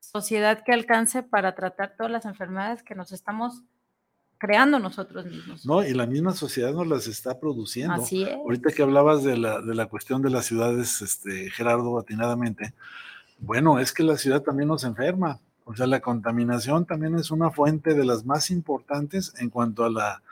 sociedad 0.00 0.64
que 0.64 0.72
alcance 0.72 1.22
para 1.22 1.54
tratar 1.54 1.92
todas 1.94 2.10
las 2.10 2.24
enfermedades 2.24 2.82
que 2.82 2.94
nos 2.94 3.12
estamos 3.12 3.60
creando 4.38 4.78
nosotros 4.78 5.26
mismos. 5.26 5.66
No, 5.66 5.84
y 5.84 5.92
la 5.92 6.06
misma 6.06 6.32
sociedad 6.32 6.72
nos 6.72 6.86
las 6.86 7.06
está 7.06 7.38
produciendo. 7.38 7.92
Así 7.92 8.22
es. 8.22 8.32
Ahorita 8.32 8.72
que 8.72 8.82
hablabas 8.82 9.22
de 9.24 9.36
la, 9.36 9.60
de 9.60 9.74
la 9.74 9.84
cuestión 9.84 10.22
de 10.22 10.30
las 10.30 10.46
ciudades, 10.46 11.02
este, 11.02 11.50
Gerardo, 11.50 11.98
atinadamente, 11.98 12.72
bueno, 13.40 13.78
es 13.78 13.92
que 13.92 14.04
la 14.04 14.16
ciudad 14.16 14.40
también 14.40 14.70
nos 14.70 14.84
enferma. 14.84 15.38
O 15.66 15.76
sea, 15.76 15.86
la 15.86 16.00
contaminación 16.00 16.86
también 16.86 17.14
es 17.16 17.30
una 17.30 17.50
fuente 17.50 17.92
de 17.92 18.06
las 18.06 18.24
más 18.24 18.50
importantes 18.50 19.34
en 19.38 19.50
cuanto 19.50 19.84
a 19.84 19.90
la 19.90 20.22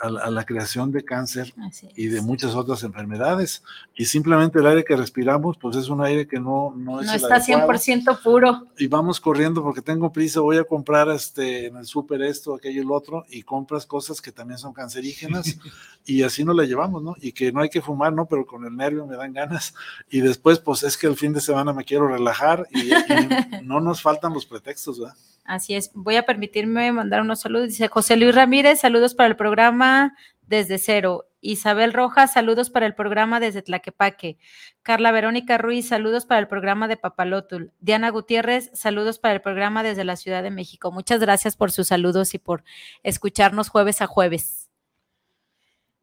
a, 0.00 0.30
la 0.30 0.44
creación 0.44 0.92
de 0.92 1.04
cáncer 1.04 1.54
y 1.94 2.06
de 2.06 2.20
muchas 2.20 2.54
otras 2.54 2.82
enfermedades. 2.82 3.62
Y 3.94 4.04
simplemente 4.06 4.58
el 4.58 4.66
aire 4.66 4.84
que 4.84 4.96
respiramos, 4.96 5.56
pues 5.58 5.76
es 5.76 5.88
un 5.88 6.02
aire 6.02 6.26
que 6.26 6.38
no, 6.38 6.74
no 6.76 7.00
es. 7.00 7.06
No 7.06 7.14
está 7.14 7.40
100% 7.40 8.22
puro. 8.22 8.66
Y 8.78 8.86
vamos 8.86 9.20
corriendo 9.20 9.62
porque 9.62 9.82
tengo 9.82 10.12
prisa, 10.12 10.40
voy 10.40 10.58
a 10.58 10.64
comprar 10.64 11.08
este, 11.08 11.66
en 11.66 11.76
el 11.76 11.86
súper 11.86 12.22
esto, 12.22 12.54
aquello 12.54 12.82
y 12.82 12.84
lo 12.84 12.94
otro, 12.94 13.24
y 13.28 13.42
compras 13.42 13.86
cosas 13.86 14.20
que 14.20 14.32
también 14.32 14.58
son 14.58 14.72
cancerígenas, 14.72 15.58
y 16.06 16.22
así 16.22 16.44
nos 16.44 16.56
la 16.56 16.64
llevamos, 16.64 17.02
¿no? 17.02 17.14
Y 17.20 17.32
que 17.32 17.52
no 17.52 17.60
hay 17.60 17.68
que 17.68 17.82
fumar, 17.82 18.12
¿no? 18.12 18.26
Pero 18.26 18.46
con 18.46 18.64
el 18.64 18.76
nervio 18.76 19.06
me 19.06 19.16
dan 19.16 19.32
ganas. 19.32 19.74
Y 20.10 20.20
después, 20.20 20.58
pues 20.58 20.82
es 20.82 20.96
que 20.96 21.06
el 21.06 21.16
fin 21.16 21.32
de 21.32 21.40
semana 21.40 21.72
me 21.72 21.84
quiero 21.84 22.08
relajar 22.08 22.66
y, 22.70 22.92
y 22.92 22.92
no 23.62 23.80
nos 23.80 24.02
faltan 24.02 24.32
los 24.32 24.46
pretextos, 24.46 25.00
¿verdad? 25.00 25.16
Así 25.46 25.74
es. 25.74 25.90
Voy 25.94 26.16
a 26.16 26.24
permitirme 26.24 26.90
mandar 26.92 27.20
unos 27.20 27.40
saludos. 27.40 27.68
Dice 27.68 27.88
José 27.88 28.16
Luis 28.16 28.34
Ramírez, 28.34 28.80
saludos 28.80 29.14
para 29.14 29.28
el 29.28 29.36
programa 29.36 30.14
desde 30.42 30.78
cero. 30.78 31.26
Isabel 31.40 31.92
Rojas, 31.92 32.32
saludos 32.32 32.70
para 32.70 32.86
el 32.86 32.94
programa 32.94 33.38
desde 33.38 33.62
Tlaquepaque. 33.62 34.38
Carla 34.82 35.12
Verónica 35.12 35.58
Ruiz, 35.58 35.88
saludos 35.88 36.26
para 36.26 36.40
el 36.40 36.48
programa 36.48 36.88
de 36.88 36.96
Papalotul. 36.96 37.72
Diana 37.78 38.10
Gutiérrez, 38.10 38.70
saludos 38.74 39.18
para 39.18 39.34
el 39.34 39.40
programa 39.40 39.82
desde 39.82 40.04
la 40.04 40.16
Ciudad 40.16 40.42
de 40.42 40.50
México. 40.50 40.90
Muchas 40.90 41.20
gracias 41.20 41.56
por 41.56 41.70
sus 41.70 41.88
saludos 41.88 42.34
y 42.34 42.38
por 42.38 42.64
escucharnos 43.02 43.68
jueves 43.68 44.02
a 44.02 44.06
jueves. 44.06 44.70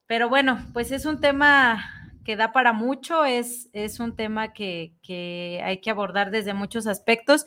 Pero 0.08 0.30
bueno, 0.30 0.66
pues 0.74 0.92
es 0.92 1.06
un 1.06 1.20
tema 1.20 1.84
que 2.24 2.38
da 2.38 2.54
para 2.54 2.72
mucho, 2.72 3.26
es, 3.26 3.70
es 3.74 4.00
un 4.00 4.16
tema 4.16 4.54
que, 4.54 4.94
que 5.02 5.62
hay 5.64 5.82
que 5.82 5.90
abordar 5.90 6.32
desde 6.32 6.54
muchos 6.54 6.88
aspectos 6.88 7.46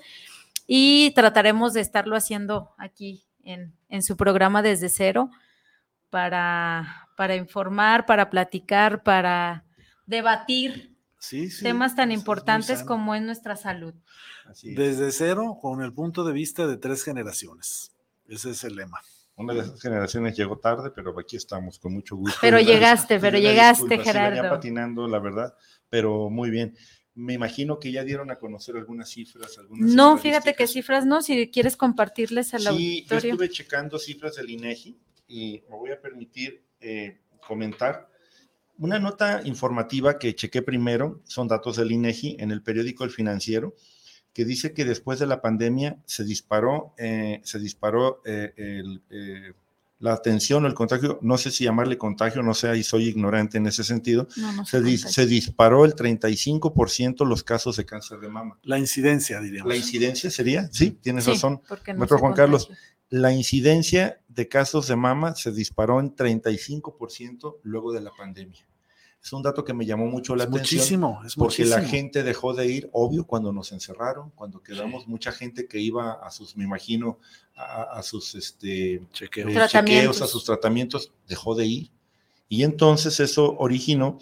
y 0.66 1.12
trataremos 1.12 1.72
de 1.72 1.80
estarlo 1.80 2.16
haciendo 2.16 2.74
aquí 2.78 3.24
en, 3.42 4.02
su 4.02 4.16
programa 4.16 4.62
desde 4.62 4.88
cero 4.88 5.30
para, 6.10 7.08
para 7.16 7.36
informar, 7.36 8.06
para 8.06 8.30
platicar, 8.30 9.02
para 9.02 9.64
debatir 10.06 10.96
temas 11.62 11.94
tan 11.94 12.12
importantes 12.12 12.82
como 12.82 13.14
es 13.14 13.22
nuestra 13.22 13.56
salud. 13.56 13.94
Desde 14.62 15.12
cero, 15.12 15.58
con 15.60 15.82
el 15.82 15.92
punto 15.92 16.24
de 16.24 16.32
vista 16.32 16.66
de 16.66 16.76
tres 16.76 17.04
generaciones. 17.04 17.92
Ese 18.28 18.50
es 18.50 18.64
el 18.64 18.76
lema. 18.76 19.00
Una 19.36 19.52
de 19.52 19.60
esas 19.60 19.80
generaciones 19.80 20.36
llegó 20.36 20.58
tarde, 20.58 20.90
pero 20.90 21.18
aquí 21.18 21.36
estamos 21.36 21.78
con 21.78 21.92
mucho 21.92 22.16
gusto. 22.16 22.38
Pero 22.40 22.58
llegaste, 22.58 23.20
pero 23.20 23.38
llegaste, 23.38 23.98
Gerardo. 23.98 24.36
venía 24.36 24.50
patinando, 24.50 25.06
la 25.06 25.18
verdad, 25.18 25.54
pero 25.90 26.30
muy 26.30 26.50
bien 26.50 26.74
me 27.16 27.32
imagino 27.32 27.78
que 27.78 27.90
ya 27.90 28.04
dieron 28.04 28.30
a 28.30 28.36
conocer 28.36 28.76
algunas 28.76 29.08
cifras. 29.08 29.56
Algunas 29.58 29.90
no, 29.90 30.18
fíjate 30.18 30.54
que 30.54 30.66
cifras 30.66 31.06
no, 31.06 31.22
si 31.22 31.50
quieres 31.50 31.76
compartirles 31.76 32.52
al 32.52 32.60
sí, 32.60 32.66
auditorio. 32.68 33.22
Yo 33.22 33.28
estuve 33.30 33.48
checando 33.48 33.98
cifras 33.98 34.36
del 34.36 34.50
INEGI 34.50 34.98
y 35.26 35.62
me 35.68 35.76
voy 35.76 35.90
a 35.90 36.00
permitir 36.00 36.62
eh, 36.80 37.22
comentar. 37.46 38.10
Una 38.78 38.98
nota 38.98 39.40
informativa 39.46 40.18
que 40.18 40.34
chequé 40.34 40.60
primero 40.60 41.22
son 41.24 41.48
datos 41.48 41.76
del 41.76 41.90
INEGI 41.90 42.36
en 42.38 42.50
el 42.50 42.62
periódico 42.62 43.04
El 43.04 43.10
Financiero, 43.10 43.74
que 44.34 44.44
dice 44.44 44.74
que 44.74 44.84
después 44.84 45.18
de 45.18 45.26
la 45.26 45.40
pandemia 45.40 45.98
se 46.04 46.22
disparó, 46.22 46.94
eh, 46.98 47.40
se 47.44 47.58
disparó 47.58 48.20
eh, 48.26 48.52
el 48.56 49.54
la 49.98 50.12
atención 50.12 50.64
o 50.64 50.68
el 50.68 50.74
contagio, 50.74 51.18
no 51.22 51.38
sé 51.38 51.50
si 51.50 51.64
llamarle 51.64 51.96
contagio, 51.96 52.42
no 52.42 52.54
sé, 52.54 52.68
ahí 52.68 52.82
soy 52.82 53.08
ignorante 53.08 53.58
en 53.58 53.66
ese 53.66 53.82
sentido, 53.82 54.28
se, 54.64 54.98
se, 54.98 55.26
disparó 55.26 55.84
el 55.84 55.94
35% 55.94 57.26
los 57.26 57.42
casos 57.42 57.76
de 57.76 57.86
cáncer 57.86 58.20
de 58.20 58.28
mama. 58.28 58.58
La 58.62 58.78
incidencia, 58.78 59.40
diríamos. 59.40 59.68
La 59.68 59.76
incidencia 59.76 60.30
sería, 60.30 60.68
sí, 60.72 60.90
tienes 60.90 61.26
razón, 61.26 61.62
no 61.96 62.06
Juan 62.06 62.34
Carlos, 62.34 62.70
la 63.08 63.32
incidencia 63.32 64.20
de 64.28 64.48
casos 64.48 64.88
de 64.88 64.96
mama 64.96 65.34
se 65.34 65.52
disparó 65.52 66.00
en 66.00 66.14
35% 66.14 67.56
luego 67.62 67.92
de 67.92 68.00
la 68.00 68.10
pandemia 68.10 68.66
es 69.26 69.32
un 69.32 69.42
dato 69.42 69.64
que 69.64 69.74
me 69.74 69.84
llamó 69.84 70.06
mucho 70.06 70.36
la 70.36 70.44
atención. 70.44 70.78
Muchísimo, 70.78 71.20
es 71.26 71.34
porque 71.34 71.64
la 71.64 71.82
gente 71.82 72.22
dejó 72.22 72.54
de 72.54 72.68
ir, 72.68 72.88
obvio, 72.92 73.26
cuando 73.26 73.52
nos 73.52 73.72
encerraron, 73.72 74.30
cuando 74.36 74.62
quedamos, 74.62 75.08
mucha 75.08 75.32
gente 75.32 75.66
que 75.66 75.80
iba 75.80 76.12
a 76.12 76.30
sus, 76.30 76.56
me 76.56 76.62
imagino, 76.62 77.18
a, 77.56 78.00
sus 78.04 78.36
este, 78.36 79.02
chequeos. 79.12 79.68
chequeos, 79.68 80.22
a 80.22 80.28
sus 80.28 80.44
tratamientos, 80.44 81.10
dejó 81.26 81.56
de 81.56 81.66
ir. 81.66 81.90
Y 82.48 82.62
entonces 82.62 83.18
eso 83.18 83.56
originó 83.58 84.20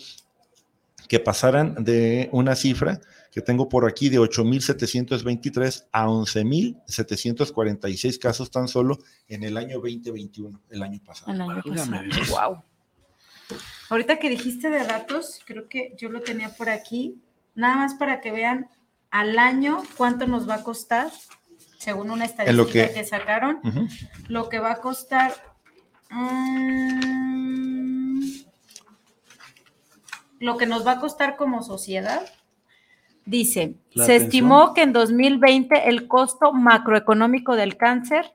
que 1.06 1.20
pasaran 1.20 1.84
de 1.84 2.30
una 2.32 2.56
cifra 2.56 2.98
que 3.30 3.42
tengo 3.42 3.68
por 3.68 3.86
aquí 3.86 4.08
de 4.08 4.18
8.723 4.18 5.84
a 5.92 6.06
11.746 6.06 8.18
casos 8.18 8.50
tan 8.50 8.68
solo 8.68 9.00
en 9.28 9.44
el 9.44 9.58
año 9.58 9.80
2021, 9.80 10.62
el 10.70 10.82
año 10.82 10.98
pasado. 11.04 11.30
El 11.30 11.42
año 11.42 11.62
pasado. 11.62 12.00
Wow. 12.30 12.62
Ahorita 13.90 14.18
que 14.18 14.30
dijiste 14.30 14.70
de 14.70 14.84
datos, 14.84 15.40
creo 15.44 15.68
que 15.68 15.94
yo 15.96 16.08
lo 16.08 16.22
tenía 16.22 16.50
por 16.50 16.68
aquí, 16.68 17.20
nada 17.54 17.76
más 17.76 17.94
para 17.94 18.20
que 18.20 18.32
vean 18.32 18.68
al 19.10 19.38
año 19.38 19.82
cuánto 19.96 20.26
nos 20.26 20.48
va 20.48 20.56
a 20.56 20.64
costar, 20.64 21.10
según 21.78 22.10
una 22.10 22.24
estadística 22.24 22.92
que, 22.92 23.04
sacaron, 23.04 23.60
lo 24.28 24.48
que 24.48 24.58
va 24.58 24.72
a 24.72 24.80
costar. 24.80 25.34
Mm, 26.10 27.34
lo 30.40 30.56
que 30.56 30.66
nos 30.66 30.86
va 30.86 30.92
a 30.92 31.00
costar 31.00 31.36
como 31.36 31.62
sociedad. 31.62 32.22
Dice, 33.26 33.76
se 33.94 34.16
estimó 34.16 34.74
que 34.74 34.82
en 34.82 34.92
2020 34.92 35.88
el 35.88 36.08
costo 36.08 36.52
macroeconómico 36.52 37.56
del 37.56 37.76
cáncer 37.76 38.34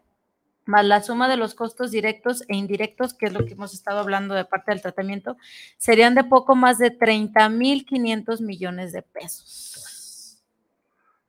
más 0.70 0.86
la 0.86 1.01
suma 1.01 1.28
de 1.28 1.36
los 1.36 1.55
costos 1.55 1.91
directos 1.91 2.43
e 2.47 2.55
indirectos, 2.55 3.13
que 3.13 3.26
es 3.26 3.34
lo 3.34 3.45
que 3.45 3.53
hemos 3.53 3.74
estado 3.74 3.99
hablando 3.99 4.36
de 4.36 4.45
parte 4.45 4.72
del 4.72 4.82
tratamiento, 4.82 5.36
serían 5.78 6.15
de 6.15 6.24
poco 6.24 6.55
más 6.55 6.78
de 6.78 6.97
30.500 6.97 8.41
millones 8.41 8.93
de 8.93 9.01
pesos. 9.01 10.41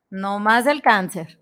No 0.09 0.39
más 0.39 0.65
del 0.65 0.81
cáncer. 0.81 1.39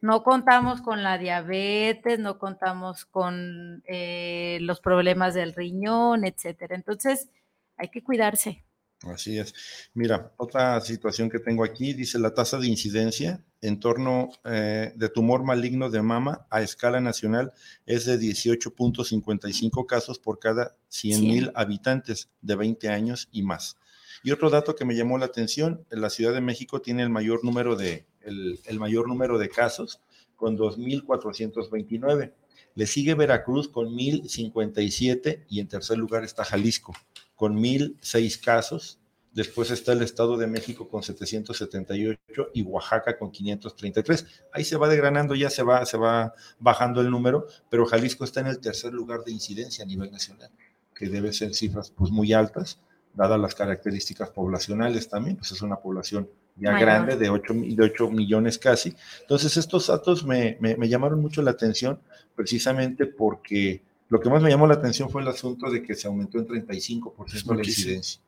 No 0.00 0.22
contamos 0.22 0.82
con 0.82 1.02
la 1.02 1.18
diabetes, 1.18 2.18
no 2.18 2.38
contamos 2.38 3.04
con 3.06 3.82
eh, 3.86 4.58
los 4.60 4.80
problemas 4.80 5.34
del 5.34 5.54
riñón, 5.54 6.24
etcétera. 6.24 6.76
Entonces, 6.76 7.28
hay 7.76 7.88
que 7.88 8.04
cuidarse. 8.04 8.62
Así 9.02 9.38
es. 9.38 9.54
Mira, 9.94 10.32
otra 10.36 10.80
situación 10.80 11.30
que 11.30 11.38
tengo 11.38 11.64
aquí 11.64 11.94
dice 11.94 12.18
la 12.18 12.34
tasa 12.34 12.58
de 12.58 12.68
incidencia 12.68 13.42
en 13.60 13.80
torno 13.80 14.30
eh, 14.44 14.92
de 14.94 15.08
tumor 15.08 15.44
maligno 15.44 15.90
de 15.90 16.02
mama 16.02 16.46
a 16.50 16.62
escala 16.62 17.00
nacional 17.00 17.52
es 17.86 18.04
de 18.04 18.18
18.55 18.18 19.86
casos 19.86 20.18
por 20.18 20.38
cada 20.38 20.76
100 20.88 21.20
mil 21.20 21.52
habitantes 21.54 22.30
de 22.40 22.56
20 22.56 22.88
años 22.88 23.28
y 23.32 23.42
más. 23.42 23.76
Y 24.22 24.32
otro 24.32 24.50
dato 24.50 24.74
que 24.74 24.84
me 24.84 24.96
llamó 24.96 25.18
la 25.18 25.26
atención, 25.26 25.84
la 25.90 26.10
Ciudad 26.10 26.34
de 26.34 26.40
México 26.40 26.80
tiene 26.80 27.02
el 27.02 27.10
mayor 27.10 27.44
número 27.44 27.76
de, 27.76 28.06
el, 28.22 28.60
el 28.64 28.78
mayor 28.78 29.08
número 29.08 29.38
de 29.38 29.48
casos 29.48 30.00
con 30.36 30.56
2.429. 30.56 32.32
Le 32.74 32.86
sigue 32.86 33.14
Veracruz 33.14 33.68
con 33.68 33.88
1.057 33.88 35.44
y 35.48 35.60
en 35.60 35.68
tercer 35.68 35.98
lugar 35.98 36.24
está 36.24 36.44
Jalisco 36.44 36.94
con 37.34 37.56
1.006 37.56 38.40
casos. 38.40 38.98
Después 39.38 39.70
está 39.70 39.92
el 39.92 40.02
Estado 40.02 40.36
de 40.36 40.48
México 40.48 40.88
con 40.88 41.04
778 41.04 42.50
y 42.54 42.62
Oaxaca 42.62 43.16
con 43.16 43.30
533. 43.30 44.26
Ahí 44.52 44.64
se 44.64 44.76
va 44.76 44.88
degranando, 44.88 45.36
ya 45.36 45.48
se 45.48 45.62
va, 45.62 45.86
se 45.86 45.96
va 45.96 46.34
bajando 46.58 47.00
el 47.00 47.08
número, 47.08 47.46
pero 47.70 47.86
Jalisco 47.86 48.24
está 48.24 48.40
en 48.40 48.48
el 48.48 48.58
tercer 48.58 48.92
lugar 48.92 49.22
de 49.22 49.30
incidencia 49.30 49.84
a 49.84 49.86
nivel 49.86 50.10
nacional, 50.10 50.50
que 50.92 51.08
debe 51.08 51.32
ser 51.32 51.54
cifras 51.54 51.92
pues 51.92 52.10
muy 52.10 52.32
altas, 52.32 52.80
dadas 53.14 53.38
las 53.38 53.54
características 53.54 54.30
poblacionales 54.30 55.08
también, 55.08 55.36
pues 55.36 55.52
es 55.52 55.62
una 55.62 55.76
población 55.76 56.28
ya 56.56 56.76
grande 56.76 57.16
de 57.16 57.30
8, 57.30 57.54
de 57.54 57.84
8 57.84 58.10
millones 58.10 58.58
casi. 58.58 58.92
Entonces 59.20 59.56
estos 59.56 59.86
datos 59.86 60.24
me, 60.24 60.56
me 60.60 60.88
llamaron 60.88 61.20
mucho 61.20 61.42
la 61.42 61.52
atención 61.52 62.00
precisamente 62.34 63.06
porque 63.06 63.82
lo 64.08 64.18
que 64.18 64.30
más 64.30 64.42
me 64.42 64.50
llamó 64.50 64.66
la 64.66 64.74
atención 64.74 65.08
fue 65.08 65.22
el 65.22 65.28
asunto 65.28 65.70
de 65.70 65.80
que 65.80 65.94
se 65.94 66.08
aumentó 66.08 66.38
en 66.38 66.48
35% 66.48 67.54
la 67.54 67.62
incidencia. 67.62 68.20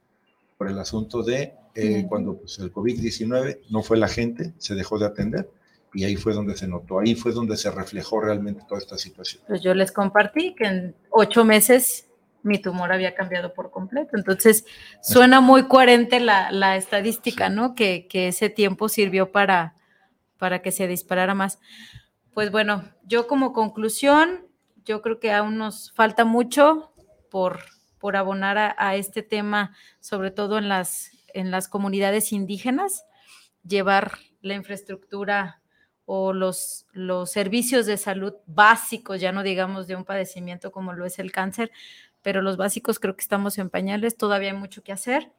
Por 0.61 0.69
el 0.69 0.79
asunto 0.79 1.23
de 1.23 1.55
eh, 1.75 2.05
cuando 2.07 2.37
pues, 2.37 2.59
el 2.59 2.71
COVID-19 2.71 3.61
no 3.71 3.83
fue 3.83 3.97
la 3.97 4.09
gente, 4.09 4.53
se 4.59 4.75
dejó 4.75 4.99
de 4.99 5.07
atender 5.07 5.49
y 5.95 6.05
ahí 6.05 6.17
fue 6.17 6.35
donde 6.35 6.55
se 6.55 6.69
notó, 6.69 7.01
ahí 7.01 7.15
fue 7.15 7.33
donde 7.33 7.57
se 7.57 7.71
reflejó 7.71 8.21
realmente 8.21 8.63
toda 8.69 8.79
esta 8.79 8.99
situación. 8.99 9.43
Pues 9.49 9.63
yo 9.63 9.73
les 9.73 9.91
compartí 9.91 10.55
que 10.55 10.67
en 10.67 10.95
ocho 11.09 11.47
meses 11.47 12.11
mi 12.43 12.59
tumor 12.59 12.93
había 12.93 13.15
cambiado 13.15 13.55
por 13.55 13.71
completo. 13.71 14.19
Entonces, 14.19 14.67
suena 15.01 15.41
muy 15.41 15.67
coherente 15.67 16.21
la, 16.21 16.53
la 16.53 16.77
estadística, 16.77 17.49
¿no? 17.49 17.75
Que, 17.75 18.07
que, 18.07 18.29
ese 18.29 18.51
tiempo 18.51 18.91
sirvió 18.91 19.33
para, 19.33 19.77
para 20.37 20.61
que 20.61 20.73
se 20.73 20.87
disparara 20.87 21.35
más. 21.35 21.59
Pues 22.35 22.51
bueno, 22.53 22.85
yo 23.05 23.27
como 23.27 23.55
conclusión, 23.55 24.47
yo 24.85 25.01
creo 25.01 25.21
que 25.21 25.33
aún 25.33 25.57
nos 25.57 25.91
falta 25.93 26.27
mucho 26.27 26.93
por, 27.31 27.61
por 28.01 28.17
abonar 28.17 28.59
a, 28.59 28.75
a 28.79 28.97
este 28.97 29.23
tema, 29.23 29.77
sobre 30.01 30.33
todo 30.33 30.59
en 30.59 30.69
las, 30.69 31.13
en 31.35 31.51
las 31.51 31.69
comunidades 31.69 32.33
indígenas, 32.33 33.05
llevar 33.63 34.19
la 34.41 34.55
infraestructura 34.55 35.61
o 36.13 36.33
los, 36.33 36.87
los 36.93 37.31
servicios 37.31 37.87
de 37.87 37.97
salud 37.97 38.35
básicos, 38.47 39.21
ya 39.21 39.31
no 39.31 39.45
digamos 39.45 39.87
de 39.87 39.95
un 39.95 40.05
padecimiento 40.05 40.73
como 40.73 40.93
lo 40.93 41.07
es 41.07 41.21
el 41.21 41.31
cáncer, 41.31 41.71
pero 42.21 42.43
los 42.43 42.57
básicos 42.57 42.99
creo 42.99 43.15
que 43.15 43.23
estamos 43.23 43.59
en 43.59 43.71
pañales, 43.71 44.17
todavía 44.17 44.51
hay 44.51 44.57
mucho 44.57 44.83
que 44.83 44.91
hacer. 44.91 45.31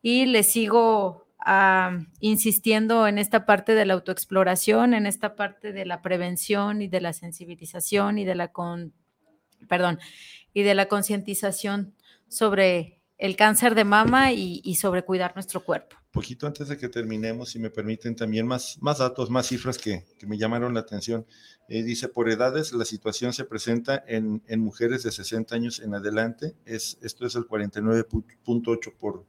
Y 0.00 0.26
le 0.26 0.42
sigo 0.42 1.26
uh, 1.46 2.04
insistiendo 2.20 3.06
en 3.06 3.18
esta 3.18 3.44
parte 3.44 3.74
de 3.74 3.84
la 3.84 3.94
autoexploración, 3.94 4.94
en 4.94 5.06
esta 5.06 5.36
parte 5.36 5.72
de 5.72 5.84
la 5.84 6.00
prevención 6.00 6.80
y 6.80 6.88
de 6.88 7.02
la 7.02 7.12
sensibilización 7.12 8.18
y 8.18 8.24
de 8.24 8.34
la 8.34 8.48
con, 8.48 8.94
perdón, 9.68 9.98
y 10.54 10.62
de 10.62 10.74
la 10.74 10.86
concientización 10.86 11.94
sobre 12.34 13.00
el 13.16 13.36
cáncer 13.36 13.74
de 13.74 13.84
mama 13.84 14.32
y, 14.32 14.74
sobre 14.74 15.04
cuidar 15.04 15.34
nuestro 15.34 15.64
cuerpo. 15.64 15.96
Poquito 16.10 16.46
antes 16.46 16.68
de 16.68 16.76
que 16.76 16.88
terminemos, 16.88 17.50
si 17.50 17.58
me 17.58 17.70
permiten 17.70 18.16
también 18.16 18.46
más, 18.46 18.76
más 18.80 18.98
datos, 18.98 19.30
más 19.30 19.46
cifras 19.46 19.78
que, 19.78 20.04
me 20.26 20.36
llamaron 20.36 20.74
la 20.74 20.80
atención. 20.80 21.26
Eh, 21.68 21.82
dice, 21.82 22.08
por 22.08 22.28
edades, 22.28 22.72
la 22.72 22.84
situación 22.84 23.32
se 23.32 23.44
presenta 23.44 24.04
en, 24.06 24.42
en, 24.46 24.60
mujeres 24.60 25.04
de 25.04 25.12
60 25.12 25.54
años 25.54 25.80
en 25.80 25.94
adelante. 25.94 26.54
Es, 26.66 26.98
esto 27.02 27.24
es 27.24 27.34
el 27.36 27.44
49.8 27.44 28.92
por, 28.98 29.24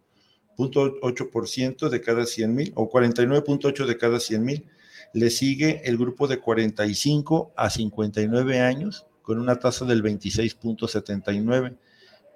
.8% 0.57 1.89
de 1.89 2.01
cada 2.01 2.25
100 2.25 2.55
mil 2.55 2.73
o 2.75 2.89
49.8 2.89 3.85
de 3.85 3.97
cada 3.97 4.19
100 4.19 4.43
mil. 4.43 4.65
Le 5.13 5.29
sigue 5.29 5.81
el 5.85 5.97
grupo 5.97 6.27
de 6.27 6.39
45 6.39 7.53
a 7.55 7.69
59 7.69 8.59
años 8.59 9.05
con 9.21 9.39
una 9.39 9.57
tasa 9.57 9.85
del 9.85 10.03
26.79 10.03 11.77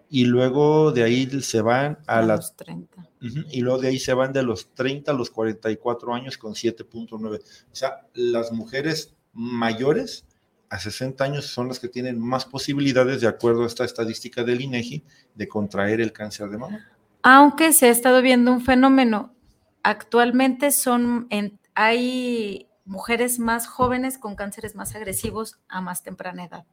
y 0.09 0.25
luego 0.25 0.91
de 0.91 1.03
ahí 1.03 1.29
se 1.41 1.61
van 1.61 1.99
a, 2.07 2.19
a 2.19 2.21
las 2.23 2.55
30. 2.55 3.01
Uh 3.21 3.25
-huh, 3.25 3.45
y 3.51 3.61
luego 3.61 3.79
de 3.79 3.89
ahí 3.89 3.99
se 3.99 4.13
van 4.13 4.33
de 4.33 4.43
los 4.43 4.73
30 4.73 5.11
a 5.11 5.13
los 5.13 5.29
44 5.29 6.13
años 6.13 6.37
con 6.37 6.55
7.9. 6.55 7.39
O 7.39 7.75
sea, 7.75 8.07
las 8.13 8.51
mujeres 8.51 9.15
mayores 9.33 10.25
a 10.69 10.79
60 10.79 11.23
años 11.23 11.45
son 11.45 11.67
las 11.67 11.79
que 11.79 11.87
tienen 11.87 12.19
más 12.19 12.45
posibilidades, 12.45 13.21
de 13.21 13.27
acuerdo 13.27 13.63
a 13.63 13.67
esta 13.67 13.85
estadística 13.85 14.43
del 14.43 14.61
INEGI, 14.61 15.03
de 15.35 15.47
contraer 15.47 16.01
el 16.01 16.11
cáncer 16.11 16.49
de 16.49 16.57
mama. 16.57 16.87
Aunque 17.23 17.73
se 17.73 17.87
ha 17.87 17.91
estado 17.91 18.21
viendo 18.21 18.51
un 18.51 18.61
fenómeno, 18.61 19.33
actualmente 19.83 20.71
son 20.71 21.27
en, 21.29 21.59
hay 21.75 22.67
mujeres 22.85 23.39
más 23.39 23.67
jóvenes 23.67 24.17
con 24.17 24.35
cánceres 24.35 24.75
más 24.75 24.95
agresivos 24.95 25.59
a 25.67 25.81
más 25.81 26.03
temprana 26.03 26.45
edad 26.45 26.65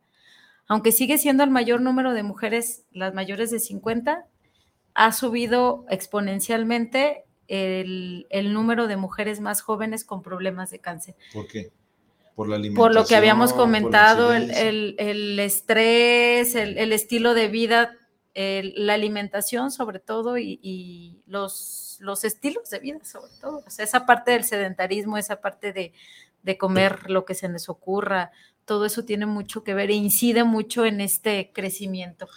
aunque 0.69 0.93
sigue 0.93 1.19
siendo 1.19 1.45
el 1.45 1.51
mayor 1.51 1.81
número 1.81 2.13
de 2.13 2.23
mujeres, 2.23 2.85
las 2.91 3.15
mayores 3.15 3.51
de 3.51 3.61
50, 3.61 4.27
ha 4.95 5.13
subido 5.13 5.85
exponencialmente 5.89 7.25
el, 7.49 8.27
el, 8.31 8.53
número 8.53 8.89
de 8.89 8.97
mujeres 8.97 9.41
más 9.41 9.61
jóvenes 9.61 10.05
con 10.05 10.23
problemas 10.23 10.71
de 10.71 10.81
cáncer. 10.81 11.15
¿Por 11.33 11.47
qué? 11.47 11.71
Por 12.35 12.49
la. 12.49 12.61
Por 12.75 12.95
lo 12.95 13.07
que 13.07 13.15
habíamos 13.15 13.53
comentado, 13.53 14.33
el, 14.33 14.51
el, 14.51 14.97
el, 14.99 15.39
estrés, 15.39 16.55
el, 16.55 16.93
estilo 16.93 17.35
de 17.35 17.49
vida, 17.49 17.97
la 18.35 18.95
alimentación 18.95 19.71
sobre 19.71 20.01
todo 20.01 20.37
y, 20.37 20.59
y, 20.63 21.23
los, 21.27 21.99
los 22.01 22.25
estilos 22.25 22.69
de 22.71 22.81
vida 22.81 23.05
sobre 23.05 23.33
todo. 23.41 23.63
O 23.67 23.71
sea, 23.71 23.85
esa 23.85 24.05
parte 24.05 24.33
del 24.33 24.45
sedentarismo, 24.45 25.17
esa 25.17 25.41
parte 25.41 25.73
de, 25.73 25.93
de 26.43 26.59
comer 26.59 27.11
lo 27.11 27.25
que 27.25 27.35
se 27.35 27.49
nos 27.49 27.69
ocurra, 27.69 28.33
todo 28.67 28.85
eso 28.85 29.05
tiene 29.05 29.25
mucho 29.25 29.65
que 29.65 29.73
ver 29.73 29.91
e 29.91 29.95
incide 29.95 30.45
mucho 30.45 30.85
en 30.85 31.01
este 31.01 31.51
crecimiento. 31.55 32.29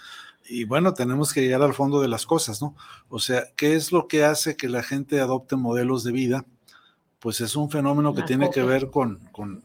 Y 0.48 0.64
bueno, 0.64 0.94
tenemos 0.94 1.34
que 1.34 1.42
llegar 1.42 1.62
al 1.62 1.74
fondo 1.74 2.02
de 2.02 2.08
las 2.08 2.26
cosas, 2.26 2.62
¿no? 2.62 2.76
O 3.10 3.20
sea, 3.20 3.44
¿qué 3.56 3.76
es 3.76 3.92
lo 3.92 4.08
que 4.08 4.24
hace 4.24 4.56
que 4.56 4.70
la 4.70 4.82
gente 4.82 5.20
adopte 5.20 5.56
modelos 5.56 6.04
de 6.04 6.12
vida? 6.12 6.46
Pues 7.20 7.42
es 7.42 7.56
un 7.56 7.70
fenómeno 7.70 8.14
que 8.14 8.22
la 8.22 8.26
tiene 8.26 8.46
copia. 8.48 8.64
que 8.64 8.68
ver 8.68 8.90
con, 8.90 9.20
con, 9.32 9.64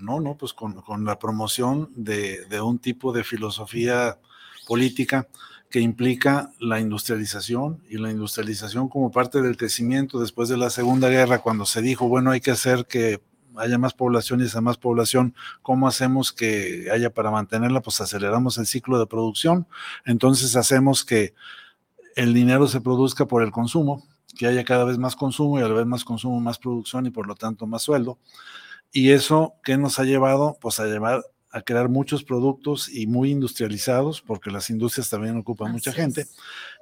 no, 0.00 0.20
no, 0.20 0.36
pues 0.36 0.52
con, 0.52 0.74
con 0.82 1.04
la 1.04 1.18
promoción 1.18 1.90
de, 1.94 2.44
de, 2.46 2.60
un 2.60 2.78
tipo 2.78 3.12
de 3.12 3.24
filosofía 3.24 4.18
política 4.66 5.28
que 5.70 5.80
implica 5.80 6.50
la 6.58 6.80
industrialización 6.80 7.82
y 7.88 7.98
la 7.98 8.10
industrialización 8.10 8.88
como 8.88 9.10
parte 9.10 9.42
del 9.42 9.56
crecimiento 9.56 10.20
después 10.20 10.48
de 10.48 10.56
la 10.56 10.70
Segunda 10.70 11.08
Guerra, 11.08 11.40
cuando 11.40 11.66
se 11.66 11.82
dijo, 11.82 12.08
bueno, 12.08 12.30
hay 12.30 12.40
que 12.40 12.50
hacer 12.50 12.86
que 12.86 13.20
haya 13.58 13.78
más 13.78 13.94
población 13.94 14.40
y 14.40 14.44
esa 14.44 14.60
más 14.60 14.76
población, 14.76 15.34
¿cómo 15.62 15.88
hacemos 15.88 16.32
que 16.32 16.88
haya 16.92 17.10
para 17.10 17.30
mantenerla? 17.30 17.82
Pues 17.82 18.00
aceleramos 18.00 18.58
el 18.58 18.66
ciclo 18.66 18.98
de 18.98 19.06
producción, 19.06 19.66
entonces 20.04 20.56
hacemos 20.56 21.04
que 21.04 21.34
el 22.16 22.32
dinero 22.32 22.66
se 22.66 22.80
produzca 22.80 23.26
por 23.26 23.42
el 23.42 23.52
consumo, 23.52 24.06
que 24.36 24.46
haya 24.46 24.64
cada 24.64 24.84
vez 24.84 24.98
más 24.98 25.16
consumo 25.16 25.58
y 25.58 25.62
a 25.62 25.68
la 25.68 25.74
vez 25.74 25.86
más 25.86 26.04
consumo, 26.04 26.40
más 26.40 26.58
producción 26.58 27.06
y 27.06 27.10
por 27.10 27.26
lo 27.26 27.34
tanto 27.34 27.66
más 27.66 27.82
sueldo. 27.82 28.18
Y 28.92 29.10
eso, 29.10 29.54
¿qué 29.62 29.76
nos 29.76 29.98
ha 29.98 30.04
llevado? 30.04 30.56
Pues 30.60 30.80
a 30.80 30.86
llevar 30.86 31.22
a 31.56 31.62
crear 31.62 31.88
muchos 31.88 32.22
productos 32.22 32.86
y 32.86 33.06
muy 33.06 33.30
industrializados, 33.30 34.20
porque 34.20 34.50
las 34.50 34.68
industrias 34.68 35.08
también 35.08 35.38
ocupan 35.38 35.68
Así 35.68 35.72
mucha 35.72 35.92
gente. 35.92 36.20
Es. 36.20 36.36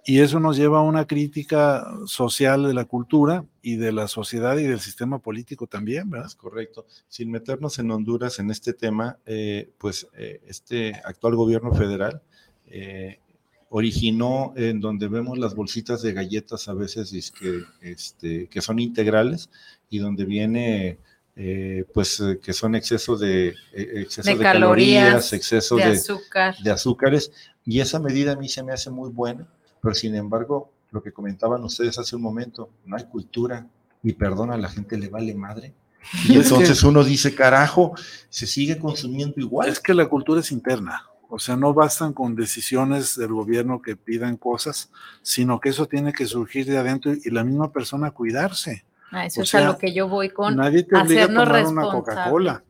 Y 0.05 0.19
eso 0.19 0.41
nos 0.41 0.57
lleva 0.57 0.79
a 0.79 0.83
una 0.83 1.07
crítica 1.07 1.87
social 2.07 2.65
de 2.65 2.75
la 2.75 2.85
cultura 2.85 3.45
y 3.63 3.77
de 3.77 3.93
la 3.93 4.09
sociedad 4.09 4.57
y 4.57 4.65
del 4.65 4.81
sistema 4.81 5.21
político 5.21 5.69
también, 5.69 6.11
¿verdad? 6.11 6.27
Es 6.27 6.35
correcto. 6.35 6.87
Sin 7.09 7.31
meternos 7.31 7.79
en 7.79 7.89
Honduras 7.93 8.41
en 8.41 8.51
este 8.51 8.73
tema, 8.73 9.17
eh, 9.27 9.71
pues 9.79 10.09
eh, 10.17 10.41
este 10.49 11.01
actual 11.05 11.37
gobierno 11.37 11.73
federal 11.73 12.21
eh, 12.67 13.21
originó 13.69 14.55
en 14.57 14.81
donde 14.81 15.07
vemos 15.07 15.39
las 15.39 15.55
bolsitas 15.55 16.03
de 16.03 16.15
galletas 16.15 16.67
a 16.67 16.75
veces 16.75 17.31
que, 17.31 17.63
este, 17.81 18.49
que 18.49 18.61
son 18.61 18.81
integrales 18.81 19.51
y 19.89 20.01
donde 20.01 20.25
viene 20.25 20.99
eh, 21.37 21.85
pues 21.93 22.21
eh, 22.21 22.39
que 22.43 22.53
son 22.53 22.75
exceso 22.75 23.17
de, 23.17 23.49
eh, 23.49 23.55
exceso 23.73 24.29
de, 24.29 24.37
de 24.37 24.43
calorías, 24.43 25.05
calorías, 25.05 25.33
exceso 25.33 25.77
de, 25.77 25.85
de, 25.85 25.93
azúcar. 25.93 26.57
de 26.63 26.71
azúcares, 26.71 27.33
y 27.65 27.81
esa 27.81 27.99
medida 27.99 28.33
a 28.33 28.37
mí 28.37 28.49
se 28.49 28.63
me 28.63 28.73
hace 28.73 28.91
muy 28.91 29.11
buena, 29.11 29.49
pero 29.83 29.95
sin 29.95 30.15
embargo, 30.15 30.73
lo 30.91 31.03
que 31.03 31.13
comentaban 31.13 31.65
ustedes 31.65 31.99
hace 31.99 32.15
un 32.15 32.23
momento, 32.23 32.71
no 32.85 32.97
hay 32.97 33.05
cultura, 33.05 33.67
y 34.03 34.13
perdón, 34.13 34.53
a 34.53 34.57
la 34.57 34.69
gente 34.69 34.97
le 34.97 35.09
vale 35.09 35.35
madre. 35.35 35.75
Y 36.29 36.37
entonces 36.37 36.83
uno 36.83 37.03
dice, 37.03 37.35
carajo, 37.35 37.95
se 38.29 38.47
sigue 38.47 38.79
consumiendo 38.79 39.41
igual. 39.41 39.71
Es 39.71 39.81
que 39.81 39.95
la 39.95 40.07
cultura 40.07 40.41
es 40.41 40.53
interna. 40.53 41.07
O 41.31 41.39
sea, 41.39 41.57
no 41.57 41.73
bastan 41.73 42.13
con 42.13 42.37
decisiones 42.37 43.17
del 43.17 43.33
gobierno 43.33 43.81
que 43.83 43.97
pidan 43.97 44.37
cosas, 44.37 44.91
sino 45.23 45.59
que 45.59 45.71
eso 45.71 45.87
tiene 45.87 46.13
que 46.13 46.27
surgir 46.27 46.67
de 46.67 46.77
adentro 46.77 47.13
y 47.13 47.31
la 47.31 47.43
misma 47.43 47.73
persona 47.73 48.11
cuidarse. 48.11 48.85
Ah, 49.15 49.27
eso 49.27 49.41
o 49.41 49.45
es 49.45 49.51
sea, 49.51 49.61
a 49.61 49.65
lo 49.73 49.79
que 49.79 49.95
yo 49.95 50.09
voy 50.09 50.31
con 50.31 50.57
nadie 50.57 50.83
te 50.83 50.97
obliga 50.97 51.25
a 51.25 51.27
tomar 51.29 51.67
una 51.67 51.83
Coca-Cola. 51.83 52.65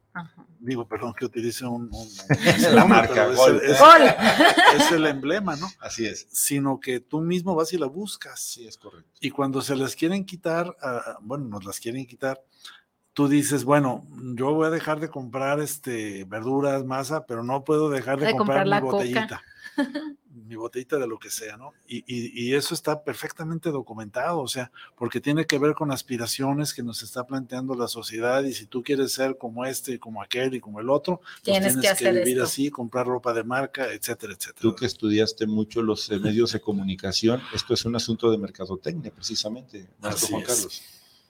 Digo, 0.60 0.88
perdón 0.88 1.12
que 1.12 1.26
utilice 1.26 1.66
un, 1.66 1.90
un 1.92 2.08
la 2.74 2.86
marca 2.86 3.30
es, 3.30 3.36
Gol. 3.36 3.56
Es, 3.62 3.78
es, 3.78 4.86
es, 4.86 4.92
el 4.92 5.06
emblema, 5.06 5.56
¿no? 5.56 5.68
Así 5.80 6.06
es. 6.06 6.26
Sino 6.30 6.80
que 6.80 7.00
tú 7.00 7.20
mismo 7.20 7.54
vas 7.54 7.72
y 7.74 7.78
la 7.78 7.86
buscas. 7.86 8.40
Sí, 8.40 8.66
es 8.66 8.78
correcto. 8.78 9.10
Y 9.20 9.30
cuando 9.30 9.60
se 9.60 9.76
las 9.76 9.94
quieren 9.94 10.24
quitar, 10.24 10.68
uh, 10.68 11.20
bueno, 11.20 11.44
nos 11.46 11.66
las 11.66 11.80
quieren 11.80 12.06
quitar, 12.06 12.42
tú 13.12 13.28
dices, 13.28 13.64
bueno, 13.64 14.06
yo 14.36 14.54
voy 14.54 14.66
a 14.66 14.70
dejar 14.70 15.00
de 15.00 15.10
comprar 15.10 15.60
este 15.60 16.24
verduras, 16.24 16.82
masa, 16.84 17.26
pero 17.26 17.44
no 17.44 17.62
puedo 17.62 17.90
dejar 17.90 18.18
de, 18.18 18.26
de 18.26 18.34
comprar, 18.34 18.64
comprar, 18.64 18.64
mi 18.64 18.70
la 18.70 18.80
botellita. 18.80 19.42
Mi 20.54 20.60
botellita 20.60 20.98
de 20.98 21.06
lo 21.06 21.18
que 21.18 21.30
sea, 21.30 21.56
¿no? 21.56 21.72
Y, 21.86 21.98
y, 22.06 22.48
y, 22.48 22.54
eso 22.54 22.74
está 22.74 23.02
perfectamente 23.02 23.70
documentado, 23.70 24.40
o 24.40 24.48
sea, 24.48 24.70
porque 24.96 25.20
tiene 25.20 25.46
que 25.46 25.58
ver 25.58 25.74
con 25.74 25.90
aspiraciones 25.90 26.72
que 26.72 26.82
nos 26.82 27.02
está 27.02 27.26
planteando 27.26 27.74
la 27.74 27.88
sociedad 27.88 28.44
y 28.44 28.54
si 28.54 28.66
tú 28.66 28.82
quieres 28.82 29.12
ser 29.12 29.36
como 29.36 29.64
este, 29.64 29.98
como 29.98 30.22
aquel 30.22 30.54
y 30.54 30.60
como 30.60 30.80
el 30.80 30.88
otro, 30.88 31.18
pues 31.18 31.42
tienes, 31.42 31.78
tienes 31.80 31.98
que, 31.98 32.04
que 32.04 32.12
vivir 32.12 32.36
esto. 32.38 32.44
así, 32.44 32.70
comprar 32.70 33.06
ropa 33.06 33.32
de 33.32 33.42
marca, 33.44 33.92
etcétera, 33.92 34.32
etcétera. 34.32 34.60
Tú 34.60 34.74
que 34.74 34.86
estudiaste 34.86 35.46
mucho 35.46 35.82
los 35.82 36.10
eh, 36.10 36.18
medios 36.18 36.52
de 36.52 36.60
comunicación, 36.60 37.42
esto 37.52 37.74
es 37.74 37.84
un 37.84 37.96
asunto 37.96 38.30
de 38.30 38.38
mercadotecnia, 38.38 39.10
precisamente, 39.10 39.88
maestro 40.00 40.28
Juan 40.28 40.42
es. 40.42 40.48
Carlos. 40.48 40.82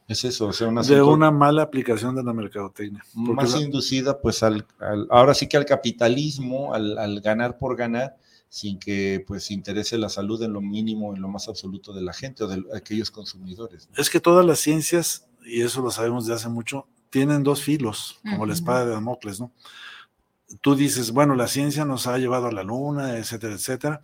Es 0.07 0.23
eso, 0.23 0.49
o 0.49 0.53
sea, 0.53 0.69
un 0.69 0.83
de 0.83 1.01
una 1.01 1.31
mala 1.31 1.63
aplicación 1.63 2.15
de 2.15 2.23
la 2.23 2.35
mercadotecnia. 2.35 3.03
Más 3.15 3.55
la... 3.55 3.63
inducida, 3.63 4.21
pues, 4.21 4.43
al, 4.43 4.67
al, 4.79 5.07
ahora 5.11 5.33
sí 5.33 5.49
que 5.49 5.57
al 5.57 5.65
capitalismo, 5.65 6.75
al, 6.75 6.99
al 6.99 7.23
ganar 7.23 7.57
por 7.57 7.75
ganar, 7.75 8.15
sin 8.55 8.79
que 8.79 9.25
pues 9.27 9.51
interese 9.51 9.99
la 9.99 10.09
salud 10.09 10.41
en 10.45 10.53
lo 10.53 10.61
mínimo, 10.61 11.13
en 11.13 11.21
lo 11.21 11.27
más 11.27 11.49
absoluto 11.49 11.93
de 11.93 12.03
la 12.03 12.13
gente 12.13 12.45
o 12.45 12.47
de 12.47 12.63
aquellos 12.73 13.11
consumidores. 13.11 13.89
Es 13.97 14.09
que 14.09 14.21
todas 14.21 14.47
las 14.47 14.61
ciencias, 14.61 15.27
y 15.45 15.63
eso 15.63 15.83
lo 15.83 15.91
sabemos 15.91 16.25
de 16.29 16.35
hace 16.35 16.49
mucho, 16.49 16.87
tienen 17.11 17.43
dos 17.43 17.65
filos, 17.65 18.21
como 18.23 18.47
la 18.47 18.53
espada 18.53 18.87
de 18.87 18.93
Damocles, 18.93 19.41
¿no? 19.41 19.51
Tú 20.61 20.77
dices, 20.77 21.11
bueno, 21.11 21.35
la 21.35 21.49
ciencia 21.49 21.85
nos 21.85 22.07
ha 22.07 22.17
llevado 22.17 22.47
a 22.47 22.53
la 22.53 22.63
luna, 22.63 23.19
etcétera, 23.19 23.55
etcétera, 23.55 24.03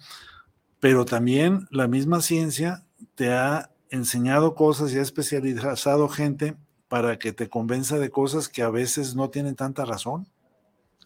pero 0.81 1.05
también 1.05 1.69
la 1.71 1.87
misma 1.87 2.21
ciencia 2.21 2.85
te 3.15 3.33
ha 3.33 3.71
enseñado 3.89 4.57
cosas 4.57 4.93
y 4.93 4.99
ha 4.99 5.03
especializado 5.03 6.09
gente 6.09 6.57
para 6.89 7.21
que 7.21 7.33
te 7.33 7.49
convenza 7.49 8.01
de 8.01 8.11
cosas 8.11 8.49
que 8.49 8.63
a 8.63 8.71
veces 8.71 9.15
no 9.15 9.31
tienen 9.31 9.55
tanta 9.55 9.85
razón. 9.85 10.27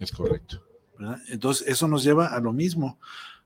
Es 0.00 0.12
correcto. 0.12 0.62
Entonces, 1.28 1.68
eso 1.68 1.88
nos 1.88 2.04
lleva 2.04 2.28
a 2.28 2.40
lo 2.40 2.54
mismo. 2.54 2.98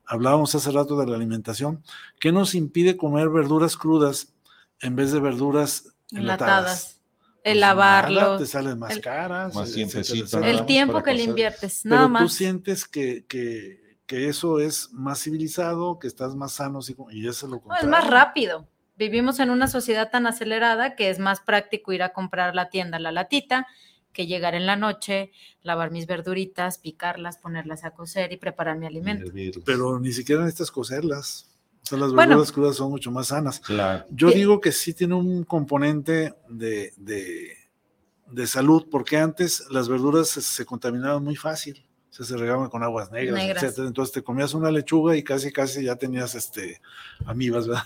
Hablábamos 0.09 0.55
hace 0.55 0.71
rato 0.71 0.99
de 0.99 1.07
la 1.07 1.17
alimentación. 1.17 1.83
¿Qué 2.19 2.33
nos 2.33 2.55
impide 2.55 2.97
comer 2.97 3.29
verduras 3.29 3.77
crudas 3.77 4.35
en 4.81 4.97
vez 4.97 5.13
de 5.13 5.21
verduras 5.21 5.95
enlatadas? 6.11 6.99
el 7.45 7.55
pues 7.55 7.61
lavarlo. 7.61 8.39
te 8.39 8.47
salen 8.47 8.79
más 8.79 8.99
caras. 8.99 9.55
Más 9.55 9.75
El 9.77 10.67
tiempo 10.67 11.03
que 11.03 11.15
le 11.15 11.23
inviertes, 11.23 11.85
nada 11.85 12.03
Pero 12.03 12.09
más. 12.11 12.23
Tú 12.23 12.29
sientes 12.29 12.87
que, 12.87 13.25
que, 13.27 13.97
que, 14.07 14.29
eso 14.29 14.59
es 14.61 14.91
más 14.93 15.23
civilizado, 15.23 15.99
que 15.99 16.09
estás 16.09 16.35
más 16.35 16.53
sano, 16.53 16.81
y 17.11 17.27
eso 17.27 17.47
es 17.47 17.51
lo 17.53 17.63
no, 17.67 17.77
es 17.77 17.87
más 17.87 18.07
rápido. 18.07 18.67
Vivimos 18.97 19.39
en 19.39 19.51
una 19.51 19.69
sociedad 19.69 20.11
tan 20.11 20.27
acelerada 20.27 20.97
que 20.97 21.11
es 21.11 21.19
más 21.19 21.41
práctico 21.41 21.93
ir 21.93 22.03
a 22.03 22.13
comprar 22.13 22.55
la 22.55 22.69
tienda 22.69 22.99
la 22.99 23.13
latita 23.13 23.67
que 24.13 24.27
llegar 24.27 24.55
en 24.55 24.67
la 24.67 24.77
noche, 24.77 25.31
lavar 25.63 25.91
mis 25.91 26.07
verduritas, 26.07 26.79
picarlas, 26.79 27.39
ponerlas 27.39 27.85
a 27.85 27.91
cocer 27.93 28.33
y 28.33 28.37
preparar 28.37 28.79
mi 28.79 28.87
alimento. 28.87 29.31
Pero 29.65 30.01
ni 30.01 30.13
siquiera 30.13 30.43
necesitas 30.43 30.71
cocerlas. 30.71 31.51
O 31.83 31.87
sea, 31.87 31.99
las 31.99 32.13
verduras 32.13 32.53
crudas 32.53 32.77
son 32.77 32.91
mucho 32.91 33.11
más 33.11 33.29
sanas. 33.29 33.63
Yo 34.11 34.31
digo 34.31 34.61
que 34.61 34.73
sí 34.73 34.93
tiene 34.93 35.15
un 35.15 35.45
componente 35.45 36.35
de, 36.49 36.93
de, 36.97 38.47
salud, 38.47 38.87
porque 38.91 39.17
antes 39.17 39.65
las 39.71 39.89
verduras 39.89 40.29
se, 40.29 40.67
contaminaban 40.67 41.23
muy 41.23 41.37
fácil. 41.37 41.87
se 42.11 42.37
regaban 42.37 42.69
con 42.69 42.83
aguas 42.83 43.11
negras, 43.11 43.63
etc. 43.63 43.79
Entonces 43.87 44.13
te 44.13 44.23
comías 44.23 44.53
una 44.53 44.71
lechuga 44.71 45.17
y 45.17 45.23
casi, 45.23 45.53
casi 45.53 45.85
ya 45.85 45.97
tenías 45.97 46.35
este, 46.35 46.81
amibas, 47.25 47.69
¿verdad? 47.69 47.85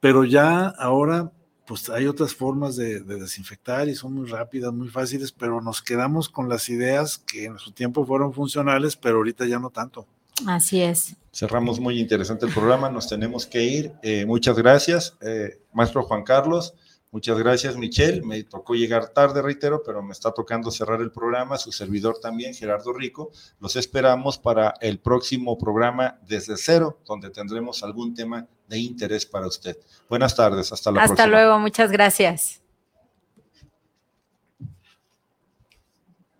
Pero 0.00 0.24
ya 0.24 0.68
ahora 0.68 1.32
pues 1.66 1.88
hay 1.90 2.06
otras 2.06 2.34
formas 2.34 2.76
de, 2.76 3.00
desinfectar 3.00 3.88
y 3.88 3.94
son 3.94 4.14
muy 4.14 4.28
rápidas, 4.28 4.72
muy 4.72 4.88
fáciles, 4.88 5.32
pero 5.32 5.60
nos 5.60 5.82
quedamos 5.82 6.28
con 6.28 6.48
las 6.48 6.68
ideas 6.68 7.18
que 7.18 7.46
en 7.46 7.58
su 7.58 7.72
tiempo 7.72 8.06
fueron 8.06 8.32
funcionales, 8.32 8.96
pero 8.96 9.16
ahorita 9.16 9.46
ya 9.46 9.58
no 9.58 9.70
tanto. 9.70 10.06
Así 10.46 10.82
es. 10.82 11.16
Cerramos 11.32 11.80
muy 11.80 11.98
interesante 11.98 12.46
el 12.46 12.52
programa, 12.52 12.90
nos 12.90 13.08
tenemos 13.08 13.46
que 13.46 13.64
ir. 13.64 13.92
Eh, 14.02 14.24
muchas 14.26 14.56
gracias, 14.56 15.16
eh, 15.20 15.58
maestro 15.72 16.02
Juan 16.02 16.22
Carlos. 16.22 16.74
Muchas 17.12 17.38
gracias, 17.38 17.76
Michelle. 17.76 18.22
Me 18.22 18.42
tocó 18.44 18.74
llegar 18.74 19.08
tarde, 19.08 19.40
reitero, 19.40 19.82
pero 19.84 20.02
me 20.02 20.12
está 20.12 20.32
tocando 20.32 20.70
cerrar 20.70 21.00
el 21.00 21.12
programa. 21.12 21.56
Su 21.56 21.72
servidor 21.72 22.18
también, 22.20 22.52
Gerardo 22.52 22.92
Rico. 22.92 23.30
Los 23.60 23.76
esperamos 23.76 24.38
para 24.38 24.74
el 24.80 24.98
próximo 24.98 25.56
programa 25.56 26.18
desde 26.26 26.56
cero, 26.56 27.00
donde 27.06 27.30
tendremos 27.30 27.82
algún 27.82 28.14
tema 28.14 28.46
de 28.68 28.78
interés 28.78 29.24
para 29.24 29.46
usted. 29.46 29.78
Buenas 30.08 30.34
tardes, 30.34 30.72
hasta 30.72 30.90
la 30.90 31.00
próxima. 31.00 31.14
Hasta 31.14 31.26
luego, 31.26 31.58
muchas 31.58 31.90
gracias. 31.90 32.60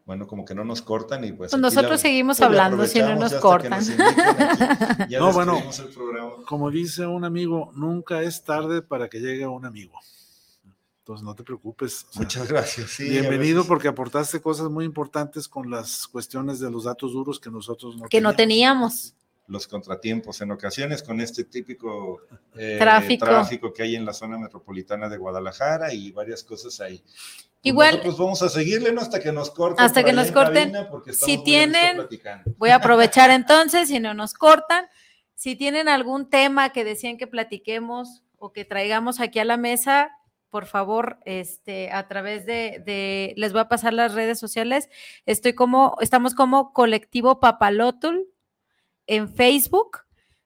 Bueno, 0.05 0.29
como 0.29 0.45
que 0.45 0.55
no 0.55 0.65
nos 0.65 0.83
cortan 0.83 1.25
y 1.25 1.33
pues. 1.33 1.51
pues 1.51 1.61
nosotros 1.61 2.01
seguimos 2.01 2.41
hablando 2.41 2.87
si 2.87 3.01
no 3.01 3.17
nos 3.17 3.35
cortan. 3.35 3.83
no, 5.11 5.33
bueno, 5.33 5.61
como 6.47 6.71
dice 6.71 7.07
un 7.07 7.25
amigo, 7.25 7.73
nunca 7.75 8.23
es 8.23 8.45
tarde 8.45 8.83
para 8.83 9.09
que 9.09 9.19
llegue 9.19 9.47
un 9.49 9.65
amigo. 9.65 9.99
Entonces 11.07 11.25
no 11.25 11.37
te 11.37 11.45
preocupes. 11.45 12.05
Muchas 12.15 12.49
gracias. 12.49 12.99
bienvenido 12.99 13.65
porque 13.65 13.87
aportaste 13.87 14.41
cosas 14.41 14.69
muy 14.69 14.85
importantes 14.85 15.47
con 15.47 15.71
las 15.71 16.09
cuestiones 16.09 16.59
de 16.59 16.69
los 16.69 16.83
datos 16.83 17.13
duros 17.13 17.39
que 17.39 17.49
nosotros 17.49 17.97
no 17.97 18.09
que 18.09 18.21
no 18.21 18.35
teníamos 18.35 19.15
los 19.47 19.69
contratiempos 19.69 20.41
en 20.41 20.51
ocasiones 20.51 21.05
con 21.05 21.21
este 21.21 21.45
típico 21.45 22.23
eh, 22.57 22.75
tráfico. 22.81 23.73
que 23.73 23.85
hay 23.85 23.95
en 23.95 24.05
la 24.05 24.13
zona 24.13 24.37
metropolitana 24.37 25.09
de 25.09 25.17
Guadalajara 25.17 25.95
y 25.95 26.11
varias 26.11 26.43
cosas 26.43 26.81
ahí. 26.81 26.99
Pues 26.99 27.47
Igual. 27.63 27.91
Nosotros 27.99 28.19
vamos 28.19 28.43
a 28.43 28.49
seguirle 28.49 28.93
¿no? 28.93 29.01
hasta 29.01 29.21
que 29.21 29.31
nos 29.31 29.53
corten. 29.53 29.85
Hasta 29.85 30.03
que 30.03 30.13
nos 30.13 30.33
corten. 30.33 30.73
Si 31.13 31.39
tienen, 31.45 32.09
voy 32.59 32.71
a 32.71 32.77
aprovechar 32.77 33.31
entonces, 33.31 33.87
si 33.87 34.01
no 34.01 34.13
nos 34.13 34.35
cortan, 34.35 34.87
si 35.37 35.55
tienen 35.55 35.89
algún 35.89 36.29
tema 36.29 36.71
que 36.71 36.83
decían 36.83 37.17
que 37.17 37.29
platiquemos 37.29 38.25
o 38.39 38.53
que 38.53 38.65
traigamos 38.65 39.21
aquí 39.21 39.39
a 39.39 39.45
la 39.45 39.57
mesa, 39.57 40.11
por 40.57 40.65
favor, 40.65 41.19
este, 41.27 41.91
a 41.91 42.09
través 42.09 42.47
de, 42.47 42.83
de, 42.87 43.35
les 43.37 43.53
voy 43.53 43.61
a 43.61 43.69
pasar 43.69 43.93
las 43.93 44.15
redes 44.15 44.39
sociales. 44.39 44.89
Estoy 45.27 45.53
como, 45.53 45.99
estamos 46.01 46.35
como 46.35 46.73
colectivo 46.73 47.41
Papalotul 47.41 48.27
en 49.07 49.29
Facebook. 49.29 49.99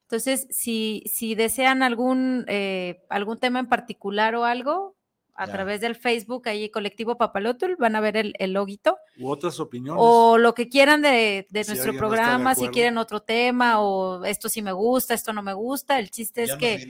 Entonces, 0.02 0.48
si, 0.50 1.04
si 1.06 1.36
desean 1.36 1.84
algún, 1.84 2.44
eh, 2.48 3.04
algún 3.08 3.38
tema 3.38 3.60
en 3.60 3.68
particular 3.68 4.34
o 4.34 4.44
algo, 4.44 4.96
a 5.34 5.46
través 5.46 5.80
del 5.80 5.96
Facebook, 5.96 6.48
ahí 6.48 6.70
Colectivo 6.70 7.16
Papalotul, 7.16 7.76
van 7.76 7.96
a 7.96 8.00
ver 8.00 8.16
el, 8.16 8.34
el 8.38 8.52
loguito. 8.52 8.98
U 9.18 9.30
otras 9.30 9.58
opiniones. 9.60 10.00
O 10.04 10.38
lo 10.38 10.54
que 10.54 10.68
quieran 10.68 11.02
de, 11.02 11.46
de 11.50 11.64
nuestro 11.64 11.96
programa, 11.96 12.54
si 12.54 12.68
quieren 12.68 12.98
otro 12.98 13.20
tema, 13.20 13.80
o 13.80 14.24
esto 14.24 14.48
sí 14.48 14.62
me 14.62 14.72
gusta, 14.72 15.14
esto 15.14 15.32
no 15.32 15.42
me 15.42 15.52
gusta. 15.52 15.98
El 15.98 16.10
chiste 16.10 16.42
es 16.44 16.54
que, 16.56 16.86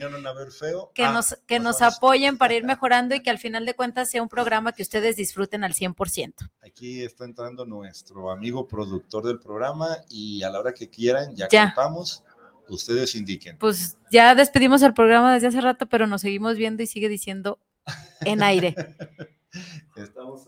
que, 0.93 1.05
ah, 1.05 1.11
nos, 1.11 1.37
que 1.45 1.59
nos 1.59 1.81
apoyen 1.81 2.37
para 2.37 2.53
ir 2.53 2.63
mejorando 2.63 3.15
y 3.15 3.21
que 3.21 3.29
al 3.29 3.39
final 3.39 3.65
de 3.65 3.73
cuentas 3.73 4.09
sea 4.09 4.21
un 4.21 4.29
programa 4.29 4.73
que 4.73 4.83
ustedes 4.83 5.15
disfruten 5.15 5.63
al 5.63 5.73
100%. 5.73 6.49
Aquí 6.61 7.03
está 7.03 7.25
entrando 7.25 7.65
nuestro 7.65 8.31
amigo 8.31 8.67
productor 8.67 9.25
del 9.25 9.39
programa 9.39 9.97
y 10.09 10.43
a 10.43 10.49
la 10.49 10.59
hora 10.59 10.73
que 10.73 10.89
quieran, 10.89 11.35
ya, 11.35 11.47
ya. 11.49 11.73
contamos 11.73 12.23
ustedes 12.73 13.15
indiquen. 13.15 13.57
Pues 13.57 13.97
ya 14.11 14.35
despedimos 14.35 14.81
el 14.81 14.93
programa 14.93 15.33
desde 15.33 15.47
hace 15.47 15.61
rato, 15.61 15.87
pero 15.87 16.07
nos 16.07 16.21
seguimos 16.21 16.55
viendo 16.55 16.83
y 16.83 16.87
sigue 16.87 17.09
diciendo 17.09 17.59
en 18.21 18.43
aire. 18.43 18.75
Estamos 19.95 20.47